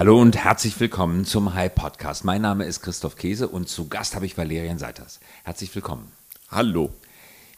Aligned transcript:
Hallo 0.00 0.18
und 0.18 0.34
herzlich 0.34 0.80
willkommen 0.80 1.26
zum 1.26 1.52
High 1.52 1.74
Podcast. 1.74 2.24
Mein 2.24 2.40
Name 2.40 2.64
ist 2.64 2.80
Christoph 2.80 3.16
Käse 3.16 3.46
und 3.46 3.68
zu 3.68 3.88
Gast 3.88 4.14
habe 4.14 4.24
ich 4.24 4.38
Valerian 4.38 4.78
Seiters. 4.78 5.20
Herzlich 5.44 5.74
willkommen. 5.74 6.10
Hallo. 6.48 6.88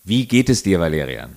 Wie 0.03 0.27
geht 0.27 0.49
es 0.49 0.65
dir, 0.65 0.81
Valerian? 0.81 1.37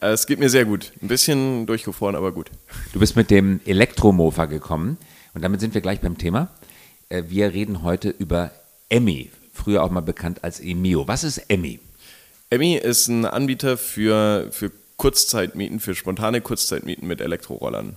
Äh, 0.00 0.10
Es 0.10 0.28
geht 0.28 0.38
mir 0.38 0.48
sehr 0.48 0.64
gut. 0.64 0.92
Ein 1.02 1.08
bisschen 1.08 1.66
durchgefroren, 1.66 2.14
aber 2.14 2.30
gut. 2.30 2.52
Du 2.92 3.00
bist 3.00 3.16
mit 3.16 3.32
dem 3.32 3.62
Elektromofa 3.64 4.44
gekommen 4.44 4.96
und 5.34 5.42
damit 5.42 5.60
sind 5.60 5.74
wir 5.74 5.80
gleich 5.80 6.00
beim 6.00 6.18
Thema. 6.18 6.50
Äh, 7.08 7.24
Wir 7.26 7.52
reden 7.52 7.82
heute 7.82 8.10
über 8.10 8.52
Emmy, 8.90 9.32
früher 9.52 9.82
auch 9.82 9.90
mal 9.90 10.02
bekannt 10.02 10.44
als 10.44 10.60
Emio. 10.60 11.08
Was 11.08 11.24
ist 11.24 11.38
Emmy? 11.48 11.80
Emmy 12.50 12.76
ist 12.76 13.08
ein 13.08 13.24
Anbieter 13.24 13.76
für, 13.76 14.52
für 14.52 14.70
Kurzzeitmieten, 14.98 15.80
für 15.80 15.96
spontane 15.96 16.40
Kurzzeitmieten 16.40 17.08
mit 17.08 17.20
Elektrorollern. 17.20 17.96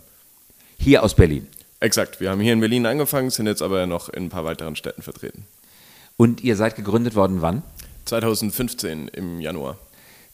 Hier 0.80 1.04
aus 1.04 1.14
Berlin. 1.14 1.46
Exakt. 1.80 2.20
Wir 2.20 2.32
haben 2.32 2.42
hier 2.42 2.54
in 2.54 2.60
Berlin 2.60 2.86
angefangen, 2.86 3.30
sind 3.30 3.46
jetzt 3.48 3.62
aber 3.62 3.86
noch 3.86 4.10
in 4.10 4.26
ein 4.26 4.30
paar 4.30 4.46
weiteren 4.46 4.76
Städten 4.76 5.02
vertreten. 5.02 5.46
Und 6.16 6.42
ihr 6.42 6.56
seid 6.56 6.76
gegründet 6.76 7.16
worden 7.16 7.42
wann? 7.42 7.62
2015 8.06 9.10
im 9.10 9.40
Januar. 9.40 9.78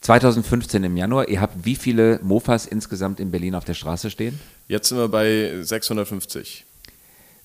2015 0.00 0.84
im 0.84 0.96
Januar. 0.96 1.28
Ihr 1.28 1.40
habt 1.40 1.64
wie 1.64 1.76
viele 1.76 2.18
Mofas 2.22 2.66
insgesamt 2.66 3.20
in 3.20 3.30
Berlin 3.30 3.54
auf 3.54 3.64
der 3.64 3.74
Straße 3.74 4.10
stehen? 4.10 4.38
Jetzt 4.68 4.88
sind 4.88 4.98
wir 4.98 5.08
bei 5.08 5.52
650. 5.62 6.64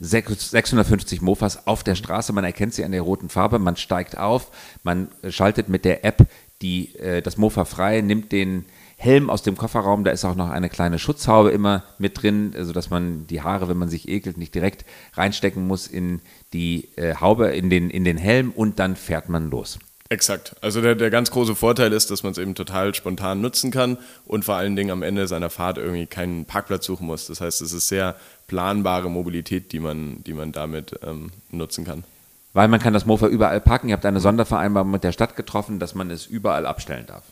Sech- 0.02 0.30
650 0.30 1.22
Mofas 1.22 1.68
auf 1.68 1.84
der 1.84 1.96
Straße. 1.96 2.32
Man 2.32 2.46
erkennt 2.46 2.74
sie 2.74 2.86
an 2.86 2.92
der 2.94 3.02
roten 3.02 3.28
Farbe. 3.30 3.60
Man 3.60 3.76
steigt 3.76 4.18
auf. 4.18 4.52
Man 4.84 5.10
schaltet 5.30 5.68
mit 5.68 5.84
der 5.84 6.06
App 6.06 6.26
die, 6.62 6.96
äh, 6.96 7.22
das 7.22 7.38
Mofa 7.38 7.66
frei, 7.66 8.02
nimmt 8.02 8.32
den 8.32 8.66
Helm 9.02 9.30
aus 9.30 9.44
dem 9.44 9.56
Kofferraum. 9.56 10.04
Da 10.04 10.12
ist 10.12 10.26
auch 10.26 10.36
noch 10.36 10.50
eine 10.50 10.68
kleine 10.68 11.00
Schutzhaube 11.00 11.52
immer 11.52 11.84
mit 12.00 12.22
drin, 12.22 12.54
sodass 12.60 12.90
man 12.90 13.28
die 13.28 13.42
Haare, 13.42 13.70
wenn 13.70 13.78
man 13.78 13.88
sich 13.88 14.10
ekelt, 14.10 14.38
nicht 14.38 14.54
direkt 14.54 14.86
reinstecken 15.14 15.66
muss 15.66 15.88
in 15.88 16.20
die 16.52 16.90
äh, 16.98 17.16
Haube, 17.16 17.48
in 17.48 17.70
den, 17.70 17.90
in 17.90 18.04
den 18.04 18.18
Helm 18.18 18.52
und 18.52 18.78
dann 18.78 18.98
fährt 18.98 19.30
man 19.30 19.50
los. 19.50 19.80
Exakt. 20.10 20.56
Also 20.60 20.82
der, 20.82 20.96
der 20.96 21.12
ganz 21.12 21.32
große 21.32 21.56
Vorteil 21.56 21.94
ist, 21.94 22.12
dass 22.12 22.24
man 22.24 22.34
es 22.34 22.40
eben 22.40 22.56
total 22.56 22.94
spontan 22.94 23.40
nutzen 23.40 23.72
kann 23.72 23.98
und 24.26 24.44
vor 24.44 24.56
allen 24.56 24.76
Dingen 24.76 24.92
am 24.92 25.02
Ende 25.02 25.28
seiner 25.30 25.50
Fahrt 25.50 25.78
irgendwie 25.78 26.08
keinen 26.08 26.44
Parkplatz 26.44 26.86
suchen 26.86 27.08
muss. 27.08 27.28
Das 27.28 27.40
heißt, 27.40 27.62
es 27.62 27.72
ist 27.72 27.88
sehr 27.88 28.16
planbare 28.48 29.10
Mobilität, 29.10 29.72
die 29.72 29.80
man, 29.80 30.24
die 30.26 30.34
man 30.34 30.52
damit 30.52 31.00
ähm, 31.04 31.32
nutzen 31.52 31.86
kann. 31.86 32.04
Weil 32.52 32.68
man 32.68 32.82
kann 32.82 32.94
das 32.94 33.06
Mofa 33.06 33.28
überall 33.28 33.62
parken. 33.62 33.88
Ihr 33.88 33.94
habt 33.94 34.06
eine 34.06 34.20
Sondervereinbarung 34.20 34.92
mit 34.92 35.06
der 35.06 35.14
Stadt 35.14 35.38
getroffen, 35.38 35.80
dass 35.80 35.96
man 35.96 36.10
es 36.10 36.26
überall 36.26 36.66
abstellen 36.66 37.06
darf. 37.06 37.24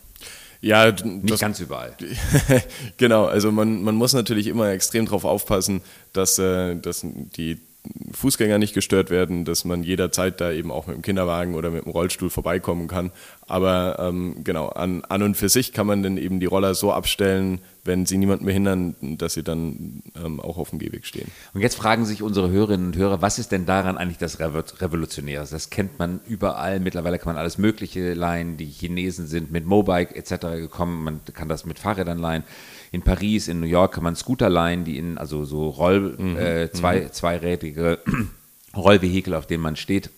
Ja, 0.60 0.90
Nicht 0.90 1.30
das, 1.30 1.40
ganz 1.40 1.60
überall. 1.60 1.94
genau, 2.96 3.26
also 3.26 3.52
man, 3.52 3.82
man 3.82 3.94
muss 3.94 4.12
natürlich 4.12 4.48
immer 4.48 4.70
extrem 4.70 5.04
darauf 5.04 5.24
aufpassen, 5.24 5.82
dass, 6.12 6.38
äh, 6.38 6.74
dass 6.76 7.02
die 7.04 7.60
Fußgänger 8.12 8.58
nicht 8.58 8.74
gestört 8.74 9.10
werden, 9.10 9.44
dass 9.44 9.64
man 9.64 9.82
jederzeit 9.82 10.40
da 10.40 10.50
eben 10.50 10.70
auch 10.70 10.86
mit 10.86 10.96
dem 10.96 11.02
Kinderwagen 11.02 11.54
oder 11.54 11.70
mit 11.70 11.84
dem 11.84 11.92
Rollstuhl 11.92 12.30
vorbeikommen 12.30 12.88
kann. 12.88 13.10
Aber 13.46 13.98
ähm, 13.98 14.36
genau, 14.44 14.68
an, 14.68 15.04
an 15.04 15.22
und 15.22 15.36
für 15.36 15.48
sich 15.48 15.72
kann 15.72 15.86
man 15.86 16.02
dann 16.02 16.18
eben 16.18 16.40
die 16.40 16.46
Roller 16.46 16.74
so 16.74 16.92
abstellen, 16.92 17.60
wenn 17.84 18.04
sie 18.04 18.18
niemanden 18.18 18.44
behindern, 18.44 18.94
dass 19.00 19.34
sie 19.34 19.42
dann 19.42 20.02
ähm, 20.22 20.40
auch 20.40 20.58
auf 20.58 20.70
dem 20.70 20.78
Gehweg 20.78 21.06
stehen. 21.06 21.30
Und 21.54 21.62
jetzt 21.62 21.76
fragen 21.76 22.04
sich 22.04 22.22
unsere 22.22 22.50
Hörerinnen 22.50 22.88
und 22.88 22.96
Hörer, 22.96 23.22
was 23.22 23.38
ist 23.38 23.50
denn 23.52 23.64
daran 23.64 23.96
eigentlich 23.96 24.18
das 24.18 24.38
Revo- 24.38 24.80
Revolutionäre? 24.80 25.46
Das 25.50 25.70
kennt 25.70 25.98
man 25.98 26.20
überall. 26.26 26.80
Mittlerweile 26.80 27.18
kann 27.18 27.32
man 27.32 27.36
alles 27.36 27.56
Mögliche 27.56 28.12
leihen. 28.12 28.58
Die 28.58 28.66
Chinesen 28.66 29.26
sind 29.26 29.50
mit 29.50 29.64
Mobike 29.64 30.14
etc. 30.14 30.40
gekommen. 30.58 31.02
Man 31.04 31.20
kann 31.32 31.48
das 31.48 31.64
mit 31.64 31.78
Fahrrädern 31.78 32.18
leihen. 32.18 32.44
In 32.90 33.02
Paris, 33.02 33.48
in 33.48 33.60
New 33.60 33.66
York 33.66 33.94
kann 33.94 34.04
man 34.04 34.16
Scooter 34.16 34.48
leihen, 34.48 34.84
die 34.84 34.98
in, 34.98 35.18
also 35.18 35.44
so 35.44 35.68
Roll, 35.68 36.16
äh, 36.38 36.70
zwei, 36.70 37.08
zweirädige 37.08 37.98
Rollvehikel, 38.76 39.34
auf 39.34 39.46
denen 39.46 39.62
man 39.62 39.76
steht. 39.76 40.10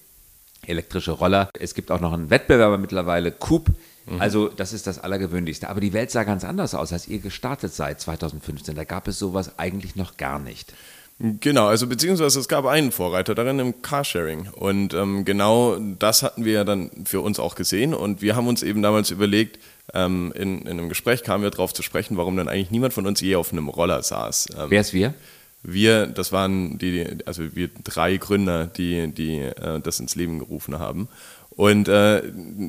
Elektrische 0.66 1.12
Roller. 1.12 1.50
Es 1.58 1.74
gibt 1.74 1.90
auch 1.90 2.00
noch 2.00 2.12
einen 2.12 2.30
Wettbewerber 2.30 2.78
mittlerweile, 2.78 3.32
Coop. 3.32 3.70
Also 4.18 4.48
das 4.48 4.72
ist 4.72 4.86
das 4.86 4.98
Allergewöhnlichste. 4.98 5.68
Aber 5.68 5.80
die 5.80 5.92
Welt 5.92 6.11
sah 6.11 6.24
ganz 6.24 6.45
anders 6.45 6.74
aus, 6.74 6.92
als 6.92 7.06
ihr 7.06 7.18
gestartet 7.18 7.72
seid 7.72 8.00
2015. 8.00 8.74
Da 8.74 8.84
gab 8.84 9.06
es 9.06 9.18
sowas 9.18 9.58
eigentlich 9.58 9.95
noch 9.95 10.16
gar 10.16 10.39
nicht. 10.39 10.72
Genau, 11.18 11.66
also 11.66 11.86
beziehungsweise 11.86 12.40
es 12.40 12.48
gab 12.48 12.64
einen 12.64 12.92
Vorreiter 12.92 13.34
darin 13.34 13.58
im 13.58 13.83
Carsharing. 13.83 14.48
Und 14.48 14.95
ähm, 14.95 15.27
genau 15.27 15.77
das 15.78 16.22
hatten 16.22 16.46
wir 16.46 16.52
ja 16.55 16.64
dann 16.64 16.90
für 17.05 17.20
uns 17.20 17.39
auch 17.39 17.55
gesehen. 17.55 17.92
Und 17.92 18.22
wir 18.22 18.36
haben 18.36 18.48
uns 18.48 18.62
eben 18.62 18.80
damals 18.83 19.11
überlegt, 19.11 19.58
ähm, 19.95 20.33
in, 20.34 20.62
in 20.62 20.68
einem 20.68 20.89
Gespräch 20.89 21.23
kamen 21.23 21.42
wir 21.42 21.51
darauf 21.51 21.74
zu 21.74 21.83
sprechen, 21.83 22.17
warum 22.17 22.36
dann 22.36 22.48
eigentlich 22.48 22.70
niemand 22.70 22.95
von 22.95 23.06
uns 23.06 23.20
je 23.20 23.36
auf 23.36 23.52
einem 23.52 23.68
Roller 23.68 24.02
saß. 24.02 24.48
Ähm, 24.58 24.70
Wer 24.70 24.80
ist 24.80 24.92
wir? 24.92 25.14
wir, 25.62 26.06
das 26.06 26.33
waren 26.33 26.78
die, 26.78 27.06
also 27.27 27.55
wir 27.55 27.68
drei 27.84 28.17
Gründer, 28.17 28.67
die, 28.67 29.12
die 29.12 29.40
äh, 29.40 29.80
das 29.80 30.01
ins 30.01 30.17
Leben 30.17 30.39
gerufen 30.39 30.78
haben. 30.78 31.08
Und 31.51 31.89
äh, 31.89 32.23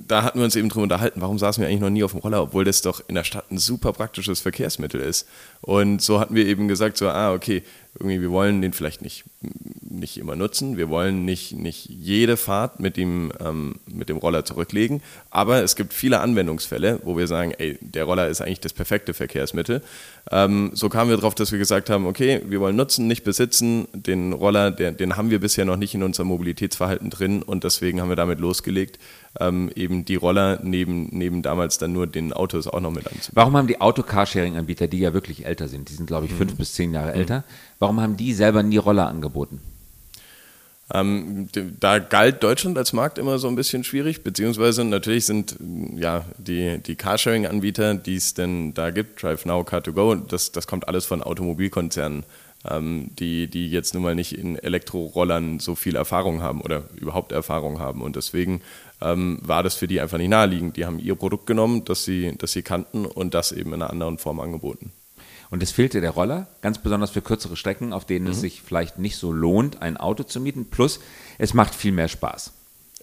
da 0.08 0.24
hatten 0.24 0.40
wir 0.40 0.44
uns 0.44 0.56
eben 0.56 0.68
drüber 0.68 0.84
unterhalten, 0.84 1.22
warum 1.22 1.40
saßen 1.40 1.62
wir 1.62 1.70
eigentlich 1.70 1.82
noch 1.82 1.90
nie 1.90 2.04
auf 2.04 2.12
dem 2.12 2.20
Roller, 2.20 2.42
obwohl 2.42 2.66
das 2.66 2.82
doch 2.82 3.02
in 3.08 3.16
der 3.16 3.24
Stadt 3.24 3.50
ein 3.50 3.58
super 3.58 3.94
praktisches 3.94 4.42
Verkehrsmittel 4.42 5.00
ist. 5.00 5.28
Und 5.62 6.02
so 6.02 6.20
hatten 6.20 6.36
wir 6.36 6.46
eben 6.46 6.68
gesagt, 6.68 6.98
so, 6.98 7.08
ah, 7.08 7.34
okay, 7.34 7.64
irgendwie, 8.00 8.22
wir 8.22 8.32
wollen 8.32 8.62
den 8.62 8.72
vielleicht 8.72 9.02
nicht, 9.02 9.26
nicht 9.82 10.18
immer 10.18 10.36
nutzen, 10.36 10.78
wir 10.78 10.90
wollen 10.90 11.26
nicht, 11.26 11.54
nicht 11.54 11.90
jede 11.90 12.38
Fahrt 12.38 12.80
mit 12.80 12.96
dem, 12.96 13.34
ähm, 13.40 13.76
mit 13.86 14.08
dem 14.08 14.18
Roller 14.18 14.46
zurücklegen, 14.46 15.02
aber 15.30 15.62
es 15.62 15.76
gibt 15.76 15.94
viele 15.94 16.22
Anwendungsfälle, 16.22 17.02
wo 17.04 17.18
wir 17.18 17.28
sagen, 17.28 17.52
ey, 17.58 17.78
der 17.82 18.06
Roller 18.06 18.30
ist 18.30 18.42
eigentlich 18.42 18.62
das 18.62 18.74
perfekte 18.74 19.14
Verkehrsmittel. 19.14 19.82
Ähm, 20.32 20.72
so 20.74 20.88
kamen 20.88 21.10
wir 21.10 21.18
darauf, 21.18 21.36
dass 21.36 21.52
wir 21.52 21.60
gesagt 21.60 21.90
haben, 21.90 22.06
okay, 22.06 22.42
wir 22.46 22.62
wollen 22.62 22.78
nutzen, 22.78 23.08
nicht 23.08 23.24
besitzen. 23.24 23.88
Den 23.94 24.32
Roller, 24.32 24.72
der, 24.72 24.94
den 24.94 25.18
haben 25.18 25.30
wir 25.30 25.40
bisher 25.40 25.66
noch 25.66 25.78
nicht 25.78 25.94
in 25.94 26.04
unserem 26.04 26.30
Mobilitätsverhalten 26.30 27.10
drin 27.10 27.44
und 27.44 27.66
deswegen 27.66 28.00
haben 28.00 28.10
wir 28.10 28.16
damit 28.16 28.40
losgelegt, 28.40 29.00
ähm, 29.40 29.72
eben 29.76 30.06
die 30.06 30.16
Roller 30.16 30.60
neben, 30.62 31.08
neben 31.12 31.42
damals 31.42 31.78
dann 31.78 31.94
nur 31.94 32.08
den 32.08 32.34
Autos 32.34 32.68
auch 32.68 32.82
noch 32.82 32.92
mit 32.92 33.06
anzubieten. 33.06 33.32
Warum 33.34 33.56
haben 33.56 33.68
die 33.68 33.80
Auto-Carsharing-Anbieter, 33.80 34.88
die 34.88 35.00
ja 35.00 35.14
wirklich 35.14 35.46
älter 35.46 35.68
sind, 35.68 35.90
die 35.90 35.94
sind 35.94 36.08
glaube 36.08 36.26
ich 36.26 36.34
fünf 36.34 36.56
bis 36.56 36.74
zehn 36.74 36.94
Jahre 36.94 37.14
älter, 37.14 37.44
warum 37.80 38.02
haben 38.02 38.18
die 38.18 38.34
selber 38.34 38.64
nie 38.64 38.78
Roller 38.78 39.08
angeboten? 39.08 39.62
Ähm, 40.94 41.48
da 41.80 42.00
galt 42.00 42.44
Deutschland 42.44 42.78
als 42.78 42.92
Markt 42.92 43.18
immer 43.18 43.40
so 43.40 43.48
ein 43.48 43.56
bisschen 43.56 43.84
schwierig, 43.84 44.24
beziehungsweise 44.24 44.84
natürlich 44.84 45.26
sind 45.26 45.56
ja 45.96 46.26
die, 46.38 46.80
die 46.80 46.96
Carsharing-Anbieter, 46.96 47.94
die 47.96 48.16
es 48.16 48.34
denn 48.34 48.74
da 48.74 48.90
gibt, 48.90 49.24
DriveNow, 49.24 49.66
Car2Go, 49.66 50.28
das, 50.28 50.52
das 50.52 50.68
kommt 50.68 50.90
alles 50.90 51.06
von 51.06 51.24
Automobilkonzernen, 51.24 52.26
ähm, 52.70 53.12
die, 53.18 53.48
die 53.48 53.72
jetzt 53.72 53.94
nun 53.94 54.04
mal 54.04 54.16
nicht 54.16 54.38
in 54.38 54.58
Elektrorollern 54.58 55.60
so 55.60 55.76
viel 55.76 55.96
Erfahrung 55.96 56.42
haben 56.42 56.62
oder 56.62 56.84
überhaupt 56.96 57.32
Erfahrung 57.32 57.80
haben. 57.80 58.02
Und 58.02 58.18
deswegen 58.18 58.62
ähm, 59.02 59.40
war 59.42 59.64
das 59.64 59.76
für 59.76 59.88
die 59.88 60.00
einfach 60.00 60.18
nicht 60.18 60.30
naheliegend. 60.30 60.78
Die 60.78 60.86
haben 60.86 61.00
ihr 61.00 61.16
Produkt 61.16 61.46
genommen, 61.46 61.84
das 61.86 62.06
sie, 62.06 62.36
das 62.38 62.52
sie 62.52 62.62
kannten 62.62 63.06
und 63.06 63.34
das 63.34 63.52
eben 63.52 63.74
in 63.74 63.82
einer 63.82 63.92
anderen 63.92 64.18
Form 64.18 64.40
angeboten. 64.40 64.92
Und 65.50 65.62
es 65.62 65.72
fehlte 65.72 66.00
der 66.00 66.12
Roller, 66.12 66.48
ganz 66.62 66.78
besonders 66.78 67.12
für 67.12 67.22
kürzere 67.22 67.58
Strecken, 67.58 67.92
auf 67.92 68.06
denen 68.06 68.28
es 68.28 68.40
sich 68.40 68.62
vielleicht 68.62 69.00
nicht 69.00 69.18
so 69.18 69.34
lohnt, 69.34 69.82
ein 69.82 69.98
Auto 69.98 70.24
zu 70.24 70.40
mieten. 70.40 70.70
Plus, 70.70 71.02
es 71.38 71.54
macht 71.54 71.76
viel 71.76 71.92
mehr 71.92 72.08
Spaß. 72.08 72.54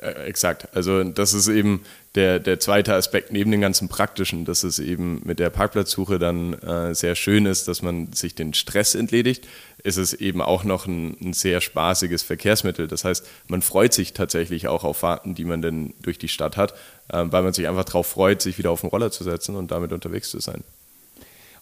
Äh, 0.00 0.26
Exakt. 0.26 0.68
Also 0.74 1.02
das 1.04 1.34
ist 1.34 1.48
eben 1.48 1.82
der, 2.14 2.38
der 2.38 2.60
zweite 2.60 2.94
Aspekt 2.94 3.32
neben 3.32 3.50
dem 3.50 3.60
ganzen 3.60 3.88
Praktischen, 3.88 4.44
dass 4.44 4.64
es 4.64 4.78
eben 4.78 5.20
mit 5.24 5.38
der 5.38 5.50
Parkplatzsuche 5.50 6.18
dann 6.18 6.54
äh, 6.54 6.94
sehr 6.94 7.14
schön 7.14 7.46
ist, 7.46 7.68
dass 7.68 7.82
man 7.82 8.12
sich 8.12 8.34
den 8.34 8.54
Stress 8.54 8.94
entledigt, 8.94 9.46
ist 9.82 9.96
es 9.96 10.14
eben 10.14 10.40
auch 10.40 10.64
noch 10.64 10.86
ein, 10.86 11.16
ein 11.20 11.32
sehr 11.32 11.60
spaßiges 11.60 12.22
Verkehrsmittel. 12.22 12.88
Das 12.88 13.04
heißt, 13.04 13.26
man 13.48 13.62
freut 13.62 13.92
sich 13.92 14.12
tatsächlich 14.12 14.68
auch 14.68 14.84
auf 14.84 14.98
Fahrten, 14.98 15.34
die 15.34 15.44
man 15.44 15.62
dann 15.62 15.94
durch 16.02 16.18
die 16.18 16.28
Stadt 16.28 16.56
hat, 16.56 16.72
äh, 17.08 17.24
weil 17.24 17.42
man 17.42 17.52
sich 17.52 17.68
einfach 17.68 17.84
darauf 17.84 18.06
freut, 18.06 18.42
sich 18.42 18.58
wieder 18.58 18.70
auf 18.70 18.80
den 18.80 18.90
Roller 18.90 19.10
zu 19.10 19.24
setzen 19.24 19.56
und 19.56 19.70
damit 19.70 19.92
unterwegs 19.92 20.30
zu 20.30 20.40
sein. 20.40 20.64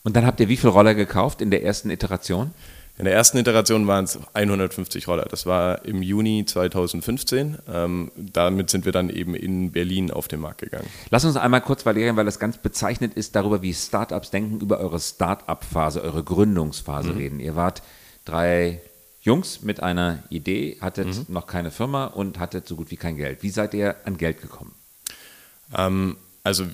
Und 0.04 0.14
dann 0.14 0.24
habt 0.24 0.38
ihr 0.40 0.48
wie 0.48 0.56
viele 0.56 0.72
Roller 0.72 0.94
gekauft 0.94 1.40
in 1.40 1.50
der 1.50 1.64
ersten 1.64 1.90
Iteration? 1.90 2.52
In 2.98 3.04
der 3.04 3.12
ersten 3.12 3.36
Iteration 3.36 3.86
waren 3.86 4.04
es 4.04 4.18
150 4.32 5.06
Roller. 5.06 5.26
Das 5.30 5.44
war 5.44 5.84
im 5.84 6.02
Juni 6.02 6.46
2015. 6.46 7.58
Ähm, 7.68 8.10
damit 8.16 8.70
sind 8.70 8.86
wir 8.86 8.92
dann 8.92 9.10
eben 9.10 9.34
in 9.34 9.70
Berlin 9.70 10.10
auf 10.10 10.28
den 10.28 10.40
Markt 10.40 10.62
gegangen. 10.62 10.88
Lass 11.10 11.24
uns 11.26 11.36
einmal 11.36 11.60
kurz, 11.60 11.84
Valerian, 11.84 12.16
weil 12.16 12.24
das 12.24 12.38
ganz 12.38 12.56
bezeichnet 12.56 13.12
ist, 13.14 13.36
darüber, 13.36 13.60
wie 13.60 13.74
Startups 13.74 14.30
denken, 14.30 14.60
über 14.60 14.78
eure 14.80 14.98
Start-up-Phase, 14.98 16.02
eure 16.02 16.24
Gründungsphase 16.24 17.14
reden. 17.16 17.38
Ihr 17.38 17.54
wart 17.54 17.82
drei 18.24 18.80
Jungs 19.20 19.62
mit 19.62 19.82
einer 19.82 20.22
Idee, 20.30 20.78
hattet 20.80 21.28
noch 21.28 21.46
keine 21.46 21.70
Firma 21.70 22.06
und 22.06 22.38
hattet 22.38 22.66
so 22.66 22.76
gut 22.76 22.90
wie 22.90 22.96
kein 22.96 23.16
Geld. 23.16 23.42
Wie 23.42 23.50
seid 23.50 23.74
ihr 23.74 23.96
an 24.04 24.16
Geld 24.16 24.40
gekommen? 24.40 24.74
Ähm, 25.76 26.16
also 26.46 26.64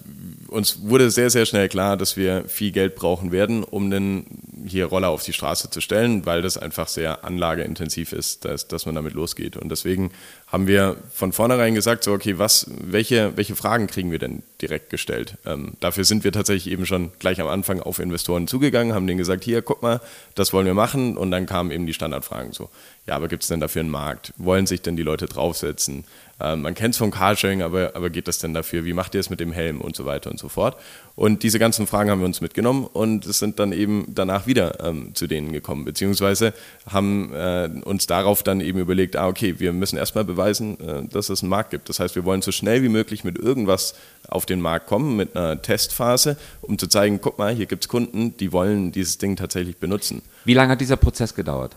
uns 0.49 0.83
wurde 0.83 1.11
sehr, 1.11 1.31
sehr 1.31 1.47
schnell 1.47 1.67
klar, 1.71 1.97
dass 1.97 2.19
wir 2.19 2.45
viel 2.47 2.73
Geld 2.73 2.95
brauchen 2.95 3.33
werden, 3.33 3.65
um 3.65 3.91
dann 3.91 4.27
hier 4.67 4.85
Roller 4.85 5.09
auf 5.09 5.23
die 5.23 5.33
Straße 5.33 5.71
zu 5.71 5.81
stellen, 5.81 6.27
weil 6.27 6.43
das 6.43 6.59
einfach 6.59 6.89
sehr 6.89 7.25
anlageintensiv 7.25 8.13
ist, 8.13 8.45
dass, 8.45 8.69
dass 8.69 8.85
man 8.85 8.95
damit 8.95 9.15
losgeht. 9.15 9.57
Und 9.57 9.71
deswegen 9.71 10.11
haben 10.47 10.67
wir 10.67 10.99
von 11.11 11.33
vornherein 11.33 11.75
gesagt, 11.75 12.05
so, 12.05 12.13
okay, 12.13 12.39
was, 12.39 12.67
welche, 12.69 13.35
welche 13.37 13.57
Fragen 13.57 13.87
kriegen 13.87 14.11
wir 14.11 14.19
denn 14.19 14.43
direkt 14.61 14.91
gestellt. 14.91 15.39
Ähm, 15.47 15.73
dafür 15.81 16.05
sind 16.05 16.23
wir 16.23 16.33
tatsächlich 16.33 16.71
eben 16.71 16.85
schon 16.85 17.11
gleich 17.19 17.41
am 17.41 17.49
Anfang 17.49 17.81
auf 17.81 17.99
Investoren 17.99 18.47
zugegangen, 18.47 18.93
haben 18.93 19.07
denen 19.07 19.17
gesagt, 19.17 19.43
hier, 19.43 19.63
guck 19.63 19.83
mal, 19.83 20.03
das 20.35 20.53
wollen 20.53 20.67
wir 20.67 20.75
machen. 20.75 21.17
Und 21.17 21.31
dann 21.31 21.47
kamen 21.47 21.71
eben 21.71 21.87
die 21.87 21.95
Standardfragen 21.95 22.53
so, 22.53 22.69
ja, 23.07 23.17
aber 23.17 23.29
gibt 23.29 23.43
es 23.43 23.49
denn 23.49 23.61
dafür 23.61 23.81
einen 23.81 23.91
Markt? 23.91 24.35
Wollen 24.37 24.67
sich 24.67 24.83
denn 24.83 24.97
die 24.97 25.03
Leute 25.03 25.27
draufsetzen? 25.27 26.05
Ähm, 26.43 26.63
man 26.63 26.75
kennt 26.75 26.95
es 26.95 26.99
vom 26.99 27.11
Carsharing, 27.11 27.63
aber, 27.63 27.93
aber 27.95 28.11
geht 28.11 28.27
das 28.27 28.39
denn 28.39 28.53
dafür? 28.53 28.85
Wie 28.85 28.93
macht 28.93 29.15
ihr 29.15 29.21
es 29.21 29.31
mit 29.31 29.39
dem 29.39 29.53
Helm 29.53 29.81
und 29.81 29.95
so 29.95 30.05
weiter 30.05 30.31
und 30.31 30.39
so 30.39 30.49
fort? 30.49 30.77
Und 31.15 31.43
diese 31.43 31.59
ganzen 31.59 31.87
Fragen 31.87 32.11
haben 32.11 32.21
wir 32.21 32.27
uns 32.27 32.41
mitgenommen 32.41 32.89
und 32.93 33.27
es 33.27 33.39
sind 33.39 33.59
dann 33.59 33.73
eben 33.73 34.07
danach 34.09 34.47
wieder 34.47 34.85
ähm, 34.85 35.15
zu 35.15 35.27
denen 35.27 35.53
gekommen, 35.53 35.85
beziehungsweise 35.85 36.53
haben 36.91 37.33
äh, 37.33 37.69
uns 37.85 38.07
darauf 38.07 38.43
dann 38.43 38.61
eben 38.61 38.79
überlegt, 38.79 39.17
ah, 39.17 39.29
okay, 39.29 39.61
wir 39.61 39.73
müssen 39.73 39.97
erstmal 39.97 40.25
beweisen, 40.25 40.81
äh, 40.81 41.07
dass 41.09 41.29
es 41.29 41.43
einen 41.43 41.51
Markt 41.51 41.71
gibt. 41.71 41.89
Das 41.89 42.01
heißt, 42.01 42.17
wir 42.17 42.25
wollen 42.25 42.43
so 42.43 42.51
schnell 42.51 42.83
wie 42.83 42.89
möglich 42.89 43.25
mit 43.25 43.39
irgendwas 43.39 43.95
auf 44.29 44.47
den 44.47 44.61
Markt 44.61 44.87
kommen, 44.87 45.17
mit 45.17 45.37
einer 45.37 45.61
Testphase, 45.61 46.37
um 46.63 46.79
zu 46.79 46.89
zeigen, 46.89 47.21
guck 47.21 47.39
mal, 47.39 47.55
hier 47.55 47.67
gibt 47.67 47.85
es 47.85 47.89
Kunden, 47.89 48.37
die 48.39 48.53
wollen 48.53 48.91
dieses 48.91 49.19
Ding 49.19 49.37
tatsächlich 49.37 49.77
benutzen. 49.77 50.23
Wie 50.45 50.55
lange 50.55 50.73
hat 50.73 50.81
dieser 50.81 50.97
Prozess 50.97 51.35
gedauert? 51.35 51.77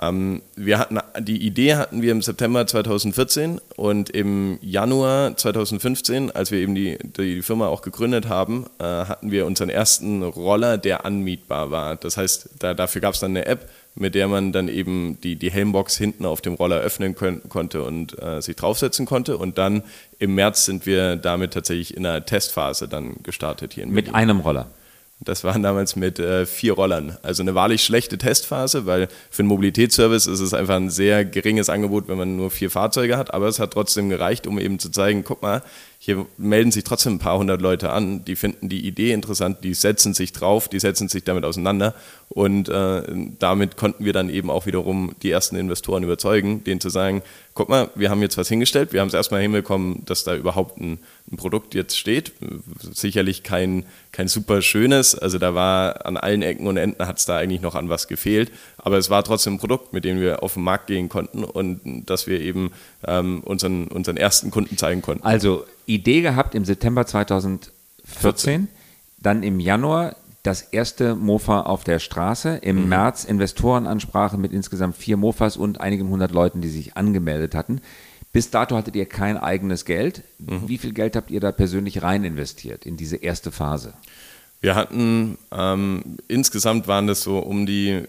Ähm, 0.00 0.42
wir 0.54 0.78
hatten, 0.78 0.98
die 1.18 1.44
Idee 1.44 1.74
hatten 1.74 2.00
wir 2.00 2.12
im 2.12 2.22
September 2.22 2.66
2014 2.66 3.60
und 3.76 4.10
im 4.10 4.58
Januar 4.62 5.36
2015, 5.36 6.30
als 6.30 6.52
wir 6.52 6.60
eben 6.60 6.74
die, 6.74 6.96
die 7.02 7.42
Firma 7.42 7.66
auch 7.66 7.82
gegründet 7.82 8.28
haben, 8.28 8.66
äh, 8.78 8.84
hatten 8.84 9.32
wir 9.32 9.46
unseren 9.46 9.68
ersten 9.68 10.22
Roller, 10.22 10.78
der 10.78 11.04
anmietbar 11.04 11.72
war. 11.72 11.96
Das 11.96 12.16
heißt, 12.16 12.50
da, 12.60 12.74
dafür 12.74 13.00
gab 13.00 13.14
es 13.14 13.20
dann 13.20 13.32
eine 13.32 13.46
App, 13.46 13.68
mit 13.96 14.14
der 14.14 14.28
man 14.28 14.52
dann 14.52 14.68
eben 14.68 15.20
die, 15.22 15.34
die 15.34 15.50
Helmbox 15.50 15.96
hinten 15.96 16.24
auf 16.24 16.40
dem 16.40 16.54
Roller 16.54 16.78
öffnen 16.78 17.16
können, 17.16 17.48
konnte 17.48 17.82
und 17.82 18.16
äh, 18.22 18.40
sich 18.40 18.54
draufsetzen 18.54 19.06
konnte. 19.06 19.38
Und 19.38 19.58
dann 19.58 19.82
im 20.20 20.36
März 20.36 20.66
sind 20.66 20.86
wir 20.86 21.16
damit 21.16 21.52
tatsächlich 21.52 21.96
in 21.96 22.06
einer 22.06 22.24
Testphase 22.24 22.86
dann 22.86 23.16
gestartet 23.24 23.74
hier 23.74 23.82
in 23.82 23.90
Mit 23.90 24.14
einem 24.14 24.38
Roller? 24.40 24.70
Das 25.22 25.44
waren 25.44 25.62
damals 25.62 25.96
mit 25.96 26.18
äh, 26.18 26.46
vier 26.46 26.72
Rollern. 26.72 27.18
Also 27.22 27.42
eine 27.42 27.54
wahrlich 27.54 27.84
schlechte 27.84 28.16
Testphase, 28.16 28.86
weil 28.86 29.08
für 29.30 29.40
einen 29.40 29.48
Mobilitätsservice 29.48 30.26
ist 30.26 30.40
es 30.40 30.54
einfach 30.54 30.76
ein 30.76 30.88
sehr 30.88 31.26
geringes 31.26 31.68
Angebot, 31.68 32.08
wenn 32.08 32.16
man 32.16 32.36
nur 32.36 32.50
vier 32.50 32.70
Fahrzeuge 32.70 33.18
hat. 33.18 33.34
Aber 33.34 33.46
es 33.46 33.58
hat 33.58 33.74
trotzdem 33.74 34.08
gereicht, 34.08 34.46
um 34.46 34.58
eben 34.58 34.78
zu 34.78 34.90
zeigen, 34.90 35.22
guck 35.22 35.42
mal, 35.42 35.62
hier 36.02 36.24
melden 36.38 36.72
sich 36.72 36.84
trotzdem 36.84 37.16
ein 37.16 37.18
paar 37.18 37.36
hundert 37.36 37.60
Leute 37.60 37.92
an, 37.92 38.24
die 38.24 38.34
finden 38.34 38.70
die 38.70 38.86
Idee 38.86 39.12
interessant, 39.12 39.58
die 39.62 39.74
setzen 39.74 40.14
sich 40.14 40.32
drauf, 40.32 40.66
die 40.66 40.80
setzen 40.80 41.08
sich 41.08 41.24
damit 41.24 41.44
auseinander 41.44 41.94
und 42.30 42.70
äh, 42.70 43.02
damit 43.38 43.76
konnten 43.76 44.06
wir 44.06 44.14
dann 44.14 44.30
eben 44.30 44.48
auch 44.48 44.64
wiederum 44.64 45.14
die 45.22 45.30
ersten 45.30 45.56
Investoren 45.56 46.02
überzeugen, 46.02 46.64
denen 46.64 46.80
zu 46.80 46.88
sagen, 46.88 47.20
guck 47.52 47.68
mal, 47.68 47.90
wir 47.96 48.08
haben 48.08 48.22
jetzt 48.22 48.38
was 48.38 48.48
hingestellt, 48.48 48.94
wir 48.94 49.02
haben 49.02 49.08
es 49.08 49.14
erstmal 49.14 49.42
hinbekommen, 49.42 50.02
dass 50.06 50.24
da 50.24 50.34
überhaupt 50.34 50.80
ein, 50.80 51.00
ein, 51.30 51.36
Produkt 51.36 51.74
jetzt 51.74 51.98
steht, 51.98 52.32
sicherlich 52.80 53.42
kein, 53.42 53.84
kein 54.10 54.26
super 54.26 54.62
schönes, 54.62 55.14
also 55.14 55.36
da 55.36 55.54
war 55.54 56.06
an 56.06 56.16
allen 56.16 56.40
Ecken 56.40 56.66
und 56.66 56.78
Enden 56.78 57.06
hat 57.06 57.18
es 57.18 57.26
da 57.26 57.36
eigentlich 57.36 57.60
noch 57.60 57.74
an 57.74 57.90
was 57.90 58.08
gefehlt, 58.08 58.50
aber 58.78 58.96
es 58.96 59.10
war 59.10 59.22
trotzdem 59.22 59.54
ein 59.54 59.58
Produkt, 59.58 59.92
mit 59.92 60.06
dem 60.06 60.18
wir 60.18 60.42
auf 60.42 60.54
den 60.54 60.62
Markt 60.62 60.86
gehen 60.86 61.10
konnten 61.10 61.44
und 61.44 62.06
dass 62.06 62.26
wir 62.26 62.40
eben 62.40 62.72
ähm, 63.06 63.40
unseren, 63.44 63.88
unseren 63.88 64.16
ersten 64.16 64.50
Kunden 64.50 64.76
zeigen 64.76 65.02
konnten. 65.02 65.24
Also 65.24 65.64
Idee 65.86 66.22
gehabt 66.22 66.54
im 66.54 66.64
September 66.64 67.06
2014, 67.06 67.72
14. 68.04 68.68
dann 69.18 69.42
im 69.42 69.60
Januar 69.60 70.16
das 70.42 70.62
erste 70.62 71.16
Mofa 71.16 71.62
auf 71.62 71.84
der 71.84 71.98
Straße, 71.98 72.56
im 72.62 72.82
mhm. 72.82 72.88
März 72.88 73.24
Investorenansprache 73.24 74.38
mit 74.38 74.52
insgesamt 74.52 74.96
vier 74.96 75.16
Mofas 75.16 75.56
und 75.56 75.80
einigen 75.80 76.08
hundert 76.08 76.32
Leuten, 76.32 76.62
die 76.62 76.70
sich 76.70 76.96
angemeldet 76.96 77.54
hatten. 77.54 77.80
Bis 78.32 78.50
dato 78.50 78.76
hattet 78.76 78.94
ihr 78.94 79.06
kein 79.06 79.36
eigenes 79.36 79.84
Geld. 79.84 80.22
Mhm. 80.38 80.68
Wie 80.68 80.78
viel 80.78 80.92
Geld 80.92 81.16
habt 81.16 81.30
ihr 81.30 81.40
da 81.40 81.52
persönlich 81.52 82.02
rein 82.02 82.24
investiert 82.24 82.86
in 82.86 82.96
diese 82.96 83.16
erste 83.16 83.50
Phase? 83.50 83.92
Wir 84.60 84.74
hatten 84.74 85.38
ähm, 85.52 86.18
insgesamt 86.28 86.86
waren 86.86 87.06
das 87.06 87.22
so 87.22 87.38
um 87.38 87.64
die 87.64 88.02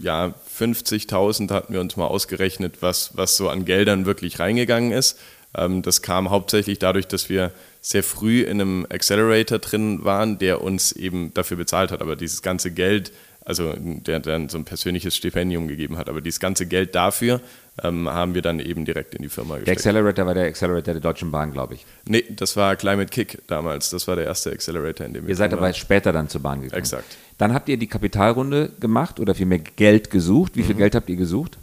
ja, 0.00 0.34
50.000 0.58 1.50
hatten 1.50 1.72
wir 1.72 1.80
uns 1.80 1.96
mal 1.96 2.06
ausgerechnet, 2.06 2.76
was, 2.80 3.16
was 3.16 3.36
so 3.36 3.50
an 3.50 3.64
Geldern 3.66 4.06
wirklich 4.06 4.38
reingegangen 4.38 4.92
ist. 4.92 5.18
Ähm, 5.54 5.82
das 5.82 6.00
kam 6.00 6.30
hauptsächlich 6.30 6.78
dadurch, 6.78 7.08
dass 7.08 7.28
wir 7.28 7.52
sehr 7.80 8.02
früh 8.02 8.42
in 8.42 8.60
einem 8.60 8.86
Accelerator 8.88 9.58
drin 9.58 10.04
waren, 10.04 10.38
der 10.38 10.62
uns 10.62 10.92
eben 10.92 11.32
dafür 11.34 11.58
bezahlt 11.58 11.90
hat. 11.90 12.00
Aber 12.00 12.16
dieses 12.16 12.40
ganze 12.40 12.70
Geld, 12.70 13.12
also 13.44 13.74
der 13.76 14.20
dann 14.20 14.48
so 14.48 14.56
ein 14.56 14.64
persönliches 14.64 15.14
Stipendium 15.14 15.68
gegeben 15.68 15.98
hat, 15.98 16.08
aber 16.08 16.22
dieses 16.22 16.40
ganze 16.40 16.66
Geld 16.66 16.94
dafür 16.94 17.40
ähm, 17.82 18.08
haben 18.08 18.34
wir 18.34 18.42
dann 18.42 18.60
eben 18.60 18.84
direkt 18.84 19.14
in 19.14 19.22
die 19.22 19.28
Firma 19.28 19.56
gesteckt. 19.56 19.84
Der 19.84 19.90
Accelerator 19.90 20.26
war 20.26 20.34
der 20.34 20.46
Accelerator 20.46 20.94
der 20.94 21.00
Deutschen 21.00 21.30
Bahn, 21.30 21.52
glaube 21.52 21.74
ich. 21.74 21.86
Nee, 22.06 22.24
das 22.30 22.56
war 22.56 22.76
Climate 22.76 23.10
Kick 23.10 23.42
damals. 23.46 23.90
Das 23.90 24.08
war 24.08 24.16
der 24.16 24.26
erste 24.26 24.50
Accelerator, 24.50 25.06
in 25.06 25.14
dem 25.14 25.24
wir 25.24 25.30
Ihr 25.30 25.36
seid 25.36 25.52
aber 25.52 25.72
später 25.72 26.12
dann 26.12 26.28
zur 26.28 26.42
Bahn 26.42 26.62
gekommen. 26.62 26.78
Exakt. 26.78 27.16
Dann 27.38 27.54
habt 27.54 27.68
ihr 27.68 27.76
die 27.76 27.86
Kapitalrunde 27.86 28.72
gemacht 28.80 29.20
oder 29.20 29.34
vielmehr 29.34 29.60
Geld 29.60 30.10
gesucht. 30.10 30.56
Wie 30.56 30.62
viel 30.62 30.74
mhm. 30.74 30.80
Geld 30.80 30.94
habt 30.94 31.08
ihr 31.08 31.16
gesucht? 31.16 31.58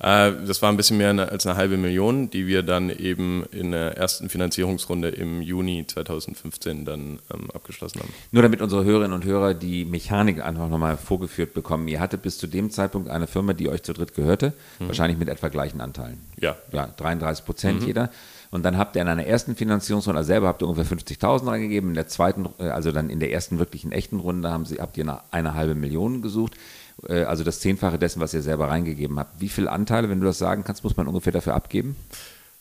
Äh, 0.00 0.32
das 0.46 0.60
war 0.62 0.70
ein 0.70 0.76
bisschen 0.76 0.98
mehr 0.98 1.10
als 1.10 1.46
eine 1.46 1.56
halbe 1.56 1.76
Million, 1.76 2.30
die 2.30 2.46
wir 2.46 2.62
dann 2.62 2.90
eben 2.90 3.44
in 3.50 3.70
der 3.70 3.96
ersten 3.96 4.28
Finanzierungsrunde 4.28 5.08
im 5.08 5.40
Juni 5.40 5.86
2015 5.86 6.84
dann 6.84 7.18
ähm, 7.32 7.50
abgeschlossen 7.52 8.00
haben. 8.00 8.12
Nur 8.32 8.42
damit 8.42 8.60
unsere 8.60 8.84
Hörerinnen 8.84 9.12
und 9.12 9.24
Hörer 9.24 9.54
die 9.54 9.84
Mechanik 9.84 10.42
einfach 10.44 10.68
nochmal 10.68 10.96
vorgeführt 10.96 11.54
bekommen. 11.54 11.86
Ihr 11.88 12.00
hattet 12.00 12.22
bis 12.22 12.38
zu 12.38 12.46
dem 12.46 12.70
Zeitpunkt 12.70 13.08
eine 13.08 13.26
Firma, 13.26 13.52
die 13.52 13.68
euch 13.68 13.82
zu 13.82 13.92
dritt 13.92 14.14
gehörte, 14.14 14.52
mhm. 14.78 14.88
wahrscheinlich 14.88 15.18
mit 15.18 15.28
etwa 15.28 15.48
gleichen 15.48 15.80
Anteilen. 15.80 16.18
Ja. 16.40 16.56
Ja, 16.72 16.88
33 16.96 17.44
Prozent 17.44 17.80
mhm. 17.82 17.86
jeder. 17.86 18.10
Und 18.50 18.64
dann 18.64 18.78
habt 18.78 18.94
ihr 18.94 19.02
in 19.02 19.08
einer 19.08 19.26
ersten 19.26 19.56
Finanzierungsrunde, 19.56 20.18
also 20.18 20.28
selber 20.28 20.46
habt 20.46 20.62
ihr 20.62 20.68
ungefähr 20.68 20.96
50.000 20.96 21.46
reingegeben, 21.46 21.90
in 21.90 21.94
der 21.96 22.06
zweiten, 22.06 22.48
äh, 22.58 22.68
also 22.68 22.92
dann 22.92 23.10
in 23.10 23.18
der 23.18 23.32
ersten 23.32 23.58
wirklichen 23.58 23.90
echten 23.90 24.20
Runde 24.20 24.50
haben 24.50 24.64
sie, 24.64 24.76
habt 24.76 24.96
ihr 24.96 25.04
eine, 25.04 25.20
eine 25.30 25.54
halbe 25.54 25.74
Million 25.74 26.22
gesucht. 26.22 26.54
Äh, 27.08 27.24
also 27.24 27.44
das 27.44 27.60
Zehnfache 27.60 27.98
dessen, 27.98 28.20
was 28.20 28.34
ihr 28.34 28.42
selber 28.42 28.68
reingegeben 28.68 29.18
habt. 29.18 29.40
Wie 29.40 29.48
viele 29.48 29.70
Anteile, 29.70 30.08
wenn 30.08 30.20
du 30.20 30.26
das 30.26 30.38
sagen 30.38 30.64
kannst, 30.64 30.84
muss 30.84 30.96
man 30.96 31.06
ungefähr 31.06 31.32
dafür 31.32 31.54
abgeben? 31.54 31.96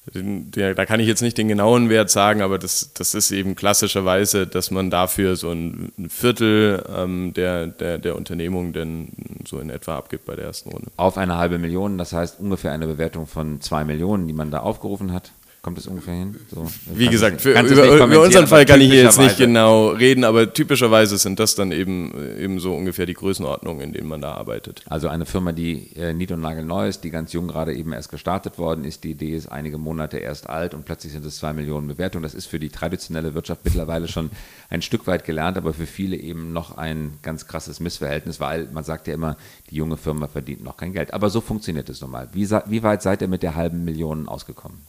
Da 0.05 0.85
kann 0.85 0.99
ich 0.99 1.07
jetzt 1.07 1.21
nicht 1.21 1.37
den 1.37 1.47
genauen 1.47 1.89
Wert 1.89 2.09
sagen, 2.09 2.41
aber 2.41 2.59
das, 2.59 2.91
das 2.93 3.15
ist 3.15 3.31
eben 3.31 3.55
klassischerweise, 3.55 4.45
dass 4.45 4.69
man 4.69 4.89
dafür 4.89 5.37
so 5.37 5.49
ein 5.49 5.93
Viertel 6.09 6.83
ähm, 6.93 7.33
der, 7.33 7.67
der, 7.67 7.99
der 7.99 8.17
Unternehmung 8.17 8.73
denn 8.73 9.13
so 9.47 9.59
in 9.59 9.69
etwa 9.69 9.97
abgibt 9.97 10.25
bei 10.25 10.35
der 10.35 10.43
ersten 10.43 10.71
Runde. 10.71 10.91
Auf 10.97 11.17
eine 11.17 11.37
halbe 11.37 11.57
Million, 11.57 11.97
das 11.97 12.11
heißt 12.11 12.41
ungefähr 12.41 12.73
eine 12.73 12.85
Bewertung 12.85 13.27
von 13.27 13.61
zwei 13.61 13.85
Millionen, 13.85 14.27
die 14.27 14.33
man 14.33 14.51
da 14.51 14.59
aufgerufen 14.59 15.13
hat? 15.13 15.31
Kommt 15.63 15.77
das 15.77 15.87
ungefähr 15.87 16.15
hin? 16.15 16.35
So, 16.53 16.69
Wie 16.93 17.07
gesagt, 17.07 17.39
für, 17.39 17.51
über, 17.51 18.05
über, 18.05 18.21
unseren 18.21 18.47
Fall 18.47 18.65
kann 18.65 18.81
ich 18.81 18.91
hier 18.91 19.03
jetzt 19.03 19.17
nicht 19.17 19.37
genau 19.37 19.91
reden, 19.91 20.25
aber 20.25 20.51
typischerweise 20.51 21.17
sind 21.17 21.39
das 21.39 21.55
dann 21.55 21.71
eben, 21.71 22.11
eben 22.37 22.59
so 22.59 22.75
ungefähr 22.75 23.05
die 23.05 23.13
Größenordnungen, 23.13 23.81
in 23.81 23.93
denen 23.93 24.09
man 24.09 24.19
da 24.19 24.33
arbeitet. 24.33 24.83
Also 24.89 25.07
eine 25.07 25.25
Firma, 25.25 25.53
die 25.53 25.95
äh, 25.95 26.11
nied- 26.13 26.33
und 26.33 26.41
nagelneu 26.41 26.89
ist, 26.89 27.05
die 27.05 27.11
ganz 27.11 27.31
jung 27.31 27.47
gerade 27.47 27.73
eben 27.73 27.93
erst 27.93 28.09
gestartet 28.11 28.57
worden 28.57 28.83
ist. 28.83 29.05
Die 29.05 29.11
Idee 29.11 29.37
ist 29.37 29.47
einige 29.47 29.77
Monate 29.77 30.17
erst 30.17 30.49
alt 30.49 30.73
und 30.73 30.83
plötzlich 30.83 31.13
sind 31.13 31.25
es 31.25 31.37
zwei 31.37 31.53
Millionen 31.53 31.87
Bewertungen. 31.87 32.23
Das 32.23 32.33
ist 32.33 32.47
für 32.47 32.59
die 32.59 32.67
traditionelle 32.67 33.33
Wirtschaft 33.33 33.61
mittlerweile 33.63 34.09
schon 34.09 34.31
ein 34.69 34.81
Stück 34.81 35.07
weit 35.07 35.23
gelernt, 35.23 35.55
aber 35.55 35.73
für 35.73 35.85
viele 35.85 36.17
eben 36.17 36.51
noch 36.51 36.77
ein 36.77 37.19
ganz 37.21 37.47
krasses 37.47 37.79
Missverhältnis, 37.79 38.41
weil 38.41 38.67
man 38.73 38.83
sagt 38.83 39.07
ja 39.07 39.13
immer, 39.13 39.37
die 39.69 39.75
junge 39.75 39.95
Firma 39.95 40.27
verdient 40.27 40.61
noch 40.61 40.75
kein 40.75 40.91
Geld. 40.91 41.13
Aber 41.13 41.29
so 41.29 41.39
funktioniert 41.39 41.87
es 41.87 42.01
nun 42.01 42.11
mal. 42.11 42.27
Wie, 42.33 42.49
wie 42.49 42.83
weit 42.83 43.01
seid 43.01 43.21
ihr 43.21 43.29
mit 43.29 43.43
der 43.43 43.55
halben 43.55 43.85
Million 43.85 44.27
ausgekommen? 44.27 44.81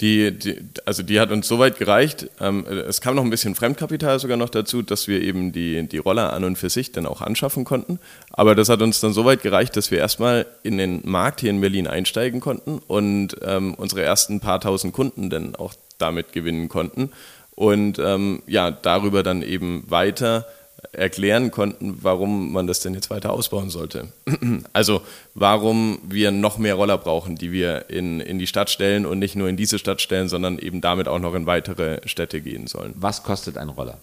Die, 0.00 0.30
die, 0.38 0.56
also 0.86 1.02
die 1.02 1.20
hat 1.20 1.30
uns 1.30 1.46
soweit 1.46 1.78
gereicht. 1.78 2.28
Ähm, 2.40 2.64
es 2.66 3.02
kam 3.02 3.16
noch 3.16 3.24
ein 3.24 3.30
bisschen 3.30 3.54
Fremdkapital 3.54 4.18
sogar 4.18 4.38
noch 4.38 4.48
dazu, 4.48 4.80
dass 4.80 5.08
wir 5.08 5.20
eben 5.20 5.52
die, 5.52 5.86
die 5.86 5.98
Roller 5.98 6.32
an 6.32 6.44
und 6.44 6.56
für 6.56 6.70
sich 6.70 6.92
dann 6.92 7.04
auch 7.04 7.20
anschaffen 7.20 7.64
konnten. 7.64 7.98
Aber 8.30 8.54
das 8.54 8.70
hat 8.70 8.80
uns 8.80 9.00
dann 9.00 9.12
soweit 9.12 9.42
gereicht, 9.42 9.76
dass 9.76 9.90
wir 9.90 9.98
erstmal 9.98 10.46
in 10.62 10.78
den 10.78 11.02
Markt 11.04 11.40
hier 11.40 11.50
in 11.50 11.60
Berlin 11.60 11.86
einsteigen 11.86 12.40
konnten 12.40 12.80
und 12.86 13.36
ähm, 13.42 13.74
unsere 13.74 14.02
ersten 14.02 14.40
paar 14.40 14.60
tausend 14.60 14.94
Kunden 14.94 15.28
dann 15.28 15.54
auch 15.54 15.74
damit 15.98 16.32
gewinnen 16.32 16.70
konnten. 16.70 17.10
Und 17.54 17.98
ähm, 17.98 18.42
ja, 18.46 18.70
darüber 18.70 19.22
dann 19.22 19.42
eben 19.42 19.84
weiter 19.88 20.46
erklären 20.92 21.50
konnten, 21.50 21.98
warum 22.02 22.52
man 22.52 22.66
das 22.66 22.80
denn 22.80 22.94
jetzt 22.94 23.10
weiter 23.10 23.32
ausbauen 23.32 23.70
sollte. 23.70 24.08
Also 24.72 25.02
warum 25.34 25.98
wir 26.08 26.30
noch 26.30 26.58
mehr 26.58 26.74
Roller 26.74 26.98
brauchen, 26.98 27.36
die 27.36 27.52
wir 27.52 27.90
in, 27.90 28.20
in 28.20 28.38
die 28.38 28.46
Stadt 28.46 28.70
stellen 28.70 29.06
und 29.06 29.18
nicht 29.18 29.36
nur 29.36 29.48
in 29.48 29.56
diese 29.56 29.78
Stadt 29.78 30.00
stellen, 30.00 30.28
sondern 30.28 30.58
eben 30.58 30.80
damit 30.80 31.08
auch 31.08 31.18
noch 31.18 31.34
in 31.34 31.46
weitere 31.46 32.06
Städte 32.06 32.40
gehen 32.40 32.66
sollen. 32.66 32.94
Was 32.96 33.22
kostet 33.22 33.58
ein 33.58 33.68
Roller? 33.68 33.98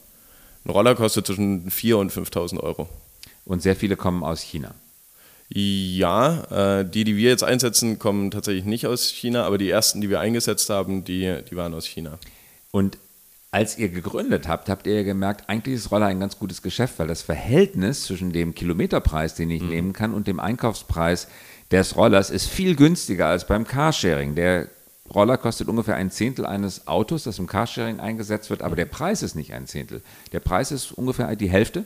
Ein 0.65 0.71
Roller 0.71 0.95
kostet 0.95 1.27
zwischen 1.27 1.69
4.000 1.69 1.95
und 1.95 2.11
5.000 2.11 2.59
Euro. 2.59 2.89
Und 3.45 3.61
sehr 3.61 3.75
viele 3.75 3.95
kommen 3.95 4.23
aus 4.23 4.41
China. 4.41 4.73
Ja, 5.49 6.79
äh, 6.79 6.85
die, 6.85 7.05
die 7.05 7.15
wir 7.15 7.29
jetzt 7.29 7.43
einsetzen, 7.43 7.99
kommen 7.99 8.31
tatsächlich 8.31 8.65
nicht 8.65 8.85
aus 8.85 9.09
China, 9.09 9.45
aber 9.45 9.57
die 9.57 9.69
ersten, 9.69 10.01
die 10.01 10.09
wir 10.09 10.19
eingesetzt 10.19 10.69
haben, 10.69 11.05
die, 11.05 11.37
die 11.49 11.55
waren 11.55 11.73
aus 11.73 11.85
China. 11.85 12.19
Und 12.71 12.97
als 13.51 13.77
ihr 13.77 13.89
gegründet 13.89 14.47
habt, 14.47 14.69
habt 14.69 14.87
ihr 14.87 15.03
gemerkt, 15.03 15.49
eigentlich 15.49 15.75
ist 15.75 15.91
Roller 15.91 16.07
ein 16.07 16.19
ganz 16.19 16.37
gutes 16.37 16.61
Geschäft, 16.61 16.99
weil 16.99 17.07
das 17.07 17.21
Verhältnis 17.21 18.03
zwischen 18.03 18.33
dem 18.33 18.53
Kilometerpreis, 18.53 19.35
den 19.35 19.49
ich 19.49 19.61
mhm. 19.61 19.69
nehmen 19.69 19.93
kann, 19.93 20.13
und 20.13 20.27
dem 20.27 20.39
Einkaufspreis 20.39 21.27
des 21.71 21.95
Rollers 21.95 22.29
ist 22.29 22.47
viel 22.47 22.75
günstiger 22.75 23.27
als 23.27 23.47
beim 23.47 23.65
Carsharing. 23.65 24.35
Der 24.35 24.67
Roller 25.13 25.37
kostet 25.37 25.69
ungefähr 25.69 25.95
ein 25.95 26.11
Zehntel 26.11 26.45
eines 26.45 26.87
Autos, 26.87 27.23
das 27.23 27.39
im 27.39 27.47
Carsharing 27.47 27.99
eingesetzt 27.99 28.49
wird, 28.49 28.61
aber 28.61 28.75
der 28.75 28.85
Preis 28.85 29.23
ist 29.23 29.35
nicht 29.35 29.53
ein 29.53 29.65
Zehntel. 29.65 30.01
Der 30.33 30.41
Preis 30.41 30.71
ist 30.71 30.91
ungefähr 30.91 31.33
die 31.35 31.49
Hälfte. 31.49 31.85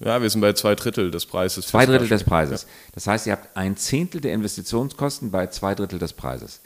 Ja, 0.00 0.20
wir 0.20 0.30
sind 0.30 0.40
bei 0.40 0.54
zwei 0.54 0.74
Drittel 0.74 1.10
des 1.10 1.26
Preises. 1.26 1.68
Zwei 1.68 1.86
Drittel 1.86 2.08
des 2.08 2.24
Preises. 2.24 2.62
Ja. 2.62 2.68
Das 2.94 3.06
heißt, 3.06 3.26
ihr 3.26 3.32
habt 3.32 3.56
ein 3.56 3.76
Zehntel 3.76 4.20
der 4.20 4.32
Investitionskosten 4.32 5.30
bei 5.30 5.46
zwei 5.48 5.74
Drittel 5.74 5.98
des 5.98 6.14
Preises 6.14 6.60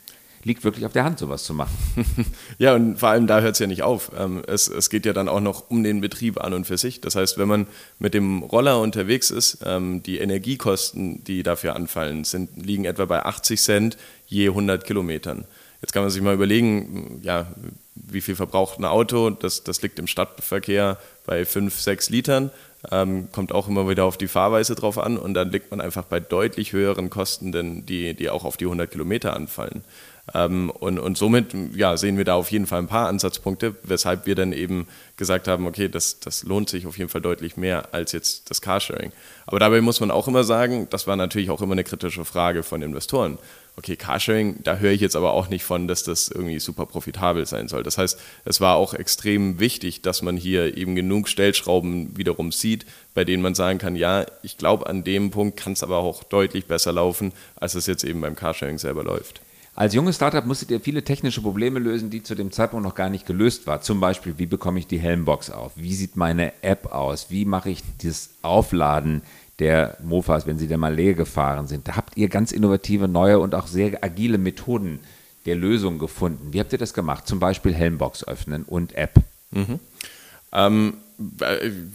liegt 0.47 0.63
wirklich 0.63 0.85
auf 0.85 0.93
der 0.93 1.03
Hand, 1.03 1.19
sowas 1.19 1.43
zu 1.43 1.53
machen. 1.53 1.75
ja, 2.57 2.73
und 2.73 2.97
vor 2.97 3.09
allem 3.09 3.27
da 3.27 3.41
hört 3.41 3.53
es 3.53 3.59
ja 3.59 3.67
nicht 3.67 3.83
auf. 3.83 4.11
Ähm, 4.17 4.41
es, 4.47 4.67
es 4.69 4.89
geht 4.89 5.05
ja 5.05 5.13
dann 5.13 5.27
auch 5.27 5.41
noch 5.41 5.69
um 5.69 5.83
den 5.83 6.01
Betrieb 6.01 6.41
an 6.41 6.53
und 6.53 6.65
für 6.65 6.77
sich. 6.77 7.01
Das 7.01 7.15
heißt, 7.15 7.37
wenn 7.37 7.47
man 7.47 7.67
mit 7.99 8.13
dem 8.13 8.41
Roller 8.41 8.79
unterwegs 8.79 9.29
ist, 9.29 9.59
ähm, 9.65 10.01
die 10.01 10.19
Energiekosten, 10.19 11.23
die 11.25 11.43
dafür 11.43 11.75
anfallen, 11.75 12.23
sind, 12.23 12.49
liegen 12.55 12.85
etwa 12.85 13.05
bei 13.05 13.23
80 13.23 13.61
Cent 13.61 13.97
je 14.25 14.47
100 14.47 14.85
Kilometern. 14.85 15.45
Jetzt 15.81 15.93
kann 15.93 16.01
man 16.01 16.09
sich 16.09 16.21
mal 16.21 16.33
überlegen, 16.33 17.19
ja, 17.21 17.47
wie 17.95 18.21
viel 18.21 18.35
verbraucht 18.35 18.79
ein 18.79 18.85
Auto? 18.85 19.29
Das, 19.29 19.63
das 19.63 19.81
liegt 19.81 19.99
im 19.99 20.07
Stadtverkehr 20.07 20.97
bei 21.25 21.45
5, 21.45 21.79
6 21.79 22.09
Litern. 22.09 22.51
Ähm, 22.91 23.29
kommt 23.31 23.51
auch 23.51 23.67
immer 23.67 23.89
wieder 23.89 24.05
auf 24.05 24.17
die 24.17 24.27
Fahrweise 24.27 24.75
drauf 24.75 24.97
an 24.97 25.17
und 25.17 25.33
dann 25.33 25.51
liegt 25.51 25.71
man 25.71 25.81
einfach 25.81 26.05
bei 26.05 26.19
deutlich 26.19 26.73
höheren 26.73 27.09
Kosten, 27.09 27.51
denn 27.51 27.85
die, 27.85 28.13
die 28.13 28.29
auch 28.29 28.45
auf 28.45 28.55
die 28.55 28.65
100 28.65 28.89
Kilometer 28.89 29.35
anfallen. 29.35 29.83
Ähm, 30.33 30.69
und, 30.69 30.99
und 30.99 31.17
somit 31.17 31.55
ja, 31.73 31.97
sehen 31.97 32.17
wir 32.17 32.25
da 32.25 32.35
auf 32.35 32.51
jeden 32.51 32.67
Fall 32.67 32.79
ein 32.79 32.87
paar 32.87 33.07
Ansatzpunkte, 33.07 33.75
weshalb 33.83 34.25
wir 34.25 34.35
dann 34.35 34.53
eben 34.53 34.87
gesagt 35.15 35.47
haben, 35.47 35.65
okay, 35.65 35.89
das, 35.89 36.19
das 36.19 36.43
lohnt 36.43 36.69
sich 36.69 36.85
auf 36.85 36.97
jeden 36.97 37.09
Fall 37.09 37.21
deutlich 37.21 37.57
mehr 37.57 37.93
als 37.93 38.11
jetzt 38.11 38.49
das 38.49 38.61
Carsharing. 38.61 39.11
Aber 39.45 39.59
dabei 39.59 39.81
muss 39.81 39.99
man 39.99 40.11
auch 40.11 40.27
immer 40.27 40.43
sagen, 40.43 40.87
das 40.89 41.07
war 41.07 41.15
natürlich 41.15 41.49
auch 41.49 41.61
immer 41.61 41.73
eine 41.73 41.83
kritische 41.83 42.25
Frage 42.25 42.63
von 42.63 42.81
Investoren. 42.81 43.37
Okay, 43.79 43.95
Carsharing, 43.95 44.63
da 44.63 44.77
höre 44.77 44.91
ich 44.91 45.01
jetzt 45.01 45.15
aber 45.15 45.33
auch 45.33 45.49
nicht 45.49 45.63
von, 45.63 45.87
dass 45.87 46.01
das 46.01 46.29
irgendwie 46.29 46.57
super 46.57 46.87
profitabel 46.87 47.45
sein 47.45 47.67
soll. 47.67 47.83
Das 47.83 47.99
heißt, 47.99 48.19
es 48.43 48.59
war 48.59 48.75
auch 48.75 48.95
extrem 48.95 49.59
wichtig, 49.59 50.01
dass 50.01 50.23
man 50.23 50.35
hier 50.35 50.75
eben 50.75 50.95
genug 50.95 51.29
Stellschrauben 51.29 52.17
wiederum 52.17 52.51
sieht, 52.51 52.87
bei 53.13 53.23
denen 53.23 53.43
man 53.43 53.53
sagen 53.53 53.77
kann, 53.77 53.95
ja, 53.95 54.25
ich 54.41 54.57
glaube, 54.57 54.87
an 54.87 55.03
dem 55.03 55.29
Punkt 55.29 55.57
kann 55.57 55.73
es 55.73 55.83
aber 55.83 55.97
auch 55.97 56.23
deutlich 56.23 56.65
besser 56.65 56.91
laufen, 56.91 57.33
als 57.55 57.75
es 57.75 57.85
jetzt 57.85 58.03
eben 58.03 58.19
beim 58.19 58.35
Carsharing 58.35 58.79
selber 58.79 59.03
läuft. 59.03 59.41
Als 59.75 59.93
junges 59.93 60.15
Startup 60.15 60.43
musstet 60.43 60.71
ihr 60.71 60.79
viele 60.79 61.03
technische 61.03 61.41
Probleme 61.41 61.77
lösen, 61.77 62.09
die 62.09 62.23
zu 62.23 62.33
dem 62.33 62.51
Zeitpunkt 62.51 62.83
noch 62.83 62.95
gar 62.95 63.11
nicht 63.11 63.27
gelöst 63.27 63.67
waren. 63.67 63.83
Zum 63.83 63.99
Beispiel, 63.99 64.39
wie 64.39 64.47
bekomme 64.47 64.79
ich 64.79 64.87
die 64.87 64.97
Helmbox 64.97 65.51
auf? 65.51 65.73
Wie 65.75 65.93
sieht 65.93 66.15
meine 66.15 66.51
App 66.63 66.91
aus? 66.91 67.27
Wie 67.29 67.45
mache 67.45 67.69
ich 67.69 67.83
das 68.01 68.31
Aufladen 68.41 69.21
der 69.59 69.97
Mofas, 70.03 70.45
wenn 70.45 70.57
sie 70.57 70.67
dann 70.67 70.79
mal 70.79 70.93
leer 70.93 71.13
gefahren 71.13 71.67
sind? 71.67 71.87
Da 71.87 71.95
habt 71.95 72.17
ihr 72.17 72.29
ganz 72.29 72.51
innovative, 72.51 73.07
neue 73.07 73.39
und 73.39 73.55
auch 73.55 73.67
sehr 73.67 74.03
agile 74.03 74.37
Methoden 74.37 74.99
der 75.45 75.55
Lösung 75.55 75.97
gefunden. 75.97 76.53
Wie 76.53 76.59
habt 76.59 76.73
ihr 76.73 76.79
das 76.79 76.93
gemacht? 76.93 77.27
Zum 77.27 77.39
Beispiel 77.39 77.73
Helmbox 77.73 78.27
öffnen 78.27 78.63
und 78.63 78.95
App. 78.95 79.15
Mhm. 79.51 79.79
Ähm, 80.51 80.93
äh, 80.93 81.06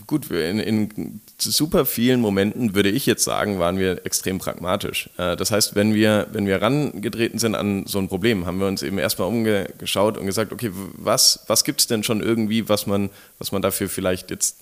gut, 0.07 0.31
in, 0.31 0.59
in, 0.59 1.21
super 1.39 1.87
vielen 1.87 2.21
Momenten 2.21 2.75
würde 2.75 2.89
ich 2.89 3.07
jetzt 3.07 3.23
sagen, 3.23 3.59
waren 3.59 3.79
wir 3.79 4.05
extrem 4.05 4.39
pragmatisch. 4.39 5.11
Äh, 5.17 5.37
das 5.37 5.51
heißt, 5.51 5.75
wenn 5.77 5.95
wir, 5.95 6.27
wenn 6.33 6.47
wir 6.47 6.61
rangetreten 6.61 7.39
sind 7.39 7.55
an 7.55 7.87
so 7.87 7.99
ein 7.99 8.09
Problem, 8.09 8.47
haben 8.47 8.59
wir 8.59 8.67
uns 8.67 8.83
eben 8.83 8.99
erstmal 8.99 9.29
umgeschaut 9.29 10.19
und 10.19 10.27
gesagt, 10.27 10.53
okay, 10.53 10.71
was, 10.73 11.45
was 11.47 11.63
gibt 11.65 11.81
es 11.81 11.87
denn 11.87 12.03
schon 12.03 12.21
irgendwie, 12.21 12.69
was 12.69 12.87
man, 12.87 13.11
was 13.39 13.53
man 13.53 13.63
dafür 13.63 13.89
vielleicht 13.89 14.31
jetzt 14.31 14.59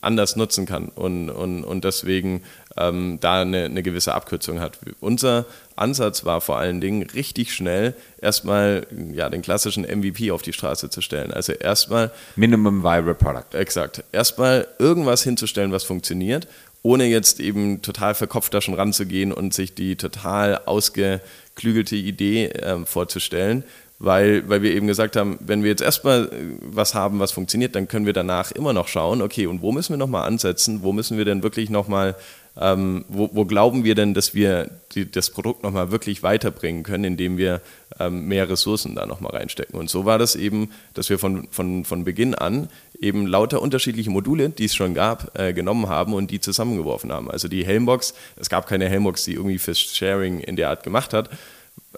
anders 0.00 0.36
nutzen 0.36 0.66
kann 0.66 0.88
und, 0.88 1.30
und, 1.30 1.62
und 1.62 1.84
deswegen 1.84 2.42
ähm, 2.76 3.18
da 3.20 3.42
eine, 3.42 3.64
eine 3.64 3.82
gewisse 3.82 4.14
Abkürzung 4.14 4.60
hat. 4.60 4.78
Unser 5.00 5.46
Ansatz 5.76 6.24
war 6.24 6.40
vor 6.40 6.58
allen 6.58 6.80
Dingen 6.80 7.02
richtig 7.02 7.52
schnell 7.52 7.94
erstmal 8.20 8.86
ja, 9.12 9.28
den 9.28 9.42
klassischen 9.42 9.84
MVP 9.84 10.30
auf 10.30 10.42
die 10.42 10.52
Straße 10.52 10.90
zu 10.90 11.00
stellen. 11.00 11.32
Also 11.32 11.52
erstmal 11.52 12.10
Minimum 12.36 12.82
Viable 12.82 13.14
Product. 13.14 13.54
Exakt. 13.58 14.04
Erstmal 14.12 14.66
irgendwas 14.78 15.22
hinzustellen, 15.22 15.72
was 15.72 15.84
funktioniert, 15.84 16.48
ohne 16.82 17.06
jetzt 17.06 17.40
eben 17.40 17.82
total 17.82 18.14
verkopft 18.14 18.52
da 18.54 18.60
schon 18.60 18.74
ranzugehen 18.74 19.32
und 19.32 19.54
sich 19.54 19.74
die 19.74 19.96
total 19.96 20.60
ausgeklügelte 20.66 21.96
Idee 21.96 22.46
äh, 22.46 22.84
vorzustellen, 22.84 23.64
weil, 23.98 24.48
weil 24.48 24.62
wir 24.62 24.74
eben 24.74 24.86
gesagt 24.86 25.16
haben, 25.16 25.38
wenn 25.40 25.62
wir 25.62 25.70
jetzt 25.70 25.82
erstmal 25.82 26.26
äh, 26.26 26.28
was 26.60 26.94
haben, 26.94 27.20
was 27.20 27.32
funktioniert, 27.32 27.74
dann 27.74 27.88
können 27.88 28.06
wir 28.06 28.12
danach 28.12 28.52
immer 28.52 28.72
noch 28.72 28.88
schauen, 28.88 29.22
okay, 29.22 29.46
und 29.46 29.62
wo 29.62 29.72
müssen 29.72 29.94
wir 29.94 29.96
nochmal 29.96 30.26
ansetzen, 30.26 30.82
wo 30.82 30.92
müssen 30.92 31.16
wir 31.16 31.24
denn 31.24 31.42
wirklich 31.42 31.70
nochmal, 31.70 32.16
ähm, 32.60 33.04
wo, 33.08 33.30
wo 33.32 33.44
glauben 33.44 33.84
wir 33.84 33.94
denn, 33.94 34.14
dass 34.14 34.34
wir 34.34 34.70
die, 34.94 35.10
das 35.10 35.30
Produkt 35.30 35.62
nochmal 35.62 35.90
wirklich 35.90 36.22
weiterbringen 36.22 36.84
können, 36.84 37.04
indem 37.04 37.36
wir 37.36 37.60
ähm, 37.98 38.26
mehr 38.26 38.48
Ressourcen 38.48 38.94
da 38.94 39.06
nochmal 39.06 39.32
reinstecken. 39.32 39.78
Und 39.78 39.90
so 39.90 40.04
war 40.04 40.18
das 40.18 40.36
eben, 40.36 40.70
dass 40.94 41.10
wir 41.10 41.18
von, 41.18 41.48
von, 41.50 41.84
von 41.84 42.04
Beginn 42.04 42.34
an 42.34 42.68
eben 43.00 43.26
lauter 43.26 43.60
unterschiedliche 43.60 44.10
Module, 44.10 44.50
die 44.50 44.66
es 44.66 44.74
schon 44.74 44.94
gab, 44.94 45.36
äh, 45.38 45.52
genommen 45.52 45.88
haben 45.88 46.14
und 46.14 46.30
die 46.30 46.40
zusammengeworfen 46.40 47.12
haben. 47.12 47.30
Also 47.30 47.48
die 47.48 47.64
Helmbox, 47.64 48.14
es 48.36 48.48
gab 48.48 48.68
keine 48.68 48.88
Helmbox, 48.88 49.24
die 49.24 49.34
irgendwie 49.34 49.58
fürs 49.58 49.80
Sharing 49.80 50.40
in 50.40 50.56
der 50.56 50.70
Art 50.70 50.84
gemacht 50.84 51.12
hat, 51.12 51.30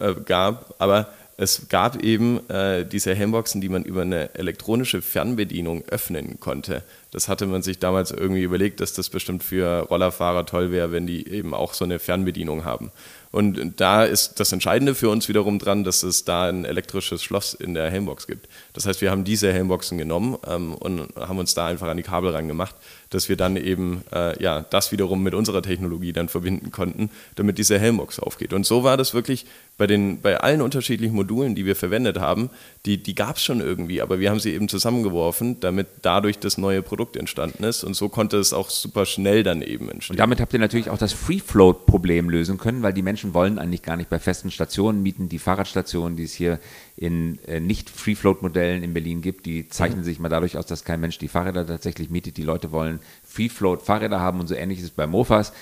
äh, 0.00 0.14
gab, 0.14 0.74
aber 0.78 1.08
es 1.38 1.68
gab 1.68 2.02
eben 2.02 2.48
äh, 2.48 2.86
diese 2.86 3.14
Helmboxen, 3.14 3.60
die 3.60 3.68
man 3.68 3.84
über 3.84 4.02
eine 4.02 4.34
elektronische 4.34 5.02
Fernbedienung 5.02 5.84
öffnen 5.88 6.40
konnte. 6.40 6.82
Das 7.10 7.28
hatte 7.28 7.46
man 7.46 7.62
sich 7.62 7.78
damals 7.78 8.10
irgendwie 8.10 8.42
überlegt, 8.42 8.80
dass 8.80 8.94
das 8.94 9.10
bestimmt 9.10 9.42
für 9.42 9.80
Rollerfahrer 9.80 10.46
toll 10.46 10.70
wäre, 10.70 10.92
wenn 10.92 11.06
die 11.06 11.28
eben 11.28 11.52
auch 11.52 11.74
so 11.74 11.84
eine 11.84 11.98
Fernbedienung 11.98 12.64
haben. 12.64 12.90
Und 13.32 13.80
da 13.80 14.04
ist 14.04 14.40
das 14.40 14.52
Entscheidende 14.52 14.94
für 14.94 15.10
uns 15.10 15.28
wiederum 15.28 15.58
dran, 15.58 15.84
dass 15.84 16.02
es 16.02 16.24
da 16.24 16.48
ein 16.48 16.64
elektrisches 16.64 17.22
Schloss 17.22 17.52
in 17.52 17.74
der 17.74 17.90
Helmbox 17.90 18.26
gibt. 18.26 18.48
Das 18.76 18.84
heißt, 18.84 19.00
wir 19.00 19.10
haben 19.10 19.24
diese 19.24 19.50
Helmboxen 19.52 19.96
genommen 19.96 20.36
ähm, 20.46 20.74
und 20.74 21.08
haben 21.18 21.38
uns 21.38 21.54
da 21.54 21.66
einfach 21.66 21.88
an 21.88 21.96
die 21.96 22.02
Kabel 22.02 22.30
rangemacht, 22.30 22.76
dass 23.08 23.30
wir 23.30 23.36
dann 23.36 23.56
eben 23.56 24.02
äh, 24.12 24.40
ja, 24.42 24.66
das 24.68 24.92
wiederum 24.92 25.22
mit 25.22 25.32
unserer 25.32 25.62
Technologie 25.62 26.12
dann 26.12 26.28
verbinden 26.28 26.70
konnten, 26.70 27.10
damit 27.36 27.56
diese 27.56 27.78
Helmbox 27.78 28.20
aufgeht. 28.20 28.52
Und 28.52 28.66
so 28.66 28.84
war 28.84 28.98
das 28.98 29.14
wirklich 29.14 29.46
bei, 29.78 29.86
den, 29.86 30.20
bei 30.20 30.38
allen 30.38 30.60
unterschiedlichen 30.60 31.14
Modulen, 31.14 31.54
die 31.54 31.64
wir 31.64 31.74
verwendet 31.74 32.18
haben, 32.18 32.50
die, 32.84 33.02
die 33.02 33.14
gab 33.14 33.36
es 33.36 33.44
schon 33.44 33.60
irgendwie, 33.60 34.02
aber 34.02 34.20
wir 34.20 34.28
haben 34.28 34.40
sie 34.40 34.52
eben 34.52 34.68
zusammengeworfen, 34.68 35.58
damit 35.60 35.86
dadurch 36.02 36.38
das 36.38 36.58
neue 36.58 36.82
Produkt 36.82 37.16
entstanden 37.16 37.64
ist. 37.64 37.82
Und 37.82 37.94
so 37.94 38.10
konnte 38.10 38.36
es 38.36 38.52
auch 38.52 38.68
super 38.68 39.06
schnell 39.06 39.42
dann 39.42 39.62
eben 39.62 39.88
entstehen. 39.88 40.14
Und 40.14 40.20
damit 40.20 40.40
habt 40.40 40.52
ihr 40.52 40.58
natürlich 40.58 40.90
auch 40.90 40.98
das 40.98 41.14
Free-Float-Problem 41.14 42.28
lösen 42.28 42.58
können, 42.58 42.82
weil 42.82 42.92
die 42.92 43.02
Menschen 43.02 43.32
wollen 43.32 43.58
eigentlich 43.58 43.82
gar 43.82 43.96
nicht 43.96 44.10
bei 44.10 44.18
festen 44.18 44.50
Stationen 44.50 45.02
mieten. 45.02 45.30
Die 45.30 45.38
Fahrradstationen, 45.38 46.16
die 46.16 46.24
es 46.24 46.34
hier 46.34 46.58
in 46.96 47.38
äh, 47.46 47.60
nicht 47.60 47.90
Free-Float-Modellen 47.90 48.82
in 48.82 48.94
Berlin 48.94 49.20
gibt, 49.20 49.46
die 49.46 49.68
zeichnen 49.68 50.00
mhm. 50.00 50.04
sich 50.04 50.18
mal 50.18 50.28
dadurch 50.28 50.56
aus, 50.56 50.66
dass 50.66 50.84
kein 50.84 51.00
Mensch 51.00 51.18
die 51.18 51.28
Fahrräder 51.28 51.66
tatsächlich 51.66 52.10
mietet. 52.10 52.36
Die 52.36 52.42
Leute 52.42 52.72
wollen 52.72 53.00
Free-Float-Fahrräder 53.24 54.20
haben 54.20 54.40
und 54.40 54.46
so 54.46 54.54
ähnlich 54.54 54.78
ist 54.78 54.86
es 54.86 54.90
bei 54.90 55.06
Mofas. 55.06 55.52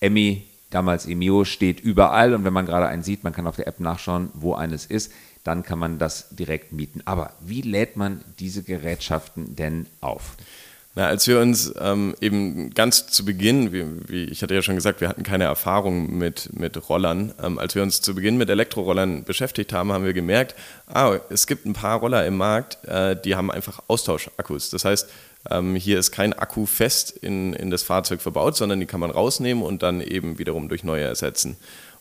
Emmy 0.00 0.44
damals 0.70 1.06
Emio 1.06 1.44
steht 1.44 1.80
überall 1.80 2.32
und 2.34 2.44
wenn 2.44 2.52
man 2.52 2.66
gerade 2.66 2.86
einen 2.86 3.02
sieht, 3.02 3.24
man 3.24 3.32
kann 3.32 3.46
auf 3.46 3.56
der 3.56 3.66
App 3.66 3.80
nachschauen, 3.80 4.30
wo 4.34 4.54
eines 4.54 4.86
ist, 4.86 5.12
dann 5.44 5.62
kann 5.62 5.78
man 5.78 5.98
das 5.98 6.28
direkt 6.30 6.72
mieten. 6.72 7.02
Aber 7.04 7.32
wie 7.40 7.62
lädt 7.62 7.96
man 7.96 8.22
diese 8.38 8.62
Gerätschaften 8.62 9.56
denn 9.56 9.86
auf? 10.00 10.36
Na, 10.96 11.06
als 11.06 11.28
wir 11.28 11.38
uns 11.38 11.72
ähm, 11.80 12.16
eben 12.20 12.70
ganz 12.70 13.06
zu 13.06 13.24
Beginn, 13.24 13.72
wie, 13.72 13.84
wie, 14.08 14.24
ich 14.24 14.42
hatte 14.42 14.54
ja 14.54 14.62
schon 14.62 14.74
gesagt, 14.74 15.00
wir 15.00 15.08
hatten 15.08 15.22
keine 15.22 15.44
Erfahrung 15.44 16.18
mit, 16.18 16.50
mit 16.52 16.88
Rollern. 16.88 17.32
Ähm, 17.40 17.60
als 17.60 17.76
wir 17.76 17.82
uns 17.84 18.00
zu 18.00 18.12
Beginn 18.16 18.36
mit 18.38 18.50
Elektrorollern 18.50 19.22
beschäftigt 19.22 19.72
haben, 19.72 19.92
haben 19.92 20.04
wir 20.04 20.14
gemerkt, 20.14 20.56
ah, 20.86 21.18
es 21.30 21.46
gibt 21.46 21.64
ein 21.64 21.74
paar 21.74 22.00
Roller 22.00 22.26
im 22.26 22.36
Markt, 22.36 22.84
äh, 22.88 23.14
die 23.14 23.36
haben 23.36 23.52
einfach 23.52 23.80
Austauschakkus. 23.86 24.70
Das 24.70 24.84
heißt, 24.84 25.08
ähm, 25.48 25.76
hier 25.76 25.96
ist 25.96 26.10
kein 26.10 26.32
Akku 26.32 26.66
fest 26.66 27.12
in, 27.12 27.52
in 27.52 27.70
das 27.70 27.84
Fahrzeug 27.84 28.20
verbaut, 28.20 28.56
sondern 28.56 28.80
die 28.80 28.86
kann 28.86 29.00
man 29.00 29.12
rausnehmen 29.12 29.62
und 29.62 29.84
dann 29.84 30.00
eben 30.00 30.40
wiederum 30.40 30.68
durch 30.68 30.82
neue 30.82 31.04
ersetzen. 31.04 31.56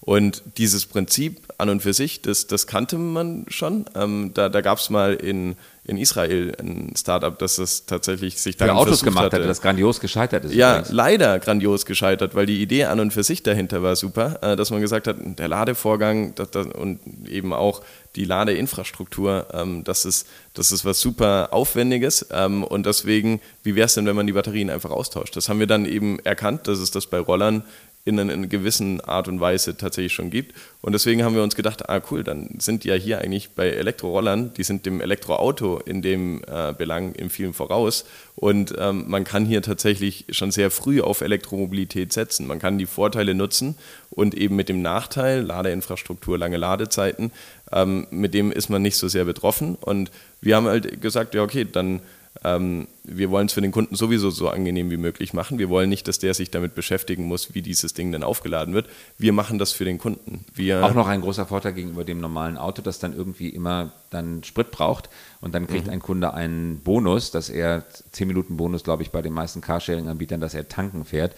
Und 0.10 0.42
dieses 0.58 0.88
Prinzip 0.88 1.40
an 1.60 1.70
und 1.70 1.84
für 1.84 1.94
sich, 1.94 2.24
das, 2.24 2.48
das 2.48 2.66
kannte 2.66 2.98
man 2.98 3.46
schon. 3.48 3.86
Ähm, 3.94 4.32
da 4.34 4.50
da 4.50 4.62
gab 4.62 4.80
es 4.80 4.90
mal 4.90 5.14
in, 5.14 5.56
in 5.84 5.98
Israel 5.98 6.52
ein 6.60 6.94
Startup, 6.98 7.38
das 7.38 7.60
es 7.60 7.86
tatsächlich 7.86 8.42
sich 8.42 8.58
daran 8.58 8.78
Autos 8.78 9.04
gemacht 9.04 9.34
hatte. 9.34 9.46
das 9.46 9.62
grandios 9.62 10.00
gescheitert 10.00 10.46
ist. 10.46 10.56
Ja, 10.56 10.78
übrigens. 10.78 10.92
leider 10.92 11.38
grandios 11.38 11.86
gescheitert, 11.86 12.34
weil 12.34 12.48
die 12.48 12.60
Idee 12.60 12.86
an 12.86 13.00
und 13.00 13.14
für 13.14 13.22
sich 13.22 13.44
dahinter 13.44 13.84
war 13.84 13.96
super, 13.96 14.40
äh, 14.42 14.56
dass 14.56 14.72
man 14.72 14.82
gesagt 14.82 15.08
hat, 15.08 15.18
der 15.20 15.48
Ladevorgang 15.48 16.34
das, 16.34 16.50
das, 16.50 16.66
und 16.66 17.00
eben 17.28 17.54
auch 17.54 17.84
die 18.16 18.26
Ladeinfrastruktur, 18.26 19.46
ähm, 19.54 19.84
das, 19.84 20.06
ist, 20.06 20.28
das 20.56 20.72
ist 20.72 20.86
was 20.86 21.00
super 21.00 21.50
Aufwendiges 21.52 22.26
ähm, 22.32 22.64
und 22.64 22.88
deswegen, 22.88 23.42
wie 23.62 23.76
wäre 23.76 23.86
es 23.86 23.94
denn, 23.94 24.08
wenn 24.08 24.16
man 24.16 24.26
die 24.26 24.34
Batterien 24.34 24.72
einfach 24.72 24.90
austauscht? 24.90 25.36
Das 25.36 25.50
haben 25.50 25.60
wir 25.60 25.68
dann 25.68 25.86
eben 25.86 26.18
erkannt, 26.22 26.68
dass 26.68 26.80
es 26.80 26.90
das 26.90 27.06
bei 27.06 27.20
Rollern 27.20 27.64
in 28.10 28.20
einer, 28.20 28.48
gewissen 28.48 29.00
Art 29.02 29.28
und 29.28 29.40
Weise 29.40 29.78
tatsächlich 29.78 30.14
schon 30.14 30.30
gibt. 30.30 30.56
Und 30.82 30.94
deswegen 30.94 31.24
haben 31.24 31.36
wir 31.36 31.44
uns 31.44 31.56
gedacht, 31.56 31.90
ah 31.90 32.02
cool, 32.12 32.24
dann 32.24 32.56
sind 32.60 32.84
ja 32.84 32.96
hier 32.96 33.20
eigentlich 33.20 33.52
bei 33.52 33.70
Elektrorollern, 33.70 34.54
die 34.54 34.64
sind 34.64 34.86
dem 34.86 35.02
Elektroauto 35.02 35.80
in 35.80 36.02
dem 36.02 36.42
äh, 36.48 36.74
Belang 36.74 37.14
im 37.14 37.30
vielen 37.30 37.54
voraus. 37.54 38.06
Und 38.36 38.74
ähm, 38.78 39.06
man 39.08 39.24
kann 39.24 39.46
hier 39.46 39.62
tatsächlich 39.62 40.26
schon 40.30 40.52
sehr 40.52 40.72
früh 40.72 41.02
auf 41.02 41.22
Elektromobilität 41.22 42.12
setzen. 42.14 42.48
Man 42.48 42.60
kann 42.60 42.78
die 42.78 42.86
Vorteile 42.86 43.36
nutzen 43.36 43.76
und 44.10 44.34
eben 44.34 44.56
mit 44.56 44.70
dem 44.70 44.82
Nachteil, 44.82 45.42
Ladeinfrastruktur, 45.42 46.38
lange 46.38 46.58
Ladezeiten, 46.58 47.32
ähm, 47.72 48.08
mit 48.12 48.34
dem 48.34 48.52
ist 48.52 48.70
man 48.70 48.82
nicht 48.82 48.98
so 48.98 49.08
sehr 49.08 49.26
betroffen. 49.26 49.76
Und 49.76 50.12
wir 50.42 50.56
haben 50.56 50.68
halt 50.68 51.02
gesagt, 51.02 51.36
ja 51.36 51.44
okay, 51.44 51.66
dann 51.70 52.02
ähm, 52.44 52.88
wir 53.04 53.32
wollen 53.32 53.48
es 53.48 53.54
für 53.54 53.62
den 53.62 53.72
Kunden 53.72 53.96
sowieso 53.96 54.30
so 54.30 54.50
angenehm 54.50 54.92
wie 54.92 54.98
möglich 54.98 55.34
machen. 55.34 55.60
Wir 55.60 55.70
wollen 55.70 55.90
nicht, 55.90 56.08
dass 56.08 56.20
der 56.20 56.34
sich 56.34 56.52
damit 56.52 56.76
beschäftigen 56.76 57.26
muss, 57.26 57.54
wie 57.54 57.62
dieses 57.62 57.94
Ding 57.94 58.12
dann 58.12 58.24
aufgeladen 58.24 58.74
wird. 58.74 58.88
Wir 59.18 59.34
machen 59.34 59.60
das 59.60 59.72
für 59.72 59.84
den 59.84 59.98
Kunden. 59.98 60.46
Wir 60.54 60.86
Auch 60.86 60.94
noch 60.94 61.08
ein 61.08 61.22
großer 61.22 61.46
Vorteil 61.46 61.74
gegenüber 61.74 62.04
dem 62.04 62.22
normalen 62.22 62.58
Auto, 62.58 62.82
das 62.82 63.00
dann 63.00 63.16
irgendwie 63.16 63.50
immer 63.50 63.92
dann 64.10 64.44
Sprit 64.44 64.72
braucht 64.72 65.10
und 65.42 65.54
dann 65.54 65.68
kriegt 65.68 65.88
mhm. 65.88 65.94
ein 65.94 66.00
Kunde 66.00 66.34
einen 66.34 66.80
Bonus, 66.80 67.32
dass 67.32 67.50
er 67.50 67.84
10 68.12 68.28
Minuten 68.28 68.58
Bonus, 68.58 68.84
glaube 68.84 69.04
ich, 69.04 69.12
bei 69.12 69.22
den 69.22 69.34
meisten 69.34 69.62
Carsharing-Anbietern, 69.62 70.40
dass 70.40 70.54
er 70.54 70.70
tanken 70.70 71.06
fährt 71.06 71.36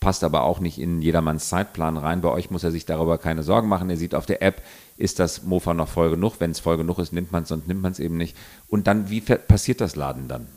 passt 0.00 0.22
aber 0.22 0.42
auch 0.42 0.60
nicht 0.60 0.78
in 0.78 1.02
jedermanns 1.02 1.48
Zeitplan 1.48 1.96
rein. 1.96 2.20
Bei 2.20 2.28
euch 2.30 2.50
muss 2.50 2.64
er 2.64 2.70
sich 2.70 2.86
darüber 2.86 3.18
keine 3.18 3.42
Sorgen 3.42 3.68
machen. 3.68 3.90
Er 3.90 3.96
sieht 3.96 4.14
auf 4.14 4.26
der 4.26 4.42
App, 4.42 4.62
ist 4.98 5.20
das 5.20 5.44
Mofa 5.44 5.74
noch 5.74 5.88
voll 5.88 6.10
genug? 6.10 6.34
Wenn 6.40 6.50
es 6.50 6.60
voll 6.60 6.76
genug 6.76 6.98
ist, 6.98 7.12
nimmt 7.12 7.32
man 7.32 7.44
es, 7.44 7.48
sonst 7.48 7.68
nimmt 7.68 7.80
man 7.80 7.92
es 7.92 8.00
eben 8.00 8.16
nicht. 8.16 8.36
Und 8.68 8.86
dann, 8.86 9.08
wie 9.10 9.20
passiert 9.20 9.80
das 9.80 9.96
Laden 9.96 10.28
dann? 10.28 10.48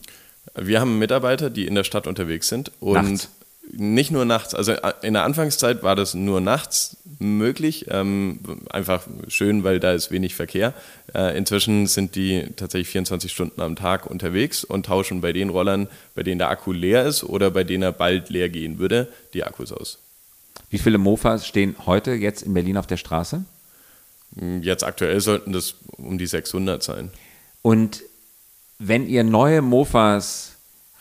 Wir 0.56 0.82
haben 0.82 0.98
Mitarbeiter, 0.98 1.50
die 1.50 1.68
in 1.68 1.76
der 1.76 1.84
Stadt 1.84 2.08
unterwegs 2.08 2.50
sind 2.50 2.72
und 2.80 2.94
nachts. 2.94 3.30
nicht 3.72 4.10
nur 4.10 4.26
nachts. 4.26 4.56
Also 4.56 4.72
äh, 4.72 4.94
in 5.04 5.14
der 5.14 5.24
Anfangszeit 5.24 5.84
war 5.84 5.96
das 5.96 6.16
nur 6.16 6.42
nachts 6.42 6.98
möglich. 7.20 7.86
Ähm, 7.90 8.40
einfach 8.72 9.06
schön, 9.28 9.64
weil 9.64 9.80
da 9.80 9.94
ist 9.94 10.10
wenig 10.10 10.34
Verkehr. 10.34 10.74
Äh, 11.14 11.38
inzwischen 11.38 11.86
sind 11.86 12.16
die 12.16 12.48
tatsächlich 12.56 12.90
24 12.90 13.32
Stunden 13.32 13.62
am 13.62 13.76
Tag 13.76 14.08
unterwegs 14.08 14.64
und 14.64 14.88
tauschen 14.88 15.22
bei 15.22 15.34
den 15.34 15.50
Rollern, 15.50 15.88
bei 16.16 16.24
denen 16.24 16.40
der 16.40 16.50
Akku 16.50 16.72
leer 16.72 17.06
ist 17.06 17.24
oder 17.24 17.52
bei 17.52 17.64
denen 17.64 17.84
er 17.84 17.92
bald 17.92 18.32
leer 18.32 18.50
gehen 18.50 18.80
würde, 18.80 19.08
die 19.36 19.44
Akkus 19.44 19.72
aus. 19.72 20.00
Wie 20.72 20.80
viele 20.80 20.98
Mofas 20.98 21.46
stehen 21.46 21.76
heute 21.86 22.14
jetzt 22.14 22.42
in 22.42 22.56
Berlin 22.56 22.78
auf 22.78 22.88
der 22.88 22.98
Straße? 22.98 23.46
Jetzt 24.36 24.84
aktuell 24.84 25.20
sollten 25.20 25.52
das 25.52 25.76
um 25.98 26.18
die 26.18 26.28
600 26.28 26.82
sein. 26.82 27.12
Und 27.62 28.04
wenn 28.80 29.08
ihr 29.08 29.24
neue 29.24 29.62
Mofas 29.62 30.52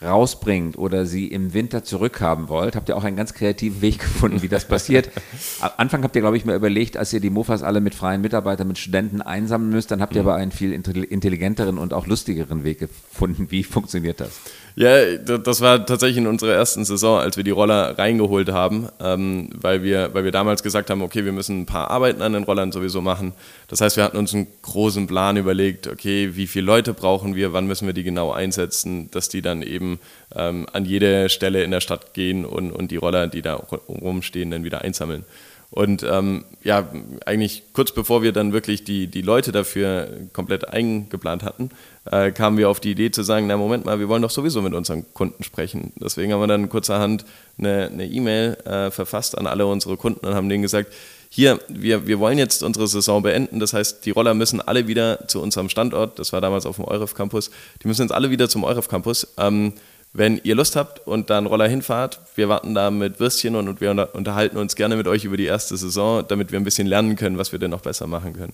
rausbringt 0.03 0.79
oder 0.79 1.05
sie 1.05 1.27
im 1.27 1.53
Winter 1.53 1.85
zurückhaben 1.85 2.49
wollt, 2.49 2.75
habt 2.75 2.89
ihr 2.89 2.97
auch 2.97 3.05
einen 3.05 3.17
ganz 3.17 3.35
kreativen 3.35 3.83
Weg 3.83 3.99
gefunden, 4.01 4.43
wie 4.43 4.49
das 4.49 4.67
passiert. 4.67 5.11
Am 5.61 5.71
Anfang 5.77 6.03
habt 6.03 6.17
ihr, 6.17 6.23
glaube 6.23 6.37
ich, 6.37 6.45
mal 6.45 6.57
überlegt, 6.57 6.97
als 6.97 7.13
ihr 7.13 7.21
die 7.21 7.31
Mofas 7.31 7.63
alle 7.63 7.81
mit 7.81 7.95
freien 7.95 8.21
Mitarbeitern, 8.21 8.69
mit 8.69 8.79
Studenten 8.79 9.21
einsammeln 9.21 9.71
müsst, 9.71 9.91
dann 9.91 10.01
habt 10.01 10.15
ihr 10.15 10.23
mhm. 10.23 10.29
aber 10.29 10.37
einen 10.39 10.53
viel 10.53 10.73
intelligenteren 10.73 11.79
und 11.79 11.93
auch 11.93 12.07
lustigeren 12.07 12.65
Weg 12.65 12.79
gefunden. 12.79 13.51
Wie 13.51 13.63
funktioniert 13.63 14.21
das? 14.21 14.41
Ja, 14.81 15.15
das 15.19 15.61
war 15.61 15.85
tatsächlich 15.85 16.17
in 16.17 16.27
unserer 16.27 16.55
ersten 16.55 16.87
Saison, 16.87 17.19
als 17.19 17.37
wir 17.37 17.45
die 17.45 17.51
Roller 17.51 17.99
reingeholt 17.99 18.49
haben, 18.49 18.89
ähm, 18.99 19.51
weil, 19.53 19.83
wir, 19.83 20.15
weil 20.15 20.25
wir 20.25 20.31
damals 20.31 20.63
gesagt 20.63 20.89
haben, 20.89 21.03
okay, 21.03 21.27
wir 21.27 21.33
müssen 21.33 21.61
ein 21.61 21.67
paar 21.67 21.91
Arbeiten 21.91 22.23
an 22.23 22.33
den 22.33 22.45
Rollern 22.45 22.73
sowieso 22.73 23.03
machen. 23.03 23.35
Das 23.69 23.83
heißt, 23.83 23.99
wir 23.99 24.05
hatten 24.05 24.17
uns 24.17 24.33
einen 24.33 24.47
großen 24.63 25.07
Plan 25.07 25.37
überlegt, 25.37 25.87
okay, 25.87 26.31
wie 26.35 26.47
viele 26.47 26.65
Leute 26.65 26.95
brauchen 26.95 27.35
wir, 27.35 27.53
wann 27.53 27.67
müssen 27.67 27.85
wir 27.85 27.93
die 27.93 28.05
genau 28.05 28.33
einsetzen, 28.33 29.11
dass 29.11 29.29
die 29.29 29.43
dann 29.43 29.61
eben 29.61 30.01
ähm, 30.35 30.67
an 30.73 30.87
jede 30.87 31.29
Stelle 31.29 31.63
in 31.63 31.73
der 31.73 31.83
Stadt 31.83 32.15
gehen 32.15 32.47
und, 32.47 32.73
und 32.73 32.91
die 32.91 32.97
Roller, 32.97 33.27
die 33.27 33.43
da 33.43 33.57
rumstehen, 33.87 34.51
dann 34.51 34.65
wieder 34.65 34.81
einsammeln. 34.81 35.27
Und 35.71 36.03
ähm, 36.03 36.45
ja, 36.65 36.89
eigentlich 37.27 37.63
kurz 37.73 37.93
bevor 37.93 38.23
wir 38.23 38.33
dann 38.33 38.53
wirklich 38.53 38.83
die, 38.83 39.07
die 39.07 39.23
Leute 39.23 39.53
dafür 39.53 40.09
komplett 40.33 40.69
eingeplant 40.69 41.45
hatten, 41.45 41.71
äh, 42.05 42.31
kamen 42.31 42.57
wir 42.57 42.69
auf 42.69 42.81
die 42.81 42.93
Idee 42.93 43.11
zu 43.11 43.23
sagen, 43.23 43.47
na 43.47 43.57
Moment 43.57 43.85
mal, 43.85 44.01
wir 44.01 44.09
wollen 44.09 44.23
doch 44.23 44.31
sowieso 44.31 44.63
mit 44.63 44.75
unseren 44.75 45.05
Kunden 45.13 45.45
sprechen. 45.45 45.93
Deswegen 45.97 46.33
haben 46.33 46.41
wir 46.41 46.47
dann 46.47 46.69
kurzerhand 46.69 47.25
eine 47.59 48.07
E-Mail 48.07 48.57
e 48.65 48.69
äh, 48.69 48.91
verfasst 48.91 49.37
an 49.37 49.47
alle 49.47 49.67
unsere 49.67 49.97
Kunden 49.97 50.27
und 50.27 50.35
haben 50.35 50.49
denen 50.49 50.63
gesagt, 50.63 50.93
hier, 51.33 51.61
wir, 51.69 52.09
wir 52.09 52.19
wollen 52.19 52.39
jetzt 52.39 52.63
unsere 52.65 52.89
Saison 52.89 53.23
beenden. 53.23 53.61
Das 53.61 53.73
heißt, 53.73 54.05
die 54.05 54.11
Roller 54.11 54.35
müssen 54.35 54.61
alle 54.61 54.89
wieder 54.89 55.29
zu 55.29 55.41
unserem 55.41 55.69
Standort, 55.69 56.19
das 56.19 56.33
war 56.33 56.41
damals 56.41 56.67
auf 56.67 56.77
dem 56.77 56.85
Euref 56.85 57.15
Campus, 57.15 57.51
die 57.83 57.89
müssen 57.89 58.03
jetzt 58.03 58.13
alle 58.13 58.31
wieder 58.31 58.49
zum 58.49 58.65
Euref 58.65 58.89
Campus. 58.89 59.29
Ähm, 59.39 59.75
wenn 60.13 60.41
ihr 60.43 60.57
Lust 60.57 60.75
habt 60.75 61.07
und 61.07 61.31
da 61.31 61.39
einen 61.39 61.47
Roller 61.47 61.69
hinfahrt, 61.69 62.19
wir 62.35 62.49
warten 62.49 62.75
da 62.75 62.91
mit 62.91 63.21
Würstchen 63.21 63.55
und 63.55 63.81
wir 63.81 64.09
unterhalten 64.13 64.57
uns 64.57 64.75
gerne 64.75 64.97
mit 64.97 65.07
euch 65.07 65.25
über 65.25 65.37
die 65.37 65.45
erste 65.45 65.77
Saison, 65.77 66.25
damit 66.27 66.51
wir 66.51 66.59
ein 66.59 66.65
bisschen 66.65 66.89
lernen 66.89 67.15
können, 67.15 67.39
was 67.39 67.53
wir 67.53 67.61
denn 67.61 67.71
noch 67.71 67.83
besser 67.83 68.09
machen 68.09 68.33
können. 68.33 68.53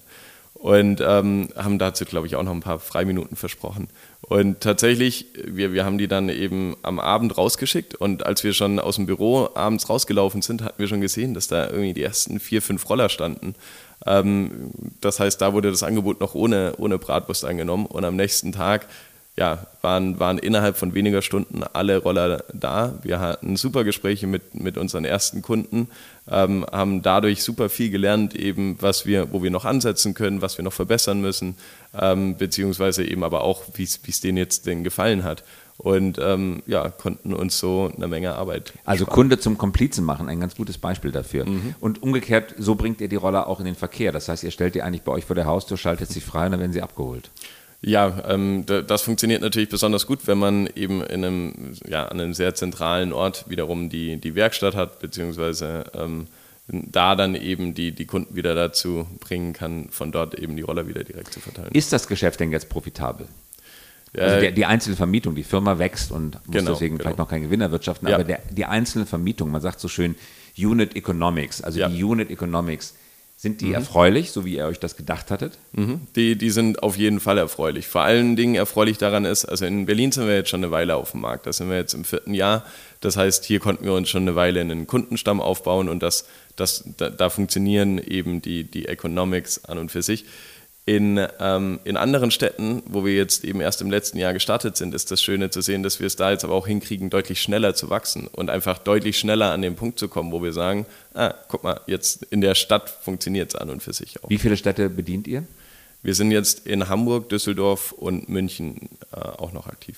Und 0.67 1.01
ähm, 1.01 1.51
haben 1.55 1.79
dazu, 1.79 2.05
glaube 2.05 2.27
ich, 2.27 2.35
auch 2.35 2.43
noch 2.43 2.51
ein 2.51 2.59
paar 2.59 2.81
Freiminuten 2.81 3.37
versprochen. 3.37 3.87
Und 4.21 4.63
tatsächlich, 4.63 5.27
wir, 5.45 5.73
wir 5.73 5.85
haben 5.85 5.97
die 5.97 6.09
dann 6.09 6.29
eben 6.29 6.75
am 6.83 6.99
Abend 6.99 7.39
rausgeschickt 7.39 7.95
und 7.95 8.27
als 8.27 8.43
wir 8.43 8.53
schon 8.53 8.81
aus 8.81 8.97
dem 8.97 9.07
Büro 9.07 9.49
abends 9.55 9.89
rausgelaufen 9.89 10.43
sind, 10.43 10.65
hatten 10.65 10.81
wir 10.81 10.89
schon 10.89 11.01
gesehen, 11.01 11.35
dass 11.35 11.47
da 11.47 11.67
irgendwie 11.69 11.93
die 11.93 12.03
ersten 12.03 12.41
vier, 12.41 12.63
fünf 12.63 12.91
Roller 12.91 13.09
standen. 13.09 13.55
Ähm, 14.07 14.73
das 15.01 15.21
heißt, 15.21 15.41
da 15.41 15.53
wurde 15.53 15.71
das 15.71 15.85
Angebot 15.85 16.19
noch 16.19 16.35
ohne, 16.35 16.73
ohne 16.79 16.99
Bratwurst 16.99 17.45
angenommen 17.45 17.87
und 17.87 18.05
am 18.05 18.17
nächsten 18.17 18.51
Tag 18.51 18.89
ja, 19.39 19.67
waren, 19.83 20.19
waren 20.19 20.39
innerhalb 20.39 20.79
von 20.79 20.95
weniger 20.95 21.21
Stunden 21.21 21.63
alle 21.63 21.99
Roller 21.99 22.45
da. 22.55 22.99
Wir 23.03 23.21
hatten 23.21 23.57
super 23.57 23.85
Gespräche 23.85 24.27
mit, 24.27 24.55
mit 24.55 24.79
unseren 24.79 25.05
ersten 25.05 25.43
Kunden, 25.43 25.89
ähm, 26.29 26.65
haben 26.73 27.03
dadurch 27.03 27.43
super 27.43 27.69
viel 27.69 27.91
gelernt, 27.91 28.35
eben 28.35 28.79
was 28.81 29.05
wir, 29.05 29.33
wo 29.33 29.43
wir 29.43 29.51
noch 29.51 29.67
ansetzen 29.67 30.15
können, 30.15 30.41
was 30.41 30.57
wir 30.57 30.65
noch 30.65 30.73
verbessern 30.73 31.21
müssen, 31.21 31.57
ähm, 31.95 32.39
beziehungsweise 32.39 33.05
eben 33.05 33.23
aber 33.25 33.43
auch, 33.43 33.65
wie 33.75 33.83
es 33.83 34.21
denen 34.21 34.39
jetzt 34.39 34.67
denn 34.67 34.85
gefallen 34.85 35.23
hat. 35.23 35.45
Und 35.79 36.19
ähm, 36.19 36.63
ja, 36.67 36.89
konnten 36.89 37.35
uns 37.35 37.59
so 37.59 37.93
eine 37.95 38.09
Menge 38.09 38.35
Arbeit. 38.35 38.73
Also 38.87 39.05
sparen. 39.05 39.15
Kunde 39.15 39.39
zum 39.39 39.59
Komplizen 39.59 40.07
machen, 40.07 40.31
ein 40.31 40.41
ganz 40.41 40.57
gutes 40.57 40.79
Beispiel 40.79 41.13
dafür. 41.13 41.45
Mhm. 41.45 41.75
Und 41.81 42.03
umgekehrt, 42.03 42.55
so 42.57 42.77
bringt 42.77 43.03
ihr 43.03 43.09
die 43.09 43.17
Roller 43.17 43.47
auch 43.47 43.61
in 43.61 43.67
den 43.67 43.75
Verkehr. 43.75 44.11
Das 44.11 44.31
heißt, 44.31 44.43
ihr 44.43 44.51
stellt 44.51 44.75
die 44.75 44.83
eigentlich 44.83 45.03
bei 45.03 45.13
euch 45.13 45.27
vor 45.27 45.37
der 45.37 45.45
Haustür, 45.45 45.77
schaltet 45.77 46.09
sie 46.09 46.23
frei 46.23 46.47
und 46.47 46.53
dann 46.53 46.61
werden 46.61 46.73
sie 46.73 46.81
abgeholt. 46.81 47.31
Ja, 47.83 48.25
ähm, 48.27 48.65
das 48.67 49.03
funktioniert 49.03 49.43
natürlich 49.43 49.69
besonders 49.69 50.07
gut, 50.07 50.27
wenn 50.27 50.39
man 50.39 50.67
eben 50.75 51.03
in 51.03 51.25
einem, 51.25 51.73
ja, 51.87 52.07
an 52.07 52.21
einem 52.21 52.35
sehr 52.35 52.55
zentralen 52.55 53.13
Ort 53.13 53.45
wiederum 53.49 53.89
die, 53.91 54.17
die 54.17 54.35
Werkstatt 54.35 54.75
hat, 54.75 54.99
beziehungsweise 54.99 55.85
ähm, 55.95 56.27
da 56.69 57.15
dann 57.15 57.35
eben 57.35 57.75
die, 57.75 57.93
die 57.93 58.07
Kunden 58.07 58.35
wieder 58.35 58.55
dazu 58.55 59.07
bringen 59.21 59.53
kann, 59.53 59.89
von 59.91 60.11
dort 60.11 60.35
eben 60.35 60.57
die 60.57 60.63
Roller 60.63 60.89
wieder 60.89 61.05
direkt 61.05 61.33
zu 61.33 61.41
verteilen. 61.41 61.71
Ist 61.73 61.93
das 61.93 62.09
Geschäft 62.09 62.41
denn 62.41 62.51
jetzt 62.51 62.69
profitabel? 62.69 63.29
Also 64.19 64.41
der, 64.41 64.53
die 64.53 64.65
einzelne 64.65 64.97
Vermietung, 64.97 65.35
die 65.35 65.43
Firma 65.43 65.79
wächst 65.79 66.11
und 66.11 66.35
muss 66.47 66.57
genau, 66.57 66.73
deswegen 66.73 66.97
genau. 66.97 67.03
vielleicht 67.03 67.19
noch 67.19 67.29
keinen 67.29 67.43
Gewinn 67.43 67.61
erwirtschaften, 67.61 68.09
ja. 68.09 68.15
aber 68.15 68.25
der, 68.25 68.41
die 68.51 68.65
einzelne 68.65 69.05
Vermietung, 69.05 69.51
man 69.51 69.61
sagt 69.61 69.79
so 69.79 69.89
schön 69.89 70.15
Unit 70.59 70.97
Economics, 70.97 71.61
also 71.61 71.81
ja. 71.81 71.89
die 71.89 72.03
Unit 72.03 72.31
Economics, 72.31 72.95
sind 73.39 73.61
die 73.61 73.67
mhm. 73.67 73.75
erfreulich, 73.75 74.31
so 74.31 74.47
wie 74.47 74.57
ihr 74.57 74.65
euch 74.65 74.81
das 74.81 74.97
gedacht 74.97 75.31
hattet? 75.31 75.59
Mhm. 75.73 76.01
Die, 76.17 76.37
die 76.37 76.49
sind 76.49 76.83
auf 76.83 76.97
jeden 76.97 77.21
Fall 77.21 77.37
erfreulich. 77.37 77.87
Vor 77.87 78.01
allen 78.01 78.35
Dingen 78.35 78.55
erfreulich 78.55 78.97
daran 78.97 79.27
ist, 79.27 79.45
also 79.45 79.67
in 79.67 79.85
Berlin 79.85 80.11
sind 80.11 80.27
wir 80.27 80.35
jetzt 80.35 80.49
schon 80.49 80.65
eine 80.65 80.71
Weile 80.71 80.97
auf 80.97 81.11
dem 81.11 81.21
Markt. 81.21 81.47
Da 81.47 81.53
sind 81.53 81.69
wir 81.69 81.77
jetzt 81.77 81.93
im 81.93 82.05
vierten 82.05 82.33
Jahr. 82.33 82.65
Das 83.01 83.19
heißt, 83.19 83.45
hier 83.45 83.61
konnten 83.61 83.85
wir 83.85 83.93
uns 83.93 84.09
schon 84.09 84.23
eine 84.23 84.37
Weile 84.37 84.63
einen 84.63 84.87
Kundenstamm 84.87 85.43
aufbauen 85.43 85.91
und 85.91 86.03
das, 86.03 86.27
das, 86.57 86.85
da, 86.97 87.11
da 87.11 87.29
funktionieren 87.29 87.99
eben 87.99 88.41
die, 88.41 88.65
die 88.65 88.89
Economics 88.89 89.67
an 89.67 89.77
und 89.77 89.91
für 89.91 90.03
sich. 90.03 90.25
In, 90.89 91.21
ähm, 91.41 91.81
in 91.83 91.97
anderen 91.97 92.31
Städten, 92.31 92.81
wo 92.87 93.05
wir 93.05 93.13
jetzt 93.13 93.43
eben 93.43 93.61
erst 93.61 93.83
im 93.83 93.91
letzten 93.91 94.19
Jahr 94.19 94.33
gestartet 94.33 94.77
sind, 94.77 94.95
ist 94.95 95.11
das 95.11 95.21
Schöne 95.21 95.51
zu 95.51 95.61
sehen, 95.61 95.83
dass 95.83 95.99
wir 95.99 96.07
es 96.07 96.15
da 96.15 96.31
jetzt 96.31 96.45
aber 96.45 96.55
auch 96.55 96.69
hinkriegen, 96.69 97.11
deutlich 97.11 97.43
schneller 97.43 97.75
zu 97.75 97.91
wachsen 97.91 98.29
und 98.29 98.51
einfach 98.51 98.79
deutlich 98.79 99.19
schneller 99.19 99.51
an 99.51 99.63
den 99.63 99.75
Punkt 99.75 99.99
zu 99.99 100.07
kommen, 100.07 100.31
wo 100.31 100.45
wir 100.45 100.53
sagen, 100.53 100.87
ah, 101.15 101.35
guck 101.49 101.65
mal, 101.65 101.81
jetzt 101.89 102.23
in 102.31 102.41
der 102.41 102.55
Stadt 102.55 102.89
funktioniert 102.89 103.53
es 103.53 103.57
an 103.57 103.69
und 103.69 103.83
für 103.83 103.93
sich 103.93 104.23
auch. 104.23 104.31
Wie 104.31 104.39
viele 104.39 104.57
Städte 104.57 104.89
bedient 104.89 105.27
ihr? 105.27 105.43
Wir 106.05 106.15
sind 106.15 106.31
jetzt 106.31 106.69
in 106.69 106.89
Hamburg, 106.89 107.31
Düsseldorf 107.31 107.91
und 107.91 108.29
München 108.29 108.89
äh, 109.13 109.17
auch 109.17 109.53
noch 109.53 109.67
aktiv. 109.67 109.97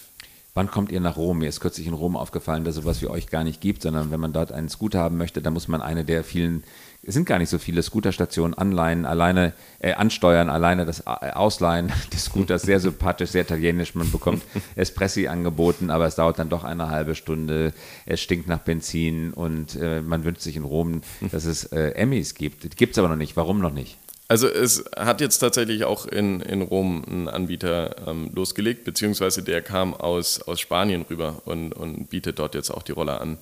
Wann 0.58 0.72
kommt 0.72 0.90
ihr 0.90 0.98
nach 0.98 1.16
Rom? 1.16 1.38
Mir 1.38 1.48
ist 1.48 1.60
kürzlich 1.60 1.86
in 1.86 1.92
Rom 1.92 2.16
aufgefallen, 2.16 2.64
dass 2.64 2.76
es 2.76 2.82
sowas 2.82 3.00
wie 3.00 3.06
euch 3.06 3.28
gar 3.28 3.44
nicht 3.44 3.60
gibt, 3.60 3.82
sondern 3.82 4.10
wenn 4.10 4.18
man 4.18 4.32
dort 4.32 4.50
einen 4.50 4.68
Scooter 4.68 4.98
haben 4.98 5.16
möchte, 5.16 5.40
dann 5.40 5.52
muss 5.52 5.68
man 5.68 5.80
eine 5.80 6.04
der 6.04 6.24
vielen 6.24 6.64
es 7.04 7.14
sind 7.14 7.26
gar 7.26 7.38
nicht 7.38 7.48
so 7.48 7.58
viele 7.58 7.80
Scooterstationen 7.80 8.58
anleihen, 8.58 9.06
alleine 9.06 9.52
äh, 9.78 9.92
ansteuern, 9.92 10.50
alleine 10.50 10.84
das 10.84 11.04
äh, 11.06 11.30
Ausleihen 11.32 11.92
des 12.12 12.24
Scooters 12.24 12.62
sehr 12.62 12.80
sympathisch, 12.80 13.30
sehr 13.30 13.42
italienisch. 13.42 13.94
Man 13.94 14.10
bekommt 14.10 14.42
Espressi 14.74 15.28
angeboten, 15.28 15.90
aber 15.90 16.06
es 16.06 16.16
dauert 16.16 16.40
dann 16.40 16.48
doch 16.48 16.64
eine 16.64 16.90
halbe 16.90 17.14
Stunde. 17.14 17.72
Es 18.04 18.20
stinkt 18.20 18.48
nach 18.48 18.58
Benzin 18.58 19.32
und 19.32 19.76
äh, 19.76 20.02
man 20.02 20.24
wünscht 20.24 20.40
sich 20.42 20.56
in 20.56 20.64
Rom, 20.64 21.02
dass 21.30 21.44
es 21.44 21.66
äh, 21.66 21.90
Emmys 21.90 22.34
gibt. 22.34 22.76
Gibt 22.76 22.94
es 22.94 22.98
aber 22.98 23.08
noch 23.08 23.16
nicht. 23.16 23.36
Warum 23.36 23.60
noch 23.60 23.72
nicht? 23.72 23.96
Also 24.30 24.46
es 24.46 24.84
hat 24.94 25.22
jetzt 25.22 25.38
tatsächlich 25.38 25.84
auch 25.84 26.04
in, 26.04 26.40
in 26.40 26.60
Rom 26.60 27.02
ein 27.08 27.28
Anbieter 27.28 27.96
ähm, 28.06 28.30
losgelegt, 28.34 28.84
beziehungsweise 28.84 29.42
der 29.42 29.62
kam 29.62 29.94
aus, 29.94 30.42
aus 30.42 30.60
Spanien 30.60 31.06
rüber 31.08 31.40
und, 31.46 31.72
und 31.72 32.10
bietet 32.10 32.38
dort 32.38 32.54
jetzt 32.54 32.70
auch 32.70 32.82
die 32.82 32.92
Rolle 32.92 33.22
an. 33.22 33.38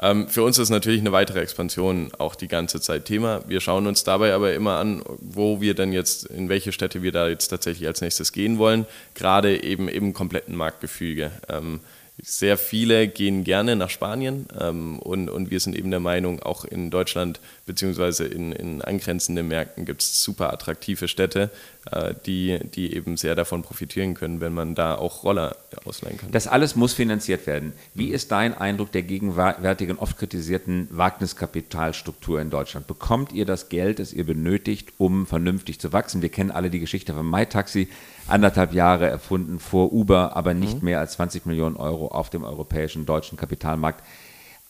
Ähm, 0.00 0.28
für 0.28 0.42
uns 0.42 0.58
ist 0.58 0.70
natürlich 0.70 1.00
eine 1.00 1.12
weitere 1.12 1.40
Expansion 1.40 2.10
auch 2.16 2.34
die 2.34 2.48
ganze 2.48 2.80
Zeit 2.80 3.04
Thema. 3.04 3.42
Wir 3.48 3.60
schauen 3.60 3.86
uns 3.86 4.02
dabei 4.02 4.32
aber 4.32 4.54
immer 4.54 4.78
an, 4.78 5.02
wo 5.20 5.60
wir 5.60 5.74
dann 5.74 5.92
jetzt, 5.92 6.24
in 6.24 6.48
welche 6.48 6.72
Städte 6.72 7.02
wir 7.02 7.12
da 7.12 7.28
jetzt 7.28 7.48
tatsächlich 7.48 7.86
als 7.86 8.00
nächstes 8.00 8.32
gehen 8.32 8.56
wollen, 8.56 8.86
gerade 9.14 9.62
eben 9.62 9.88
im 9.88 10.14
kompletten 10.14 10.56
Marktgefüge. 10.56 11.32
Ähm, 11.50 11.80
sehr 12.22 12.58
viele 12.58 13.08
gehen 13.08 13.44
gerne 13.44 13.76
nach 13.76 13.90
Spanien 13.90 14.46
ähm, 14.58 14.98
und, 14.98 15.28
und 15.28 15.50
wir 15.50 15.60
sind 15.60 15.76
eben 15.76 15.90
der 15.90 16.00
Meinung, 16.00 16.40
auch 16.42 16.64
in 16.64 16.90
Deutschland 16.90 17.40
beziehungsweise 17.66 18.24
in, 18.24 18.52
in 18.52 18.82
angrenzenden 18.82 19.48
Märkten 19.48 19.84
gibt 19.84 20.02
es 20.02 20.22
super 20.22 20.52
attraktive 20.52 21.08
Städte, 21.08 21.50
äh, 21.90 22.14
die, 22.26 22.58
die 22.74 22.94
eben 22.94 23.16
sehr 23.16 23.34
davon 23.34 23.62
profitieren 23.62 24.14
können, 24.14 24.40
wenn 24.40 24.52
man 24.52 24.74
da 24.74 24.96
auch 24.96 25.24
Roller 25.24 25.56
ausleihen 25.84 26.18
kann. 26.18 26.30
Das 26.32 26.46
alles 26.46 26.76
muss 26.76 26.92
finanziert 26.92 27.46
werden. 27.46 27.72
Wie 27.94 28.08
ist 28.08 28.32
dein 28.32 28.54
Eindruck 28.56 28.92
der 28.92 29.02
gegenwärtigen, 29.02 29.98
oft 29.98 30.18
kritisierten 30.18 30.88
Wagniskapitalstruktur 30.90 32.40
in 32.40 32.50
Deutschland? 32.50 32.86
Bekommt 32.86 33.32
ihr 33.32 33.46
das 33.46 33.68
Geld, 33.68 33.98
das 33.98 34.12
ihr 34.12 34.24
benötigt, 34.24 34.92
um 34.98 35.26
vernünftig 35.26 35.80
zu 35.80 35.92
wachsen? 35.92 36.22
Wir 36.22 36.28
kennen 36.28 36.50
alle 36.50 36.70
die 36.70 36.80
Geschichte 36.80 37.14
von 37.14 37.28
MyTaxi, 37.28 37.88
anderthalb 38.30 38.72
Jahre 38.72 39.08
erfunden 39.08 39.58
vor 39.58 39.92
Uber, 39.92 40.36
aber 40.36 40.54
nicht 40.54 40.78
mhm. 40.78 40.84
mehr 40.84 41.00
als 41.00 41.12
20 41.12 41.46
Millionen 41.46 41.76
Euro 41.76 42.08
auf 42.08 42.30
dem 42.30 42.44
europäischen 42.44 43.06
deutschen 43.06 43.36
Kapitalmarkt 43.36 44.02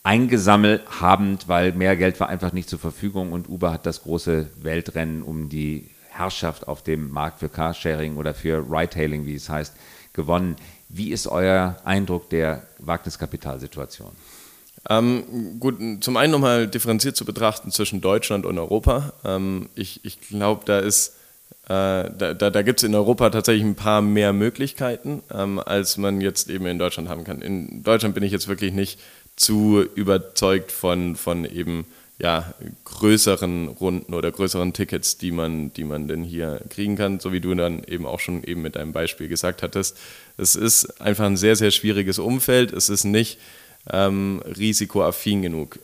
eingesammelt 0.03 0.83
habend, 0.99 1.47
weil 1.47 1.73
mehr 1.73 1.95
Geld 1.95 2.19
war 2.19 2.27
einfach 2.27 2.53
nicht 2.53 2.69
zur 2.69 2.79
Verfügung 2.79 3.31
und 3.31 3.49
Uber 3.49 3.71
hat 3.71 3.85
das 3.85 4.01
große 4.03 4.49
Weltrennen 4.61 5.21
um 5.21 5.49
die 5.49 5.89
Herrschaft 6.09 6.67
auf 6.67 6.83
dem 6.83 7.11
Markt 7.11 7.39
für 7.39 7.49
Carsharing 7.49 8.17
oder 8.17 8.33
für 8.33 8.65
Ride-Hailing, 8.69 9.25
wie 9.25 9.35
es 9.35 9.49
heißt, 9.49 9.73
gewonnen. 10.13 10.55
Wie 10.89 11.11
ist 11.11 11.27
euer 11.27 11.77
Eindruck 11.85 12.29
der 12.29 12.63
Wagniskapitalsituation? 12.79 14.11
Ähm, 14.89 15.59
gut, 15.59 15.77
zum 16.01 16.17
einen 16.17 16.31
nochmal 16.31 16.67
differenziert 16.67 17.15
zu 17.15 17.23
betrachten 17.23 17.71
zwischen 17.71 18.01
Deutschland 18.01 18.45
und 18.45 18.57
Europa. 18.57 19.13
Ähm, 19.23 19.69
ich 19.75 20.03
ich 20.03 20.19
glaube, 20.21 20.65
da 20.65 20.79
ist 20.79 21.15
da, 21.73 22.33
da, 22.33 22.49
da 22.49 22.61
gibt 22.63 22.79
es 22.79 22.83
in 22.83 22.95
Europa 22.95 23.29
tatsächlich 23.29 23.63
ein 23.63 23.75
paar 23.75 24.01
mehr 24.01 24.33
Möglichkeiten, 24.33 25.23
ähm, 25.33 25.59
als 25.59 25.97
man 25.97 26.19
jetzt 26.19 26.49
eben 26.49 26.65
in 26.65 26.79
Deutschland 26.79 27.07
haben 27.07 27.23
kann. 27.23 27.41
In 27.41 27.83
Deutschland 27.83 28.15
bin 28.15 28.23
ich 28.23 28.31
jetzt 28.31 28.47
wirklich 28.47 28.73
nicht 28.73 28.99
zu 29.35 29.81
überzeugt 29.95 30.71
von, 30.71 31.15
von 31.15 31.45
eben 31.45 31.85
ja, 32.19 32.53
größeren 32.85 33.67
Runden 33.67 34.13
oder 34.13 34.31
größeren 34.31 34.73
Tickets, 34.73 35.17
die 35.17 35.31
man, 35.31 35.73
die 35.73 35.83
man 35.83 36.07
denn 36.07 36.23
hier 36.23 36.61
kriegen 36.69 36.95
kann, 36.95 37.19
so 37.19 37.31
wie 37.31 37.39
du 37.39 37.55
dann 37.55 37.83
eben 37.83 38.05
auch 38.05 38.19
schon 38.19 38.43
eben 38.43 38.61
mit 38.61 38.75
deinem 38.75 38.91
Beispiel 38.91 39.27
gesagt 39.27 39.63
hattest. 39.63 39.97
Es 40.37 40.55
ist 40.55 41.01
einfach 41.01 41.25
ein 41.25 41.37
sehr, 41.37 41.55
sehr 41.55 41.71
schwieriges 41.71 42.19
Umfeld. 42.19 42.73
Es 42.73 42.89
ist 42.89 43.05
nicht 43.05 43.39
ähm, 43.91 44.41
risikoaffin 44.45 45.41
genug. 45.41 45.79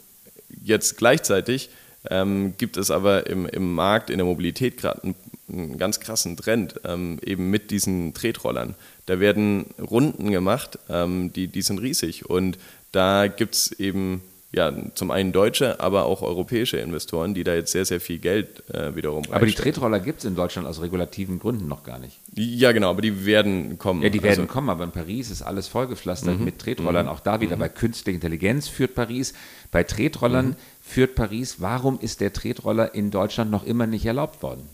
Jetzt 0.64 0.98
gleichzeitig 0.98 1.70
ähm, 2.10 2.54
gibt 2.58 2.78
es 2.78 2.92
aber 2.92 3.28
im, 3.28 3.48
im 3.48 3.74
Markt, 3.74 4.10
in 4.10 4.18
der 4.18 4.26
Mobilität 4.26 4.78
gerade 4.78 5.04
einen, 5.04 5.16
einen, 5.52 5.78
ganz 5.78 6.00
krassen 6.00 6.38
Trend, 6.38 6.82
ähm, 6.84 7.20
eben 7.24 7.50
mit 7.50 7.72
diesen 7.72 8.14
Tretrollern. 8.14 8.76
Da 9.06 9.20
werden 9.20 9.66
Runden 9.80 10.32
gemacht, 10.32 10.80
ähm, 10.90 11.32
die, 11.34 11.48
die 11.48 11.62
sind 11.62 11.80
riesig 11.80 12.30
und 12.30 12.58
da 12.92 13.28
gibt 13.28 13.56
es 13.56 13.72
eben 13.72 14.22
ja, 14.54 14.72
zum 14.96 15.12
einen 15.12 15.34
deutsche, 15.34 15.80
aber 15.82 16.06
auch 16.06 16.22
europäische 16.22 16.78
Investoren, 16.78 17.34
die 17.34 17.44
da 17.44 17.54
jetzt 17.54 17.74
sehr, 17.74 17.86
sehr 17.86 18.00
viel 18.00 18.18
Geld 18.18 18.64
äh, 18.74 18.96
wiederum 18.96 19.24
Aber 19.30 19.46
die 19.46 19.54
Tretroller 19.54 20.00
gibt 20.00 20.20
es 20.20 20.26
in 20.26 20.36
Deutschland 20.36 20.68
aus 20.68 20.82
regulativen 20.82 21.38
Gründen 21.38 21.68
noch 21.68 21.84
gar 21.84 22.00
nicht. 22.00 22.20
Ja, 22.34 22.72
genau, 22.72 22.90
aber 22.90 23.02
die 23.02 23.26
werden 23.26 23.78
kommen. 23.78 24.02
Ja, 24.02 24.10
die 24.10 24.24
werden 24.24 24.42
also, 24.42 24.52
kommen, 24.52 24.70
aber 24.70 24.86
in 24.86 24.92
Paris 24.92 25.32
ist 25.32 25.42
alles 25.42 25.68
vollgepflastert 25.68 26.40
mhm. 26.40 26.46
mit 26.46 26.60
Tretrollern. 26.60 27.08
Mhm. 27.08 27.12
Auch 27.12 27.20
da 27.20 27.42
wieder 27.42 27.58
mhm. 27.58 27.62
bei 27.62 27.70
künstlicher 27.70 28.16
Intelligenz 28.16 28.70
führt 28.70 28.96
Paris. 28.96 29.34
Bei 29.72 29.84
Tretrollern 29.84 30.48
mhm. 30.50 30.56
führt 30.82 31.16
Paris. 31.16 31.58
Warum 31.60 32.00
ist 32.00 32.22
der 32.22 32.32
Tretroller 32.32 32.96
in 32.96 33.12
Deutschland 33.12 33.52
noch 33.52 33.66
immer 33.66 33.86
nicht 33.86 34.06
erlaubt 34.06 34.42
worden? 34.42 34.70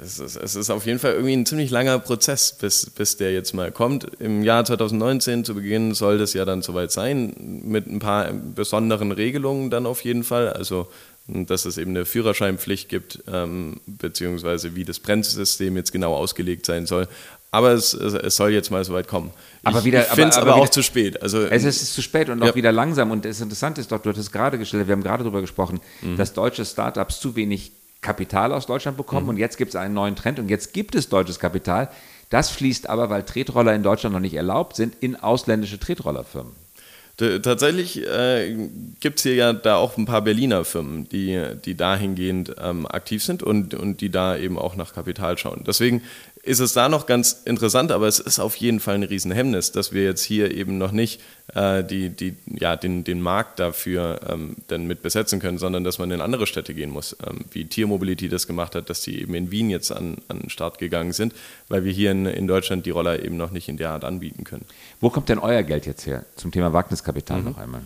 Es 0.00 0.20
ist, 0.20 0.36
es 0.36 0.54
ist 0.54 0.70
auf 0.70 0.86
jeden 0.86 1.00
Fall 1.00 1.14
irgendwie 1.14 1.32
ein 1.32 1.46
ziemlich 1.46 1.70
langer 1.70 1.98
Prozess, 1.98 2.52
bis, 2.52 2.88
bis 2.90 3.16
der 3.16 3.32
jetzt 3.32 3.54
mal 3.54 3.72
kommt. 3.72 4.04
Im 4.20 4.44
Jahr 4.44 4.64
2019 4.64 5.44
zu 5.44 5.56
Beginn 5.56 5.94
soll 5.94 6.18
das 6.18 6.32
ja 6.32 6.44
dann 6.44 6.62
soweit 6.62 6.92
sein, 6.92 7.34
mit 7.64 7.88
ein 7.88 7.98
paar 7.98 8.32
besonderen 8.32 9.10
Regelungen 9.10 9.68
dann 9.68 9.86
auf 9.86 10.04
jeden 10.04 10.22
Fall. 10.22 10.52
Also, 10.52 10.88
dass 11.26 11.64
es 11.64 11.76
eben 11.76 11.90
eine 11.90 12.04
Führerscheinpflicht 12.04 12.88
gibt, 12.88 13.24
ähm, 13.26 13.80
beziehungsweise 13.86 14.76
wie 14.76 14.84
das 14.84 15.00
Bremssystem 15.00 15.76
jetzt 15.76 15.90
genau 15.90 16.14
ausgelegt 16.14 16.64
sein 16.64 16.86
soll. 16.86 17.08
Aber 17.50 17.72
es, 17.72 17.94
es 17.94 18.36
soll 18.36 18.52
jetzt 18.52 18.70
mal 18.70 18.84
soweit 18.84 19.08
kommen. 19.08 19.32
Aber 19.64 19.80
ich, 19.80 19.86
ich 19.86 20.04
finde 20.04 20.28
es 20.28 20.36
aber, 20.36 20.52
aber, 20.52 20.62
auch 20.62 20.68
zu 20.68 20.82
spät. 20.82 21.20
Also, 21.20 21.42
es 21.42 21.64
ist 21.64 21.94
zu 21.94 22.00
spät 22.00 22.28
und 22.28 22.42
ja. 22.42 22.50
auch 22.50 22.54
wieder 22.54 22.70
langsam. 22.70 23.10
Und 23.10 23.24
das 23.24 23.40
Interessante 23.40 23.80
ist 23.80 23.90
doch, 23.90 24.00
du 24.00 24.10
hattest 24.10 24.32
gerade 24.32 24.56
gestellt, 24.56 24.86
wir 24.86 24.92
haben 24.92 25.02
gerade 25.02 25.24
darüber 25.24 25.40
gesprochen, 25.40 25.80
mhm. 26.00 26.16
dass 26.16 26.32
deutsche 26.32 26.64
Startups 26.64 27.18
zu 27.18 27.34
wenig 27.34 27.72
Kapital 28.02 28.52
aus 28.52 28.66
Deutschland 28.66 28.98
bekommen 28.98 29.24
mhm. 29.24 29.30
und 29.30 29.36
jetzt 29.38 29.56
gibt 29.56 29.70
es 29.70 29.76
einen 29.76 29.94
neuen 29.94 30.16
Trend 30.16 30.38
und 30.38 30.48
jetzt 30.48 30.74
gibt 30.74 30.94
es 30.94 31.08
deutsches 31.08 31.38
Kapital. 31.38 31.88
Das 32.28 32.50
fließt 32.50 32.88
aber, 32.88 33.08
weil 33.08 33.22
Tretroller 33.22 33.74
in 33.74 33.82
Deutschland 33.82 34.12
noch 34.12 34.20
nicht 34.20 34.34
erlaubt 34.34 34.76
sind, 34.76 34.94
in 35.00 35.16
ausländische 35.16 35.78
Tretrollerfirmen. 35.78 36.52
Tatsächlich 37.16 38.04
äh, 38.08 38.56
gibt 38.98 39.18
es 39.18 39.22
hier 39.22 39.34
ja 39.34 39.52
da 39.52 39.76
auch 39.76 39.96
ein 39.98 40.06
paar 40.06 40.22
Berliner 40.22 40.64
Firmen, 40.64 41.08
die, 41.10 41.40
die 41.62 41.74
dahingehend 41.74 42.56
ähm, 42.58 42.86
aktiv 42.86 43.22
sind 43.22 43.42
und, 43.42 43.74
und 43.74 44.00
die 44.00 44.10
da 44.10 44.36
eben 44.36 44.58
auch 44.58 44.76
nach 44.76 44.94
Kapital 44.94 45.36
schauen. 45.36 45.62
Deswegen 45.66 46.02
ist 46.44 46.58
es 46.58 46.72
da 46.72 46.88
noch 46.88 47.06
ganz 47.06 47.42
interessant, 47.44 47.92
aber 47.92 48.08
es 48.08 48.18
ist 48.18 48.40
auf 48.40 48.56
jeden 48.56 48.80
Fall 48.80 48.96
ein 48.96 49.04
Riesenhemmnis, 49.04 49.70
dass 49.70 49.92
wir 49.92 50.02
jetzt 50.02 50.24
hier 50.24 50.50
eben 50.50 50.76
noch 50.76 50.90
nicht 50.90 51.20
äh, 51.54 51.84
die, 51.84 52.10
die, 52.10 52.34
ja, 52.46 52.74
den, 52.74 53.04
den 53.04 53.20
Markt 53.20 53.60
dafür 53.60 54.20
ähm, 54.28 54.56
dann 54.66 54.88
mit 54.88 55.02
besetzen 55.02 55.38
können, 55.38 55.58
sondern 55.58 55.84
dass 55.84 56.00
man 56.00 56.10
in 56.10 56.20
andere 56.20 56.48
Städte 56.48 56.74
gehen 56.74 56.90
muss, 56.90 57.16
ähm, 57.24 57.44
wie 57.52 57.66
Tiermobility 57.66 58.28
das 58.28 58.48
gemacht 58.48 58.74
hat, 58.74 58.90
dass 58.90 59.02
die 59.02 59.20
eben 59.22 59.34
in 59.34 59.52
Wien 59.52 59.70
jetzt 59.70 59.92
an, 59.92 60.16
an 60.26 60.40
den 60.40 60.50
Start 60.50 60.78
gegangen 60.78 61.12
sind, 61.12 61.32
weil 61.68 61.84
wir 61.84 61.92
hier 61.92 62.10
in, 62.10 62.26
in 62.26 62.48
Deutschland 62.48 62.86
die 62.86 62.90
Roller 62.90 63.22
eben 63.22 63.36
noch 63.36 63.52
nicht 63.52 63.68
in 63.68 63.76
der 63.76 63.90
Art 63.90 64.02
anbieten 64.02 64.42
können. 64.42 64.64
Wo 65.00 65.10
kommt 65.10 65.28
denn 65.28 65.38
euer 65.38 65.62
Geld 65.62 65.86
jetzt 65.86 66.06
her? 66.06 66.24
Zum 66.34 66.50
Thema 66.50 66.72
Wagniskapital 66.72 67.38
mhm. 67.38 67.44
noch 67.44 67.58
einmal. 67.58 67.82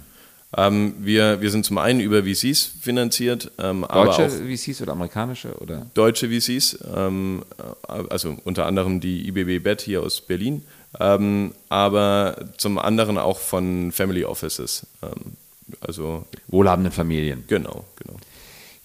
Ähm, 0.57 0.95
wir, 1.01 1.43
wir 1.43 1.51
sind 1.51 1.67
zum 1.67 1.77
einen 1.77 2.01
über 2.01 2.23
VCs 2.25 2.73
finanziert. 2.81 3.51
Ähm, 3.59 3.85
deutsche 3.93 4.31
VCs 4.31 4.81
oder 4.83 4.93
amerikanische? 4.93 5.55
Oder? 5.59 5.87
Deutsche 5.93 6.29
VCs, 6.31 6.79
ähm, 6.97 7.45
äh, 7.89 7.93
also 8.09 8.37
unter 8.45 8.65
anderem 8.67 9.01
die 9.01 9.29
IBB 9.29 9.63
Bet 9.63 9.83
hier 9.83 10.03
aus 10.03 10.23
Berlin, 10.23 10.63
ähm, 10.99 11.53
aber 11.69 12.37
zum 12.57 12.79
anderen 12.79 13.19
auch 13.19 13.39
von 13.39 13.93
Family 13.93 14.25
Offices. 14.25 14.87
Ähm, 15.03 15.35
also 15.81 16.25
Wohlhabende 16.49 16.91
Familien. 16.91 17.45
Genau, 17.49 17.85
genau. 17.97 18.16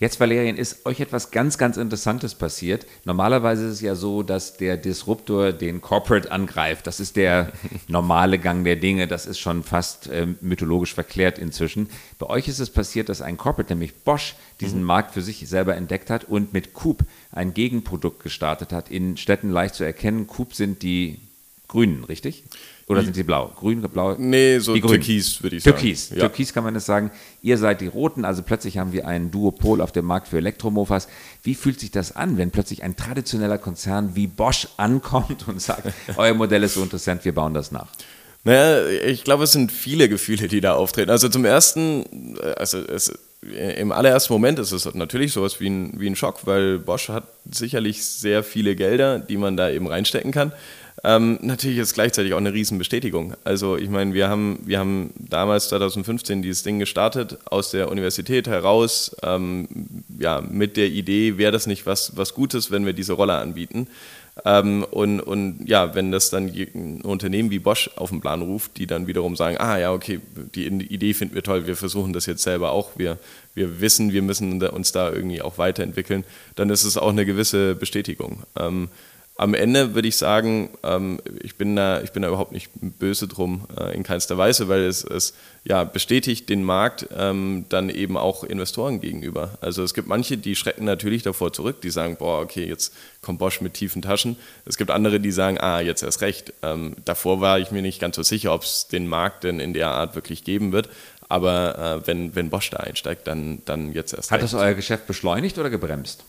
Jetzt, 0.02 0.20
Valerien, 0.20 0.58
ist 0.58 0.88
euch 0.88 1.00
etwas 1.00 1.30
ganz, 1.30 1.60
ganz 1.60 1.78
Interessantes 1.78 2.34
passiert. 2.34 2.88
Normalerweise 3.06 3.68
ist 3.68 3.74
es 3.74 3.82
ja 3.82 3.94
so, 3.94 4.24
dass 4.24 4.58
der 4.58 4.76
Disruptor 4.76 5.52
den 5.54 5.80
Corporate 5.80 6.32
angreift. 6.32 6.88
Das 6.88 7.00
ist 7.00 7.18
der 7.18 7.52
normale 7.88 8.40
Gang 8.40 8.64
der 8.64 8.78
Dinge. 8.78 9.08
Das 9.08 9.28
ist 9.28 9.38
schon 9.38 9.62
fast 9.62 10.08
äh, 10.08 10.26
mythologisch 10.42 10.96
verklärt 10.96 11.38
inzwischen. 11.38 11.88
Bei 12.18 12.26
euch 12.26 12.48
ist 12.48 12.58
es 12.58 12.72
passiert, 12.72 13.10
dass 13.10 13.22
ein 13.22 13.38
Corporate, 13.38 13.72
nämlich 13.72 13.94
Bosch, 13.94 14.34
diesen 14.60 14.80
mhm. 14.80 14.88
Markt 14.88 15.14
für 15.14 15.22
sich 15.22 15.48
selber 15.48 15.76
entdeckt 15.76 16.10
hat 16.10 16.24
und 16.24 16.52
mit 16.52 16.74
Coop 16.74 17.04
ein 17.32 17.54
Gegenprodukt 17.54 18.24
gestartet 18.24 18.74
hat. 18.74 18.90
In 18.90 19.18
Städten 19.18 19.52
leicht 19.52 19.76
zu 19.76 19.84
erkennen. 19.84 20.26
Coop 20.26 20.56
sind 20.56 20.82
die 20.82 21.20
Grünen, 21.68 22.06
richtig? 22.06 22.44
Oder 22.92 23.04
sind 23.04 23.16
sie 23.16 23.24
blau? 23.24 23.52
Grün, 23.56 23.82
blau? 23.82 24.16
Nee, 24.18 24.60
so 24.60 24.76
Türkis, 24.76 25.42
würde 25.42 25.56
ich 25.56 25.64
sagen. 25.64 25.78
Türkis. 25.78 26.10
Ja. 26.10 26.20
Türkis 26.20 26.54
kann 26.54 26.64
man 26.64 26.74
das 26.74 26.86
sagen. 26.86 27.12
Ihr 27.42 27.58
seid 27.58 27.82
die 27.82 27.88
Roten, 27.88 28.26
also 28.26 28.44
plötzlich 28.44 28.78
haben 28.78 28.94
wir 28.94 29.08
einen 29.08 29.32
Duopol 29.32 29.82
auf 29.82 29.92
dem 29.92 30.06
Markt 30.06 30.28
für 30.28 30.38
Elektromofas. 30.38 31.08
Wie 31.44 31.56
fühlt 31.56 31.80
sich 31.80 31.92
das 31.92 32.16
an, 32.16 32.38
wenn 32.38 32.52
plötzlich 32.52 32.84
ein 32.84 32.96
traditioneller 32.96 33.58
Konzern 33.58 34.16
wie 34.16 34.28
Bosch 34.28 34.68
ankommt 34.78 35.48
und 35.48 35.62
sagt, 35.62 35.94
euer 36.18 36.34
Modell 36.34 36.64
ist 36.64 36.74
so 36.74 36.84
interessant, 36.84 37.26
wir 37.26 37.34
bauen 37.34 37.54
das 37.54 37.72
nach? 37.72 37.88
Naja, 38.44 38.88
ich 38.88 39.24
glaube, 39.24 39.44
es 39.44 39.52
sind 39.52 39.72
viele 39.72 40.10
Gefühle, 40.10 40.48
die 40.48 40.62
da 40.62 40.74
auftreten. 40.74 41.12
Also 41.12 41.30
zum 41.30 41.46
ersten, 41.46 42.38
also 42.58 42.80
es, 42.80 43.14
im 43.42 43.92
allerersten 43.92 44.34
Moment 44.34 44.60
ist 44.60 44.72
es 44.72 44.92
natürlich 44.94 45.34
sowas 45.34 45.60
wie 45.60 45.70
ein, 45.70 46.00
wie 46.00 46.08
ein 46.08 46.16
Schock, 46.16 46.46
weil 46.46 46.80
Bosch 46.80 47.10
hat 47.10 47.24
sicherlich 47.50 48.04
sehr 48.06 48.44
viele 48.44 48.76
Gelder, 48.76 49.20
die 49.20 49.38
man 49.38 49.58
da 49.58 49.70
eben 49.70 49.88
reinstecken 49.88 50.32
kann. 50.32 50.54
Ähm, 51.04 51.40
natürlich 51.42 51.80
ist 51.80 51.94
gleichzeitig 51.94 52.34
auch 52.34 52.38
eine 52.38 52.54
Riesenbestätigung. 52.54 53.34
Also 53.44 53.76
ich 53.76 53.90
meine, 53.90 54.14
wir 54.14 54.30
haben, 54.30 54.60
wir 54.66 54.78
haben 54.78 55.12
damals 55.18 55.70
2015 55.70 56.44
dieses 56.44 56.62
Ding 56.62 56.78
gestartet 56.78 57.40
aus 57.46 57.72
der 57.72 57.90
Universität 57.90 58.48
heraus, 58.48 59.16
ähm, 59.24 59.68
ja, 60.20 60.42
mit 60.42 60.78
der 60.78 60.88
Idee, 60.88 61.38
wäre 61.38 61.52
das 61.52 61.66
nicht 61.66 61.88
was, 61.88 62.16
was 62.18 62.36
Gutes, 62.36 62.70
wenn 62.70 62.86
wir 62.86 62.94
diese 62.94 63.14
Roller 63.14 63.40
anbieten. 63.40 63.88
Ähm, 64.46 64.86
und, 64.90 65.20
und 65.20 65.68
ja, 65.68 65.94
wenn 65.94 66.12
das 66.12 66.30
dann 66.30 66.48
ein 66.48 67.02
Unternehmen 67.02 67.52
wie 67.52 67.60
Bosch 67.60 67.90
auf 67.96 68.12
den 68.12 68.22
Plan 68.22 68.42
ruft, 68.42 68.78
die 68.78 68.88
dann 68.88 69.08
wiederum 69.08 69.36
sagen, 69.36 69.58
ah 69.58 69.78
ja, 69.78 69.92
okay, 69.92 70.22
die 70.56 70.68
Idee 70.68 71.14
finden 71.14 71.36
wir 71.36 71.44
toll, 71.44 71.68
wir 71.68 71.76
versuchen 71.76 72.14
das 72.14 72.28
jetzt 72.28 72.44
selber 72.44 72.72
auch, 72.72 72.92
wir, 72.96 73.18
wir 73.56 73.82
wissen, 73.82 74.14
wir 74.14 74.22
müssen 74.22 74.64
uns 74.64 74.92
da 74.92 75.12
irgendwie 75.12 75.42
auch 75.42 75.58
weiterentwickeln, 75.58 76.24
dann 76.56 76.70
ist 76.70 76.86
es 76.86 76.98
auch 76.98 77.10
eine 77.10 77.26
gewisse 77.26 77.76
Bestätigung. 77.76 78.44
Ähm, 78.58 78.90
am 79.38 79.54
Ende 79.54 79.96
würde 79.96 80.08
ich 80.08 80.18
sagen, 80.18 80.70
ähm, 80.84 81.20
ich, 81.42 81.56
bin 81.56 81.76
da, 81.76 82.02
ich 82.02 82.12
bin 82.12 82.22
da 82.22 82.28
überhaupt 82.28 82.52
nicht 82.52 82.70
böse 82.74 83.28
drum, 83.28 83.66
äh, 83.80 83.96
in 83.96 84.04
keinster 84.04 84.38
Weise, 84.38 84.68
weil 84.68 84.82
es, 84.82 85.04
es 85.04 85.34
ja, 85.64 85.84
bestätigt 85.84 86.50
den 86.50 86.64
Markt 86.64 87.08
ähm, 87.18 87.66
dann 87.70 87.90
eben 87.90 88.18
auch 88.18 88.44
Investoren 88.44 89.02
gegenüber. 89.02 89.58
Also 89.62 89.84
es 89.84 89.94
gibt 89.94 90.08
manche, 90.08 90.38
die 90.38 90.56
schrecken 90.56 90.86
natürlich 90.86 91.24
davor 91.24 91.54
zurück, 91.54 91.82
die 91.82 91.90
sagen, 91.90 92.18
boah, 92.18 92.42
okay, 92.42 92.68
jetzt 92.68 92.94
kommt 93.22 93.40
Bosch 93.40 93.62
mit 93.62 93.74
tiefen 93.74 94.02
Taschen. 94.02 94.36
Es 94.66 94.78
gibt 94.78 94.92
andere, 94.92 95.20
die 95.20 95.32
sagen, 95.32 95.58
ah, 95.60 95.80
jetzt 95.80 96.04
erst 96.04 96.22
recht. 96.22 96.54
Ähm, 96.62 96.96
davor 97.06 97.42
war 97.42 97.58
ich 97.58 97.72
mir 97.72 97.82
nicht 97.82 98.00
ganz 98.00 98.18
so 98.18 98.24
sicher, 98.24 98.54
ob 98.54 98.64
es 98.64 98.90
den 98.90 99.08
Markt 99.08 99.44
denn 99.44 99.60
in 99.60 99.74
der 99.74 99.90
Art 99.90 100.14
wirklich 100.14 100.44
geben 100.44 100.72
wird. 100.72 100.90
Aber 101.30 102.02
äh, 102.04 102.08
wenn, 102.08 102.36
wenn 102.36 102.50
Bosch 102.50 102.70
da 102.70 102.78
einsteigt, 102.78 103.26
dann, 103.26 103.62
dann 103.66 103.94
jetzt 103.94 104.14
erst 104.14 104.32
Hat 104.32 104.42
recht. 104.42 104.54
das 104.54 104.60
euer 104.60 104.74
Geschäft 104.74 105.08
beschleunigt 105.08 105.58
oder 105.58 105.70
gebremst? 105.70 106.26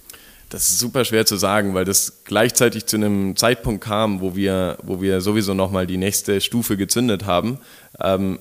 Das 0.53 0.69
ist 0.69 0.81
super 0.81 1.07
schwer 1.07 1.25
zu 1.25 1.37
sagen, 1.37 1.73
weil 1.73 1.87
das 1.87 2.25
gleichzeitig 2.25 2.85
zu 2.85 2.97
einem 2.97 3.37
Zeitpunkt 3.37 3.83
kam, 3.83 4.21
wo 4.21 4.37
wir, 4.37 4.77
wo 4.83 5.01
wir 5.01 5.23
sowieso 5.23 5.55
nochmal 5.55 5.87
die 5.87 5.97
nächste 5.97 6.43
Stufe 6.43 6.77
gezündet 6.77 7.25
haben. 7.25 7.59
Ähm, 7.99 8.39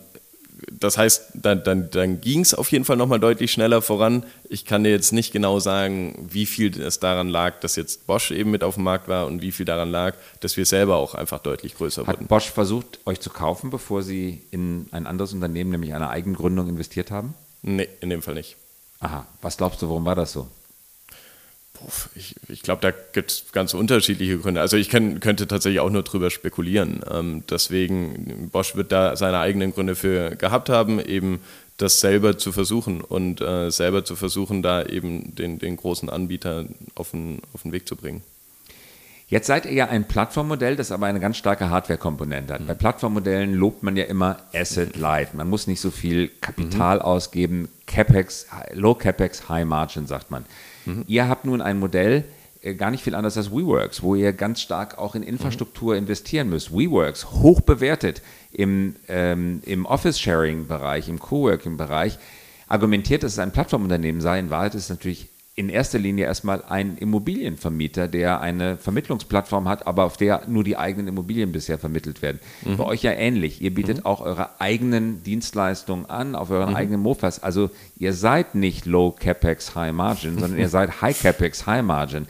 das 0.69 0.97
heißt, 0.97 1.31
dann, 1.35 1.63
dann, 1.63 1.89
dann 1.89 2.19
ging 2.19 2.41
es 2.41 2.53
auf 2.53 2.69
jeden 2.69 2.83
Fall 2.83 2.97
nochmal 2.97 3.21
deutlich 3.21 3.53
schneller 3.53 3.81
voran. 3.81 4.25
Ich 4.49 4.65
kann 4.65 4.83
dir 4.83 4.91
jetzt 4.91 5.13
nicht 5.13 5.31
genau 5.31 5.59
sagen, 5.59 6.27
wie 6.29 6.45
viel 6.45 6.79
es 6.81 6.99
daran 6.99 7.29
lag, 7.29 7.61
dass 7.61 7.77
jetzt 7.77 8.07
Bosch 8.07 8.31
eben 8.31 8.51
mit 8.51 8.65
auf 8.65 8.75
dem 8.75 8.83
Markt 8.83 9.07
war 9.07 9.25
und 9.27 9.41
wie 9.41 9.53
viel 9.53 9.65
daran 9.65 9.89
lag, 9.89 10.15
dass 10.41 10.57
wir 10.57 10.65
selber 10.65 10.97
auch 10.97 11.15
einfach 11.15 11.39
deutlich 11.39 11.75
größer 11.75 12.01
Hat 12.01 12.07
wurden. 12.07 12.23
Hat 12.23 12.27
Bosch 12.27 12.51
versucht, 12.51 12.99
euch 13.05 13.21
zu 13.21 13.29
kaufen, 13.29 13.69
bevor 13.69 14.03
sie 14.03 14.43
in 14.51 14.87
ein 14.91 15.07
anderes 15.07 15.31
Unternehmen, 15.31 15.71
nämlich 15.71 15.93
eine 15.93 16.09
Eigengründung, 16.09 16.67
investiert 16.67 17.09
haben? 17.09 17.35
Nee, 17.61 17.87
in 18.01 18.09
dem 18.09 18.21
Fall 18.21 18.33
nicht. 18.33 18.57
Aha, 18.99 19.25
was 19.41 19.55
glaubst 19.55 19.81
du, 19.81 19.87
warum 19.87 20.03
war 20.03 20.15
das 20.15 20.33
so? 20.33 20.49
Ich, 22.15 22.35
ich 22.47 22.61
glaube, 22.61 22.81
da 22.81 22.91
gibt 22.91 23.31
es 23.31 23.45
ganz 23.51 23.73
unterschiedliche 23.73 24.37
Gründe. 24.37 24.61
Also 24.61 24.77
ich 24.77 24.89
kann, 24.89 25.19
könnte 25.19 25.47
tatsächlich 25.47 25.79
auch 25.79 25.89
nur 25.89 26.03
drüber 26.03 26.29
spekulieren. 26.29 27.01
Ähm, 27.09 27.43
deswegen, 27.49 28.49
Bosch 28.51 28.75
wird 28.75 28.91
da 28.91 29.15
seine 29.15 29.39
eigenen 29.39 29.73
Gründe 29.73 29.95
für 29.95 30.35
gehabt 30.35 30.69
haben, 30.69 30.99
eben 30.99 31.39
das 31.77 31.99
selber 31.99 32.37
zu 32.37 32.51
versuchen 32.51 33.01
und 33.01 33.41
äh, 33.41 33.71
selber 33.71 34.05
zu 34.05 34.15
versuchen, 34.15 34.61
da 34.61 34.85
eben 34.85 35.35
den, 35.35 35.59
den 35.59 35.77
großen 35.77 36.09
Anbieter 36.09 36.65
auf 36.95 37.11
den, 37.11 37.41
auf 37.53 37.63
den 37.63 37.71
Weg 37.71 37.87
zu 37.87 37.95
bringen. 37.95 38.21
Jetzt 39.31 39.47
seid 39.47 39.65
ihr 39.65 39.71
ja 39.71 39.87
ein 39.87 40.09
Plattformmodell, 40.09 40.75
das 40.75 40.91
aber 40.91 41.05
eine 41.05 41.21
ganz 41.21 41.37
starke 41.37 41.69
Hardware-Komponente 41.69 42.53
hat. 42.53 42.61
Mhm. 42.61 42.67
Bei 42.67 42.73
Plattformmodellen 42.73 43.53
lobt 43.53 43.81
man 43.81 43.95
ja 43.95 44.03
immer 44.03 44.37
Asset 44.53 44.97
Light. 44.97 45.33
Man 45.33 45.49
muss 45.49 45.67
nicht 45.67 45.79
so 45.79 45.89
viel 45.89 46.29
Kapital 46.41 46.97
mhm. 46.97 47.03
ausgeben. 47.03 47.69
CapEx, 47.87 48.47
Low 48.73 48.93
CapEx, 48.93 49.47
High 49.47 49.65
Margin, 49.65 50.05
sagt 50.05 50.31
man. 50.31 50.45
Mhm. 50.85 51.03
Ihr 51.07 51.27
habt 51.27 51.45
nun 51.45 51.61
ein 51.61 51.79
Modell, 51.79 52.25
äh, 52.61 52.75
gar 52.75 52.91
nicht 52.91 53.03
viel 53.03 53.15
anders 53.15 53.37
als 53.37 53.51
WeWorks, 53.51 54.03
wo 54.03 54.15
ihr 54.15 54.33
ganz 54.33 54.61
stark 54.61 54.97
auch 54.97 55.15
in 55.15 55.23
Infrastruktur 55.23 55.93
mhm. 55.93 55.99
investieren 55.99 56.49
müsst. 56.49 56.71
WeWorks, 56.71 57.31
hoch 57.31 57.61
bewertet 57.61 58.21
im, 58.51 58.95
ähm, 59.07 59.61
im 59.65 59.85
Office-Sharing-Bereich, 59.85 61.09
im 61.09 61.19
Coworking-Bereich, 61.19 62.19
argumentiert, 62.67 63.23
dass 63.23 63.33
es 63.33 63.39
ein 63.39 63.51
Plattformunternehmen 63.51 64.21
sei. 64.21 64.39
In 64.39 64.49
Wahrheit 64.49 64.75
ist 64.75 64.83
es 64.83 64.89
natürlich 64.89 65.27
in 65.53 65.67
erster 65.67 65.99
Linie 65.99 66.25
erstmal 66.25 66.63
ein 66.63 66.97
Immobilienvermieter, 66.97 68.07
der 68.07 68.39
eine 68.39 68.77
Vermittlungsplattform 68.77 69.67
hat, 69.67 69.85
aber 69.85 70.05
auf 70.05 70.15
der 70.15 70.43
nur 70.47 70.63
die 70.63 70.77
eigenen 70.77 71.09
Immobilien 71.09 71.51
bisher 71.51 71.77
vermittelt 71.77 72.21
werden. 72.21 72.39
Mhm. 72.63 72.77
Bei 72.77 72.85
euch 72.85 73.03
ja 73.03 73.11
ähnlich. 73.11 73.61
Ihr 73.61 73.73
bietet 73.73 73.97
mhm. 73.97 74.05
auch 74.05 74.21
eure 74.21 74.61
eigenen 74.61 75.23
Dienstleistungen 75.23 76.05
an, 76.05 76.35
auf 76.35 76.51
euren 76.51 76.69
mhm. 76.69 76.75
eigenen 76.77 77.01
Mofas. 77.01 77.43
Also 77.43 77.69
ihr 77.97 78.13
seid 78.13 78.55
nicht 78.55 78.85
Low 78.85 79.11
CapEx, 79.11 79.75
High 79.75 79.93
Margin, 79.93 80.39
sondern 80.39 80.57
ihr 80.57 80.69
seid 80.69 81.01
High 81.01 81.21
CapEx, 81.21 81.65
High 81.65 81.83
Margin. 81.83 82.27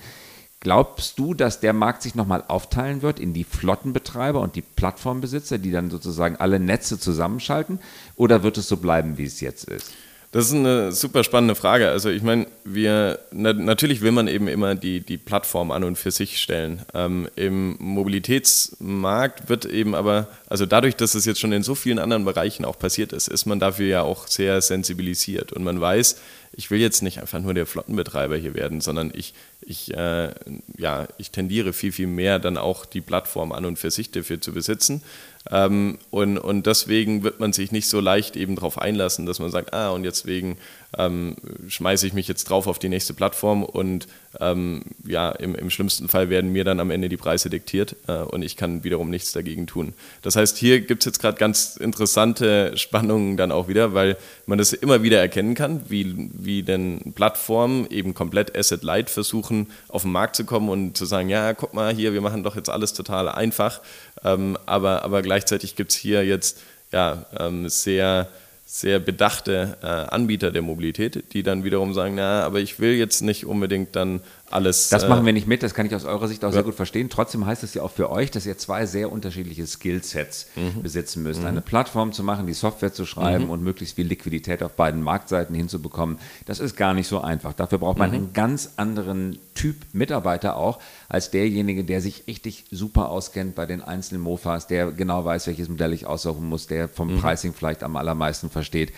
Glaubst 0.59 1.17
du, 1.17 1.33
dass 1.33 1.59
der 1.59 1.73
Markt 1.73 2.01
sich 2.01 2.15
nochmal 2.15 2.43
aufteilen 2.47 3.01
wird 3.03 3.19
in 3.19 3.33
die 3.33 3.43
Flottenbetreiber 3.43 4.39
und 4.39 4.55
die 4.55 4.61
Plattformbesitzer, 4.61 5.57
die 5.57 5.71
dann 5.71 5.89
sozusagen 5.89 6.35
alle 6.37 6.59
Netze 6.59 6.99
zusammenschalten? 6.99 7.79
Oder 8.15 8.43
wird 8.43 8.57
es 8.57 8.67
so 8.67 8.77
bleiben, 8.77 9.17
wie 9.17 9.25
es 9.25 9.41
jetzt 9.41 9.65
ist? 9.65 9.91
Das 10.31 10.45
ist 10.45 10.53
eine 10.53 10.93
super 10.93 11.25
spannende 11.25 11.55
Frage. 11.55 11.89
Also 11.89 12.09
ich 12.09 12.23
meine, 12.23 12.47
wir 12.63 13.19
na, 13.31 13.51
natürlich 13.51 13.99
will 13.99 14.13
man 14.13 14.29
eben 14.29 14.47
immer 14.47 14.75
die, 14.75 15.01
die 15.01 15.17
Plattform 15.17 15.71
an 15.71 15.83
und 15.83 15.97
für 15.97 16.11
sich 16.11 16.41
stellen. 16.41 16.83
Ähm, 16.93 17.27
Im 17.35 17.75
Mobilitätsmarkt 17.79 19.49
wird 19.49 19.65
eben 19.65 19.93
aber, 19.93 20.29
also 20.47 20.65
dadurch, 20.65 20.95
dass 20.95 21.15
es 21.15 21.25
jetzt 21.25 21.41
schon 21.41 21.51
in 21.51 21.63
so 21.63 21.75
vielen 21.75 21.99
anderen 21.99 22.23
Bereichen 22.23 22.63
auch 22.63 22.79
passiert 22.79 23.11
ist, 23.11 23.27
ist 23.27 23.45
man 23.45 23.59
dafür 23.59 23.87
ja 23.87 24.01
auch 24.03 24.27
sehr 24.27 24.61
sensibilisiert 24.61 25.51
und 25.51 25.65
man 25.65 25.81
weiß, 25.81 26.15
ich 26.53 26.71
will 26.71 26.79
jetzt 26.79 27.01
nicht 27.01 27.19
einfach 27.19 27.39
nur 27.39 27.53
der 27.53 27.65
Flottenbetreiber 27.65 28.37
hier 28.37 28.53
werden, 28.53 28.79
sondern 28.79 29.11
ich, 29.13 29.33
ich, 29.61 29.93
äh, 29.93 30.33
ja, 30.77 31.07
ich 31.17 31.31
tendiere 31.31 31.73
viel, 31.73 31.91
viel 31.91 32.07
mehr 32.07 32.39
dann 32.39 32.57
auch 32.57 32.85
die 32.85 33.01
Plattform 33.01 33.51
an 33.51 33.65
und 33.65 33.79
für 33.79 33.91
sich 33.91 34.11
dafür 34.11 34.39
zu 34.39 34.53
besitzen 34.53 35.01
ähm, 35.49 35.97
und, 36.11 36.37
und 36.37 36.67
deswegen 36.67 37.23
wird 37.23 37.39
man 37.39 37.51
sich 37.51 37.71
nicht 37.71 37.89
so 37.89 37.99
leicht 37.99 38.35
eben 38.35 38.55
darauf 38.55 38.77
einlassen, 38.77 39.25
dass 39.25 39.39
man 39.39 39.49
sagt, 39.49 39.73
ah, 39.73 39.89
und 39.89 40.03
deswegen 40.03 40.57
ähm, 40.97 41.35
schmeiße 41.67 42.05
ich 42.05 42.13
mich 42.13 42.27
jetzt 42.27 42.49
drauf 42.49 42.67
auf 42.67 42.77
die 42.77 42.89
nächste 42.89 43.13
Plattform 43.13 43.63
und 43.63 44.07
ähm, 44.39 44.81
ja, 45.05 45.31
im, 45.31 45.55
im, 45.55 45.69
schlimmsten 45.69 46.09
Fall 46.09 46.29
werden 46.29 46.51
mir 46.51 46.63
dann 46.63 46.79
am 46.79 46.91
Ende 46.91 47.09
die 47.09 47.17
Preise 47.17 47.49
diktiert 47.49 47.95
äh, 48.07 48.17
und 48.17 48.43
ich 48.43 48.57
kann 48.57 48.83
wiederum 48.83 49.09
nichts 49.09 49.31
dagegen 49.31 49.67
tun. 49.67 49.93
Das 50.21 50.35
heißt, 50.35 50.57
hier 50.57 50.81
gibt 50.81 51.03
es 51.03 51.05
jetzt 51.05 51.19
gerade 51.19 51.37
ganz 51.37 51.77
interessante 51.77 52.77
Spannungen 52.77 53.37
dann 53.37 53.51
auch 53.51 53.67
wieder, 53.67 53.93
weil 53.93 54.17
man 54.45 54.57
das 54.57 54.73
immer 54.73 55.01
wieder 55.01 55.19
erkennen 55.19 55.55
kann, 55.55 55.81
wie, 55.89 56.29
wie 56.33 56.63
denn 56.63 57.13
Plattformen 57.15 57.87
eben 57.89 58.13
komplett 58.13 58.57
Asset-Light 58.57 59.09
versuchen, 59.09 59.67
auf 59.87 60.03
den 60.03 60.11
Markt 60.11 60.35
zu 60.35 60.45
kommen 60.45 60.69
und 60.69 60.97
zu 60.97 61.05
sagen, 61.05 61.29
ja, 61.29 61.53
guck 61.53 61.73
mal 61.73 61.93
hier, 61.93 62.13
wir 62.13 62.21
machen 62.21 62.43
doch 62.43 62.55
jetzt 62.55 62.69
alles 62.69 62.93
total 62.93 63.29
einfach, 63.29 63.81
ähm, 64.23 64.57
aber, 64.65 65.03
aber 65.03 65.21
gleichzeitig 65.31 65.77
gibt 65.77 65.91
es 65.91 65.95
hier 65.95 66.25
jetzt 66.25 66.59
ja, 66.91 67.25
ähm, 67.39 67.69
sehr 67.69 68.27
sehr 68.65 68.99
bedachte 68.99 69.77
äh, 69.81 69.85
Anbieter 69.85 70.51
der 70.51 70.61
Mobilität, 70.61 71.33
die 71.33 71.41
dann 71.41 71.63
wiederum 71.63 71.93
sagen, 71.93 72.15
na, 72.15 72.43
aber 72.43 72.59
ich 72.59 72.79
will 72.79 72.95
jetzt 72.95 73.21
nicht 73.21 73.45
unbedingt 73.45 73.95
dann 73.95 74.21
alles. 74.53 74.89
Das 74.89 75.07
machen 75.07 75.23
äh, 75.23 75.25
wir 75.27 75.33
nicht 75.33 75.47
mit, 75.47 75.63
das 75.63 75.73
kann 75.73 75.85
ich 75.85 75.95
aus 75.95 76.05
eurer 76.05 76.27
Sicht 76.27 76.43
auch 76.43 76.49
ja. 76.49 76.53
sehr 76.53 76.63
gut 76.63 76.75
verstehen. 76.75 77.09
Trotzdem 77.09 77.45
heißt 77.45 77.63
es 77.63 77.73
ja 77.73 77.83
auch 77.83 77.91
für 77.91 78.09
euch, 78.09 78.31
dass 78.31 78.45
ihr 78.45 78.57
zwei 78.57 78.85
sehr 78.85 79.11
unterschiedliche 79.11 79.65
Skillsets 79.65 80.47
mhm. 80.55 80.81
besitzen 80.81 81.23
müsst. 81.23 81.41
Mhm. 81.41 81.47
Eine 81.47 81.61
Plattform 81.61 82.11
zu 82.11 82.23
machen, 82.23 82.47
die 82.47 82.53
Software 82.53 82.93
zu 82.93 83.05
schreiben 83.05 83.45
mhm. 83.45 83.49
und 83.51 83.63
möglichst 83.63 83.95
viel 83.95 84.07
Liquidität 84.07 84.63
auf 84.63 84.73
beiden 84.73 85.01
Marktseiten 85.01 85.55
hinzubekommen, 85.55 86.17
das 86.45 86.59
ist 86.59 86.75
gar 86.75 86.93
nicht 86.93 87.07
so 87.07 87.21
einfach. 87.21 87.53
Dafür 87.53 87.77
braucht 87.77 87.97
man 87.97 88.09
mhm. 88.09 88.15
einen 88.15 88.33
ganz 88.33 88.71
anderen 88.77 89.39
Typ 89.53 89.75
Mitarbeiter 89.93 90.55
auch, 90.57 90.79
als 91.09 91.31
derjenige, 91.31 91.83
der 91.83 92.01
sich 92.01 92.23
richtig 92.27 92.65
super 92.71 93.09
auskennt 93.09 93.55
bei 93.55 93.65
den 93.65 93.81
einzelnen 93.81 94.21
Mofas, 94.21 94.67
der 94.67 94.91
genau 94.91 95.25
weiß, 95.25 95.47
welches 95.47 95.69
Modell 95.69 95.93
ich 95.93 96.07
aussuchen 96.07 96.47
muss, 96.47 96.67
der 96.67 96.87
vom 96.87 97.13
mhm. 97.13 97.19
Pricing 97.19 97.53
vielleicht 97.53 97.83
am 97.83 97.95
allermeisten 97.95 98.49
versteht. 98.49 98.91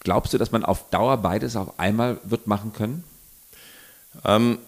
Glaubst 0.00 0.32
du, 0.32 0.38
dass 0.38 0.52
man 0.52 0.64
auf 0.64 0.88
Dauer 0.90 1.16
beides 1.16 1.56
auf 1.56 1.78
einmal 1.78 2.18
wird 2.24 2.46
machen 2.46 2.72
können? 2.72 3.02
Ähm, 4.24 4.58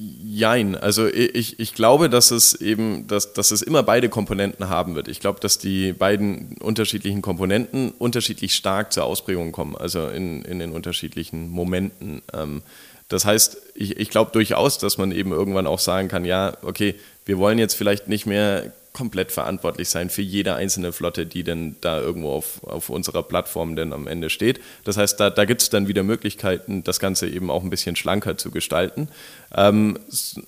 Jein, 0.00 0.76
also 0.76 1.08
ich, 1.08 1.58
ich 1.58 1.74
glaube, 1.74 2.08
dass 2.08 2.30
es 2.30 2.54
eben, 2.54 3.08
dass, 3.08 3.32
dass 3.32 3.50
es 3.50 3.62
immer 3.62 3.82
beide 3.82 4.08
Komponenten 4.08 4.68
haben 4.68 4.94
wird. 4.94 5.08
Ich 5.08 5.18
glaube, 5.18 5.40
dass 5.40 5.58
die 5.58 5.92
beiden 5.92 6.56
unterschiedlichen 6.60 7.20
Komponenten 7.20 7.90
unterschiedlich 7.98 8.54
stark 8.54 8.92
zur 8.92 9.02
Ausprägung 9.02 9.50
kommen, 9.50 9.74
also 9.74 10.06
in, 10.06 10.42
in 10.42 10.60
den 10.60 10.70
unterschiedlichen 10.70 11.50
Momenten. 11.50 12.22
Ähm, 12.32 12.62
das 13.08 13.24
heißt, 13.24 13.56
ich, 13.74 13.96
ich 13.96 14.08
glaube 14.08 14.30
durchaus, 14.30 14.78
dass 14.78 14.98
man 14.98 15.10
eben 15.10 15.32
irgendwann 15.32 15.66
auch 15.66 15.80
sagen 15.80 16.06
kann, 16.06 16.24
ja, 16.24 16.56
okay, 16.62 16.94
wir 17.24 17.38
wollen 17.38 17.58
jetzt 17.58 17.74
vielleicht 17.74 18.06
nicht 18.06 18.24
mehr 18.24 18.72
komplett 18.98 19.30
verantwortlich 19.30 19.88
sein 19.88 20.10
für 20.10 20.22
jede 20.22 20.56
einzelne 20.56 20.90
Flotte, 20.90 21.24
die 21.24 21.44
denn 21.44 21.76
da 21.80 22.00
irgendwo 22.00 22.32
auf, 22.32 22.64
auf 22.64 22.90
unserer 22.90 23.22
Plattform 23.22 23.76
denn 23.76 23.92
am 23.92 24.08
Ende 24.08 24.28
steht. 24.28 24.58
Das 24.82 24.96
heißt, 24.96 25.20
da, 25.20 25.30
da 25.30 25.44
gibt 25.44 25.62
es 25.62 25.70
dann 25.70 25.86
wieder 25.86 26.02
Möglichkeiten, 26.02 26.82
das 26.82 26.98
Ganze 26.98 27.28
eben 27.28 27.48
auch 27.48 27.62
ein 27.62 27.70
bisschen 27.70 27.94
schlanker 27.94 28.36
zu 28.36 28.50
gestalten. 28.50 29.06
Ähm, 29.54 30.00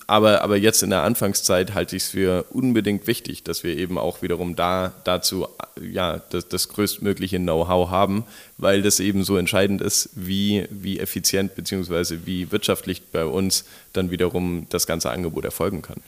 aber, 0.08 0.42
aber 0.42 0.56
jetzt 0.56 0.82
in 0.82 0.90
der 0.90 1.04
Anfangszeit 1.04 1.74
halte 1.74 1.94
ich 1.94 2.02
es 2.02 2.08
für 2.08 2.44
unbedingt 2.50 3.06
wichtig, 3.06 3.44
dass 3.44 3.62
wir 3.62 3.76
eben 3.76 3.98
auch 3.98 4.20
wiederum 4.20 4.56
da 4.56 4.94
dazu 5.04 5.46
ja, 5.80 6.20
das, 6.30 6.48
das 6.48 6.68
größtmögliche 6.70 7.38
Know-how 7.38 7.88
haben, 7.88 8.24
weil 8.58 8.82
das 8.82 8.98
eben 8.98 9.22
so 9.22 9.36
entscheidend 9.36 9.80
ist, 9.80 10.10
wie, 10.16 10.66
wie 10.70 10.98
effizient 10.98 11.54
bzw. 11.54 12.18
wie 12.24 12.50
wirtschaftlich 12.50 13.02
bei 13.12 13.24
uns 13.24 13.64
dann 13.92 14.10
wiederum 14.10 14.66
das 14.70 14.88
ganze 14.88 15.10
Angebot 15.10 15.44
erfolgen 15.44 15.82
kann. 15.82 16.02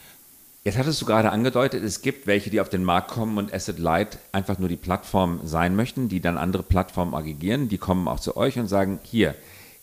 Jetzt 0.65 0.79
hattest 0.79 1.03
du 1.03 1.07
gerade 1.07 1.33
angedeutet, 1.33 1.83
es 1.83 2.03
gibt 2.03 2.29
welche, 2.29 2.49
die 2.49 2.61
auf 2.61 2.69
den 2.69 2.85
Markt 2.85 3.11
kommen 3.11 3.37
und 3.37 3.53
Asset 3.53 3.81
Light 3.81 4.19
einfach 4.31 4.61
nur 4.61 4.69
die 4.69 4.77
Plattform 4.77 5.41
sein 5.43 5.75
möchten, 5.75 6.09
die 6.09 6.21
dann 6.21 6.39
andere 6.39 6.63
Plattformen 6.63 7.15
aggregieren. 7.15 7.69
Die 7.69 7.79
kommen 7.79 8.07
auch 8.07 8.21
zu 8.21 8.37
euch 8.37 8.61
und 8.61 8.69
sagen, 8.69 9.01
hier, 9.03 9.35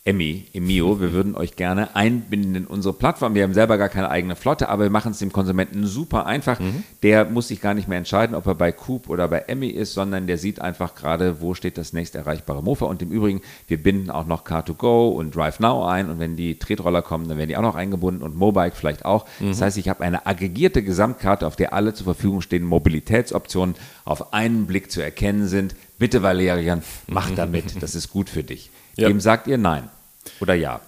Emmy, 0.10 0.48
Emio, 0.54 1.00
wir 1.00 1.13
würden 1.13 1.36
euch 1.36 1.56
gerne 1.56 1.95
einbinden 1.95 2.56
in 2.56 2.65
unsere 2.65 2.95
Plattform. 2.95 3.36
Wir 3.36 3.43
haben 3.43 3.54
selber 3.54 3.78
gar 3.78 3.89
keine 3.89 4.10
eigene 4.10 4.36
Flotte, 4.36 4.67
aber 4.67 4.82
wir 4.86 4.89
machen 4.89 5.12
es 5.12 5.19
dem 5.19 5.32
Konsumenten 5.32 5.86
super 5.86 6.26
einfach. 6.26 6.60
Mhm. 6.60 6.84
Der 7.04 7.26
muss 7.26 7.50
sich 7.50 7.62
gar 7.62 7.76
nicht 7.76 7.88
mehr 7.88 8.00
entscheiden, 8.00 8.36
ob 8.36 8.48
er 8.48 8.56
bei 8.56 8.72
Coop 8.72 9.08
oder 9.08 9.28
bei 9.28 9.41
Emmy 9.41 9.67
ist, 9.67 9.93
sondern 9.93 10.26
der 10.26 10.39
sieht 10.39 10.62
einfach 10.62 10.95
gerade, 10.95 11.41
wo 11.41 11.54
steht 11.54 11.78
das 11.78 11.93
nächst 11.93 12.15
erreichbare 12.15 12.63
Mofa. 12.63 12.88
Und 12.88 13.04
im 13.04 13.12
Übrigen, 13.12 13.41
wir 13.67 13.84
binden 13.84 14.10
auch 14.10 14.26
noch 14.26 14.45
Car2Go 14.45 15.12
und 15.12 15.36
Drive 15.36 15.60
Now 15.60 15.86
ein. 15.86 16.10
Und 16.10 16.17
wenn 16.17 16.36
die 16.36 16.58
Tretroller 16.58 17.04
kommen, 17.04 17.28
dann 17.28 17.38
werden 17.38 17.50
die 17.50 17.58
auch 17.58 17.62
noch 17.62 17.76
eingebunden 17.76 18.24
und 18.24 18.36
Mobike 18.36 18.76
vielleicht 18.76 19.06
auch. 19.06 19.28
Mhm. 19.39 19.50
Das 19.50 19.62
heißt, 19.62 19.78
ich 19.78 19.89
habe 19.89 20.04
eine 20.04 20.26
aggregierte 20.26 20.82
Gesamtkarte, 20.82 21.45
auf 21.45 21.56
der 21.56 21.72
alle 21.74 21.93
zur 21.93 22.06
Verfügung 22.06 22.41
stehenden 22.41 22.67
Mobilitätsoptionen 22.67 23.76
auf 24.06 24.34
einen 24.34 24.65
Blick 24.65 24.89
zu 24.91 25.02
erkennen 25.02 25.48
sind. 25.48 25.76
Bitte, 26.00 26.24
Valerian, 26.24 26.82
mach 27.06 27.30
damit. 27.30 27.84
Das 27.84 27.93
ist 27.93 28.10
gut 28.10 28.28
für 28.28 28.43
dich. 28.43 28.72
Ja. 28.95 29.08
Dem 29.08 29.19
sagt 29.19 29.45
ihr 29.45 29.60
Nein 29.60 29.84
oder 30.39 30.54
Ja? 30.54 30.82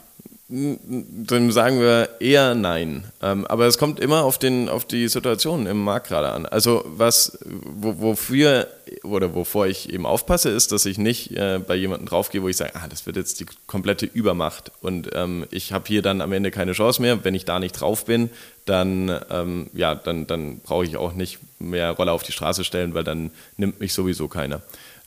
Dann 0.54 1.50
sagen 1.52 1.80
wir 1.80 2.10
eher 2.20 2.56
nein. 2.56 3.06
Ähm, 3.22 3.48
aber 3.48 3.68
es 3.68 3.78
kommt 3.78 4.02
immer 4.02 4.26
auf, 4.26 4.38
den, 4.38 4.68
auf 4.68 4.84
die 4.84 5.08
Situation 5.08 5.66
im 5.66 5.82
Markt 5.82 6.10
gerade 6.10 6.28
an. 6.28 6.46
Also 6.46 6.84
was, 6.86 7.40
wofür 7.46 8.68
oder 9.06 9.34
wovor 9.34 9.68
ich 9.68 9.94
eben 9.94 10.06
aufpasse, 10.06 10.50
ist, 10.50 10.74
dass 10.74 10.86
ich 10.86 10.98
nicht 10.98 11.32
äh, 11.38 11.60
bei 11.66 11.76
jemandem 11.76 12.10
draufgehe, 12.10 12.42
wo 12.44 12.50
ich 12.50 12.58
sage, 12.58 12.76
ah, 12.76 12.90
das 12.90 13.06
wird 13.06 13.16
jetzt 13.16 13.40
die 13.40 13.46
komplette 13.66 14.06
Übermacht 14.06 14.74
und 14.82 15.12
ähm, 15.14 15.46
ich 15.52 15.72
habe 15.72 15.86
hier 15.88 16.02
dann 16.02 16.20
am 16.20 16.34
Ende 16.34 16.52
keine 16.52 16.74
Chance 16.74 17.02
mehr. 17.02 17.24
Wenn 17.24 17.34
ich 17.34 17.46
da 17.46 17.58
nicht 17.62 17.80
drauf 17.80 18.04
bin, 18.04 18.30
dann, 18.66 19.22
ähm, 19.30 19.70
ja, 19.74 19.96
dann, 19.96 20.28
dann 20.28 20.60
brauche 20.60 20.84
ich 20.84 20.98
auch 20.98 21.14
nicht 21.14 21.40
mehr 21.60 21.92
Rolle 21.92 22.12
auf 22.12 22.24
die 22.24 22.34
Straße 22.34 22.66
stellen, 22.66 22.94
weil 22.94 23.06
dann 23.06 23.32
nimmt 23.56 23.80
mich 23.80 23.94
sowieso 23.94 24.28
keiner. 24.28 24.62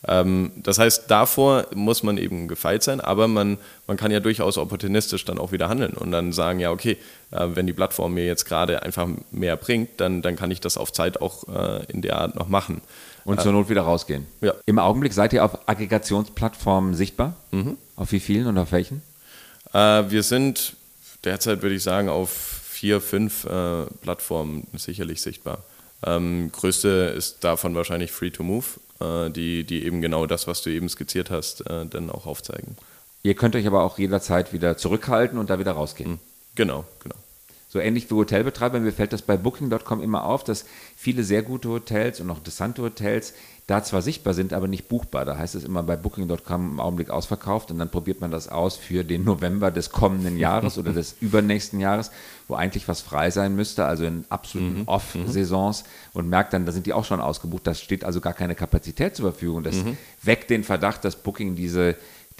Ähm, 0.07 0.51
das 0.57 0.77
heißt, 0.77 1.09
davor 1.09 1.65
muss 1.73 2.03
man 2.03 2.17
eben 2.17 2.47
gefeit 2.47 2.83
sein, 2.83 3.01
aber 3.01 3.27
man, 3.27 3.57
man 3.87 3.97
kann 3.97 4.11
ja 4.11 4.19
durchaus 4.19 4.57
opportunistisch 4.57 5.25
dann 5.25 5.39
auch 5.39 5.51
wieder 5.51 5.69
handeln 5.69 5.93
und 5.93 6.11
dann 6.11 6.31
sagen, 6.31 6.59
ja, 6.59 6.71
okay, 6.71 6.97
äh, 7.31 7.47
wenn 7.53 7.67
die 7.67 7.73
Plattform 7.73 8.13
mir 8.13 8.25
jetzt 8.25 8.45
gerade 8.45 8.83
einfach 8.83 9.07
mehr 9.31 9.55
bringt, 9.55 9.99
dann, 10.01 10.21
dann 10.21 10.35
kann 10.35 10.51
ich 10.51 10.61
das 10.61 10.77
auf 10.77 10.93
Zeit 10.93 11.21
auch 11.21 11.47
äh, 11.47 11.85
in 11.91 12.01
der 12.01 12.17
Art 12.17 12.35
noch 12.35 12.47
machen. 12.47 12.81
Und 13.23 13.41
zur 13.41 13.53
Not 13.53 13.69
wieder 13.69 13.81
rausgehen. 13.81 14.27
Ja. 14.41 14.53
Im 14.67 14.77
Augenblick 14.77 15.11
seid 15.11 15.33
ihr 15.33 15.43
auf 15.43 15.67
Aggregationsplattformen 15.67 16.93
sichtbar? 16.93 17.35
Mhm. 17.49 17.77
Auf 17.95 18.11
wie 18.11 18.19
vielen 18.19 18.45
und 18.45 18.57
auf 18.59 18.71
welchen? 18.71 19.01
Äh, 19.73 20.03
wir 20.09 20.21
sind 20.21 20.75
derzeit, 21.23 21.63
würde 21.63 21.75
ich 21.75 21.81
sagen, 21.81 22.07
auf 22.07 22.29
vier, 22.29 23.01
fünf 23.01 23.45
äh, 23.45 23.85
Plattformen 24.01 24.67
sicherlich 24.75 25.21
sichtbar. 25.21 25.63
Ähm, 26.03 26.51
größte 26.51 27.13
ist 27.15 27.43
davon 27.43 27.75
wahrscheinlich 27.75 28.11
Free 28.11 28.31
to 28.31 28.43
Move, 28.43 28.65
äh, 28.99 29.29
die, 29.29 29.63
die 29.63 29.85
eben 29.85 30.01
genau 30.01 30.25
das, 30.25 30.47
was 30.47 30.61
du 30.61 30.69
eben 30.69 30.89
skizziert 30.89 31.29
hast, 31.29 31.69
äh, 31.69 31.85
dann 31.85 32.09
auch 32.09 32.25
aufzeigen. 32.25 32.77
Ihr 33.23 33.35
könnt 33.35 33.55
euch 33.55 33.65
aber 33.65 33.83
auch 33.83 33.97
jederzeit 33.97 34.53
wieder 34.53 34.77
zurückhalten 34.77 35.39
und 35.39 35.49
da 35.49 35.57
wieder 35.59 35.71
rausgehen. 35.71 36.11
Hm, 36.11 36.19
genau, 36.55 36.85
genau. 37.01 37.15
So 37.67 37.79
ähnlich 37.79 38.09
wie 38.09 38.15
Hotelbetreiber, 38.15 38.79
mir 38.79 38.93
fällt 38.93 39.11
das 39.11 39.21
bei 39.21 39.35
Booking.com 39.35 40.01
immer 40.01 40.23
auf, 40.23 40.43
dass 40.43 40.65
viele 40.95 41.23
sehr 41.23 41.41
gute 41.41 41.67
Hotels 41.67 42.21
und 42.21 42.29
auch 42.29 42.37
interessante 42.37 42.81
Hotels 42.81 43.33
da 43.67 43.83
zwar 43.83 44.03
sichtbar 44.03 44.35
sind, 44.35 44.53
aber 44.53 44.67
nicht 44.67 44.87
buchbar. 44.89 45.25
Da 45.25 45.37
heißt 45.37 45.55
es 45.55 45.63
immer 45.63 45.81
bei 45.81 45.95
Booking.com 45.95 46.71
im 46.73 46.79
Augenblick 46.79 47.09
ausverkauft 47.09 47.71
und 47.71 47.79
dann 47.79 47.89
probiert 47.89 48.21
man 48.21 48.29
das 48.29 48.47
aus 48.47 48.75
für 48.75 49.03
den 49.03 49.23
November 49.23 49.71
des 49.71 49.89
kommenden 49.89 50.37
Jahres 50.37 50.77
oder 50.77 50.93
des 50.93 51.15
übernächsten 51.19 51.79
Jahres, 51.79 52.11
wo 52.47 52.53
eigentlich 52.53 52.87
was 52.87 53.01
frei 53.01 53.31
sein 53.31 53.55
müsste, 53.55 53.85
also 53.85 54.05
in 54.05 54.25
absoluten 54.29 54.81
mhm. 54.81 54.87
Off-Saisons 54.87 55.83
und 56.13 56.29
merkt 56.29 56.53
dann, 56.53 56.67
da 56.67 56.71
sind 56.71 56.85
die 56.85 56.93
auch 56.93 57.05
schon 57.05 57.19
ausgebucht, 57.19 57.65
da 57.65 57.73
steht 57.73 58.03
also 58.03 58.21
gar 58.21 58.33
keine 58.33 58.53
Kapazität 58.53 59.15
zur 59.15 59.31
Verfügung. 59.31 59.63
Das 59.63 59.77
mhm. 59.77 59.97
weckt 60.21 60.51
den 60.51 60.63
Verdacht, 60.63 61.03
dass 61.03 61.15
Booking 61.15 61.55
diese 61.55 61.95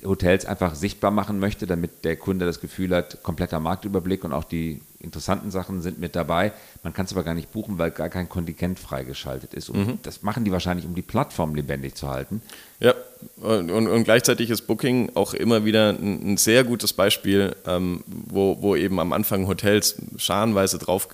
Hotels 0.06 0.46
einfach 0.46 0.76
sichtbar 0.76 1.12
machen 1.12 1.40
möchte, 1.40 1.68
damit 1.68 2.06
der 2.06 2.16
Kunde 2.16 2.46
das 2.46 2.60
Gefühl 2.60 2.96
hat, 2.96 3.24
kompletter 3.24 3.60
Marktüberblick 3.60 4.24
und 4.24 4.34
auch 4.34 4.44
die 4.44 4.82
interessanten 5.00 5.52
Sachen 5.52 5.82
sind 5.82 6.00
mit 6.00 6.16
dabei. 6.16 6.52
Man 6.84 6.94
kann 6.94 7.06
es 7.06 7.12
aber 7.12 7.24
gar 7.24 7.34
nicht 7.34 7.52
buchen, 7.52 7.78
weil 7.78 7.92
gar 7.92 8.10
kein 8.10 8.28
Kontingent 8.28 8.80
freigeschaltet 8.80 9.54
ist. 9.54 9.70
Und 9.70 9.88
mhm. 9.88 10.00
das 10.04 10.24
machen 10.24 10.44
die 10.44 10.52
wahrscheinlich, 10.52 10.86
um 10.86 10.96
die 10.96 11.02
Plattform 11.02 11.56
lebendig 11.56 11.96
zu 11.96 12.10
halten. 12.10 12.42
Ja, 12.80 12.94
und, 13.38 13.72
und 13.72 14.04
gleichzeitig 14.04 14.50
ist 14.50 14.64
Booking 14.64 15.12
auch 15.16 15.34
immer 15.34 15.64
wieder 15.64 15.90
ein, 15.90 16.34
ein 16.34 16.38
sehr 16.38 16.64
gutes 16.64 16.94
Beispiel, 16.94 17.56
ähm, 17.66 18.04
wo, 18.08 18.62
wo 18.62 18.76
eben 18.76 19.00
am 19.00 19.14
Anfang 19.14 19.48
Hotels 19.48 19.96
scharenweise 20.18 20.78
drauf 20.78 21.08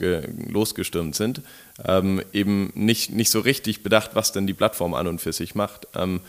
losgestürmt 0.48 1.16
sind, 1.16 1.42
ähm, 1.86 2.22
eben 2.34 2.72
nicht, 2.76 3.12
nicht 3.12 3.30
so 3.30 3.40
richtig 3.40 3.84
bedacht, 3.84 4.12
was 4.14 4.32
denn 4.32 4.48
die 4.48 4.54
Plattform 4.54 4.94
an 4.94 5.08
und 5.08 5.22
für 5.22 5.34
sich 5.34 5.54
macht. 5.56 5.88
Ähm, 5.96 6.22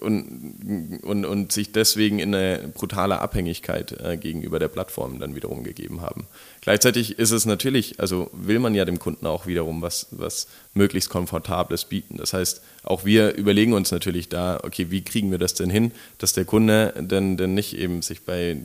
und, 0.00 1.00
und, 1.02 1.24
und 1.24 1.52
sich 1.52 1.70
deswegen 1.70 2.18
in 2.18 2.34
eine 2.34 2.68
brutale 2.74 3.20
Abhängigkeit 3.20 3.92
äh, 4.00 4.16
gegenüber 4.16 4.58
der 4.58 4.68
Plattform 4.68 5.20
dann 5.20 5.36
wiederum 5.36 5.62
gegeben 5.62 6.00
haben. 6.00 6.26
Gleichzeitig 6.60 7.18
ist 7.18 7.30
es 7.30 7.46
natürlich, 7.46 8.00
also 8.00 8.30
will 8.32 8.58
man 8.58 8.74
ja 8.74 8.84
dem 8.84 8.98
Kunden 8.98 9.26
auch 9.26 9.46
wiederum 9.46 9.80
was, 9.80 10.08
was 10.10 10.48
möglichst 10.74 11.08
Komfortables 11.08 11.84
bieten. 11.84 12.16
Das 12.16 12.32
heißt, 12.32 12.62
auch 12.82 13.04
wir 13.04 13.34
überlegen 13.36 13.72
uns 13.72 13.92
natürlich 13.92 14.28
da, 14.28 14.60
okay, 14.64 14.90
wie 14.90 15.02
kriegen 15.02 15.30
wir 15.30 15.38
das 15.38 15.54
denn 15.54 15.70
hin, 15.70 15.92
dass 16.18 16.32
der 16.32 16.44
Kunde 16.44 16.92
denn, 16.98 17.36
denn 17.36 17.54
nicht 17.54 17.76
eben 17.76 18.02
sich 18.02 18.24
bei 18.24 18.56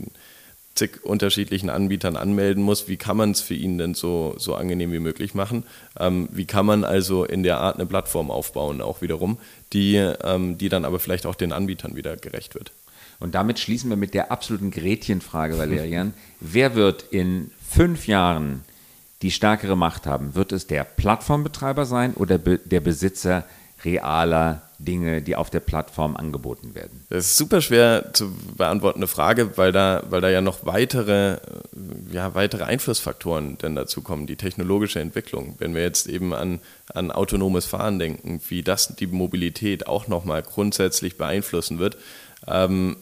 zig 0.76 1.04
unterschiedlichen 1.04 1.70
Anbietern 1.70 2.18
anmelden 2.18 2.62
muss. 2.62 2.88
Wie 2.88 2.98
kann 2.98 3.18
man 3.18 3.32
es 3.32 3.42
für 3.42 3.54
ihn 3.54 3.78
denn 3.78 3.94
so, 3.94 4.36
so 4.38 4.56
angenehm 4.56 4.92
wie 4.92 5.00
möglich 5.00 5.34
machen? 5.34 5.64
Ähm, 5.98 6.30
wie 6.32 6.46
kann 6.46 6.66
man 6.66 6.84
also 6.84 7.24
in 7.24 7.44
der 7.44 7.60
Art 7.60 7.76
eine 7.76 7.86
Plattform 7.86 8.30
aufbauen, 8.30 8.82
auch 8.82 9.02
wiederum, 9.02 9.38
die, 9.74 9.96
ähm, 9.96 10.58
die 10.58 10.70
dann 10.70 10.86
aber 10.86 11.00
vielleicht 11.00 11.26
auch 11.26 11.36
den 11.36 11.54
Anbietern 11.54 11.96
wieder 11.96 12.18
gerecht 12.18 12.56
wird? 12.56 12.72
Und 13.20 13.34
damit 13.34 13.60
schließen 13.60 13.90
wir 13.90 13.98
mit 13.98 14.14
der 14.14 14.32
absoluten 14.32 14.72
Gretchenfrage, 14.72 15.58
Valerian. 15.58 16.14
Wer 16.42 16.76
wird 16.76 17.04
in 17.12 17.52
fünf 17.68 18.08
Jahren 18.08 18.64
die 19.22 19.32
stärkere 19.32 19.78
Macht 19.78 20.06
haben? 20.06 20.36
Wird 20.36 20.52
es 20.52 20.68
der 20.68 20.84
Plattformbetreiber 20.84 21.86
sein 21.86 22.14
oder 22.14 22.38
der 22.38 22.82
Besitzer 22.82 23.46
realer 23.86 24.65
Dinge, 24.80 25.22
die 25.22 25.36
auf 25.36 25.50
der 25.50 25.60
Plattform 25.60 26.16
angeboten 26.16 26.76
werden? 26.76 27.06
Das 27.10 27.26
ist 27.26 27.38
super 27.38 27.62
schwer 27.62 28.14
zu 28.14 28.32
beantwortende 28.58 29.08
Frage, 29.08 29.58
weil 29.58 29.72
da, 29.72 30.04
weil 30.10 30.22
da 30.22 30.30
ja 30.30 30.42
noch 30.42 30.66
weitere, 30.66 31.38
ja, 32.12 32.36
weitere 32.36 32.64
Einflussfaktoren 32.64 33.58
denn 33.58 33.76
dazu 33.76 34.02
kommen, 34.02 34.28
die 34.28 34.36
technologische 34.36 35.00
Entwicklung. 35.00 35.56
Wenn 35.58 35.76
wir 35.76 35.82
jetzt 35.82 36.08
eben 36.08 36.34
an, 36.34 36.60
an 36.94 37.12
autonomes 37.12 37.66
Fahren 37.66 38.00
denken, 38.00 38.42
wie 38.50 38.64
das 38.64 38.96
die 38.96 39.08
Mobilität 39.08 39.88
auch 39.88 40.08
nochmal 40.08 40.42
grundsätzlich 40.42 41.18
beeinflussen 41.18 41.80
wird, 41.80 41.98
ähm, 42.48 42.98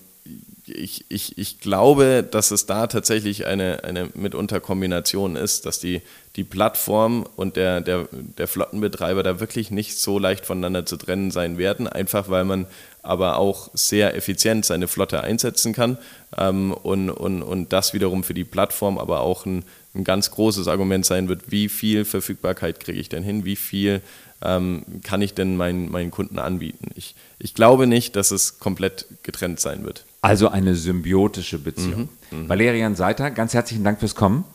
ich, 0.66 1.06
ich, 1.10 1.38
ich 1.38 1.60
glaube, 1.60 2.26
dass 2.30 2.52
es 2.52 2.66
da 2.66 2.88
tatsächlich 2.88 3.46
eine, 3.46 3.84
eine 3.84 4.10
mitunter 4.14 4.60
Kombination 4.60 5.36
ist, 5.36 5.66
dass 5.66 5.80
die, 5.80 6.02
die 6.36 6.44
Plattform 6.44 7.26
und 7.36 7.58
der, 7.58 7.82
der, 7.82 8.08
der 8.12 8.48
Flottenbetreiber 8.48 9.24
da 9.24 9.40
wirklich 9.40 9.72
nicht 9.72 9.98
so 9.98 10.20
leicht 10.20 10.46
voneinander 10.46 10.86
zu 10.86 10.98
trennen 10.98 11.32
sein 11.32 11.58
werden, 11.58 11.88
einfach 11.88 12.30
weil 12.30 12.46
man 12.46 12.68
aber 13.02 13.38
auch 13.38 13.70
sehr 13.74 14.16
effizient 14.16 14.64
seine 14.64 14.88
Flotte 14.88 15.22
einsetzen 15.22 15.74
kann 15.74 15.98
ähm, 16.38 16.72
und, 16.72 17.10
und, 17.10 17.44
und 17.44 17.74
das 17.74 17.94
wiederum 17.94 18.24
für 18.24 18.34
die 18.34 18.46
Plattform 18.46 18.98
aber 18.98 19.20
auch 19.20 19.46
ein, 19.46 19.66
ein 19.94 20.06
ganz 20.06 20.32
großes 20.32 20.70
Argument 20.70 21.06
sein 21.06 21.28
wird, 21.28 21.52
wie 21.52 21.68
viel 21.68 22.06
Verfügbarkeit 22.06 22.80
kriege 22.80 23.00
ich 23.00 23.10
denn 23.10 23.24
hin, 23.24 23.44
wie 23.44 23.58
viel 23.58 24.02
ähm, 24.42 24.84
kann 25.04 25.22
ich 25.22 25.34
denn 25.34 25.58
meinen, 25.58 25.92
meinen 25.92 26.12
Kunden 26.12 26.40
anbieten. 26.40 26.90
Ich, 26.96 27.16
ich 27.40 27.54
glaube 27.54 27.86
nicht, 27.86 28.16
dass 28.16 28.32
es 28.32 28.60
komplett 28.60 29.06
getrennt 29.24 29.60
sein 29.60 29.84
wird. 29.84 30.06
Also 30.24 30.48
eine 30.48 30.74
symbiotische 30.74 31.60
Beziehung. 31.60 32.08
Mhm, 32.32 32.44
mh. 32.44 32.50
Valerian 32.50 32.96
Seiter, 32.96 33.30
ganz 33.30 33.54
herzlichen 33.54 33.84
Dank 33.84 34.00
fürs 34.00 34.16
Kommen. 34.16 34.46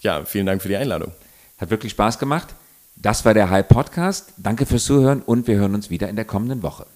Ja, 0.00 0.24
vielen 0.24 0.44
Dank 0.44 0.60
für 0.60 0.66
die 0.66 0.76
Einladung. 0.76 1.12
Hat 1.58 1.70
wirklich 1.70 1.92
Spaß 1.92 2.18
gemacht. 2.18 2.48
Das 2.96 3.24
war 3.24 3.32
der 3.32 3.48
High 3.48 3.68
Podcast. 3.68 4.32
Danke 4.38 4.66
fürs 4.66 4.84
Zuhören 4.84 5.22
und 5.22 5.46
wir 5.46 5.54
hören 5.54 5.76
uns 5.76 5.88
wieder 5.88 6.08
in 6.08 6.16
der 6.16 6.24
kommenden 6.24 6.64
Woche. 6.64 6.86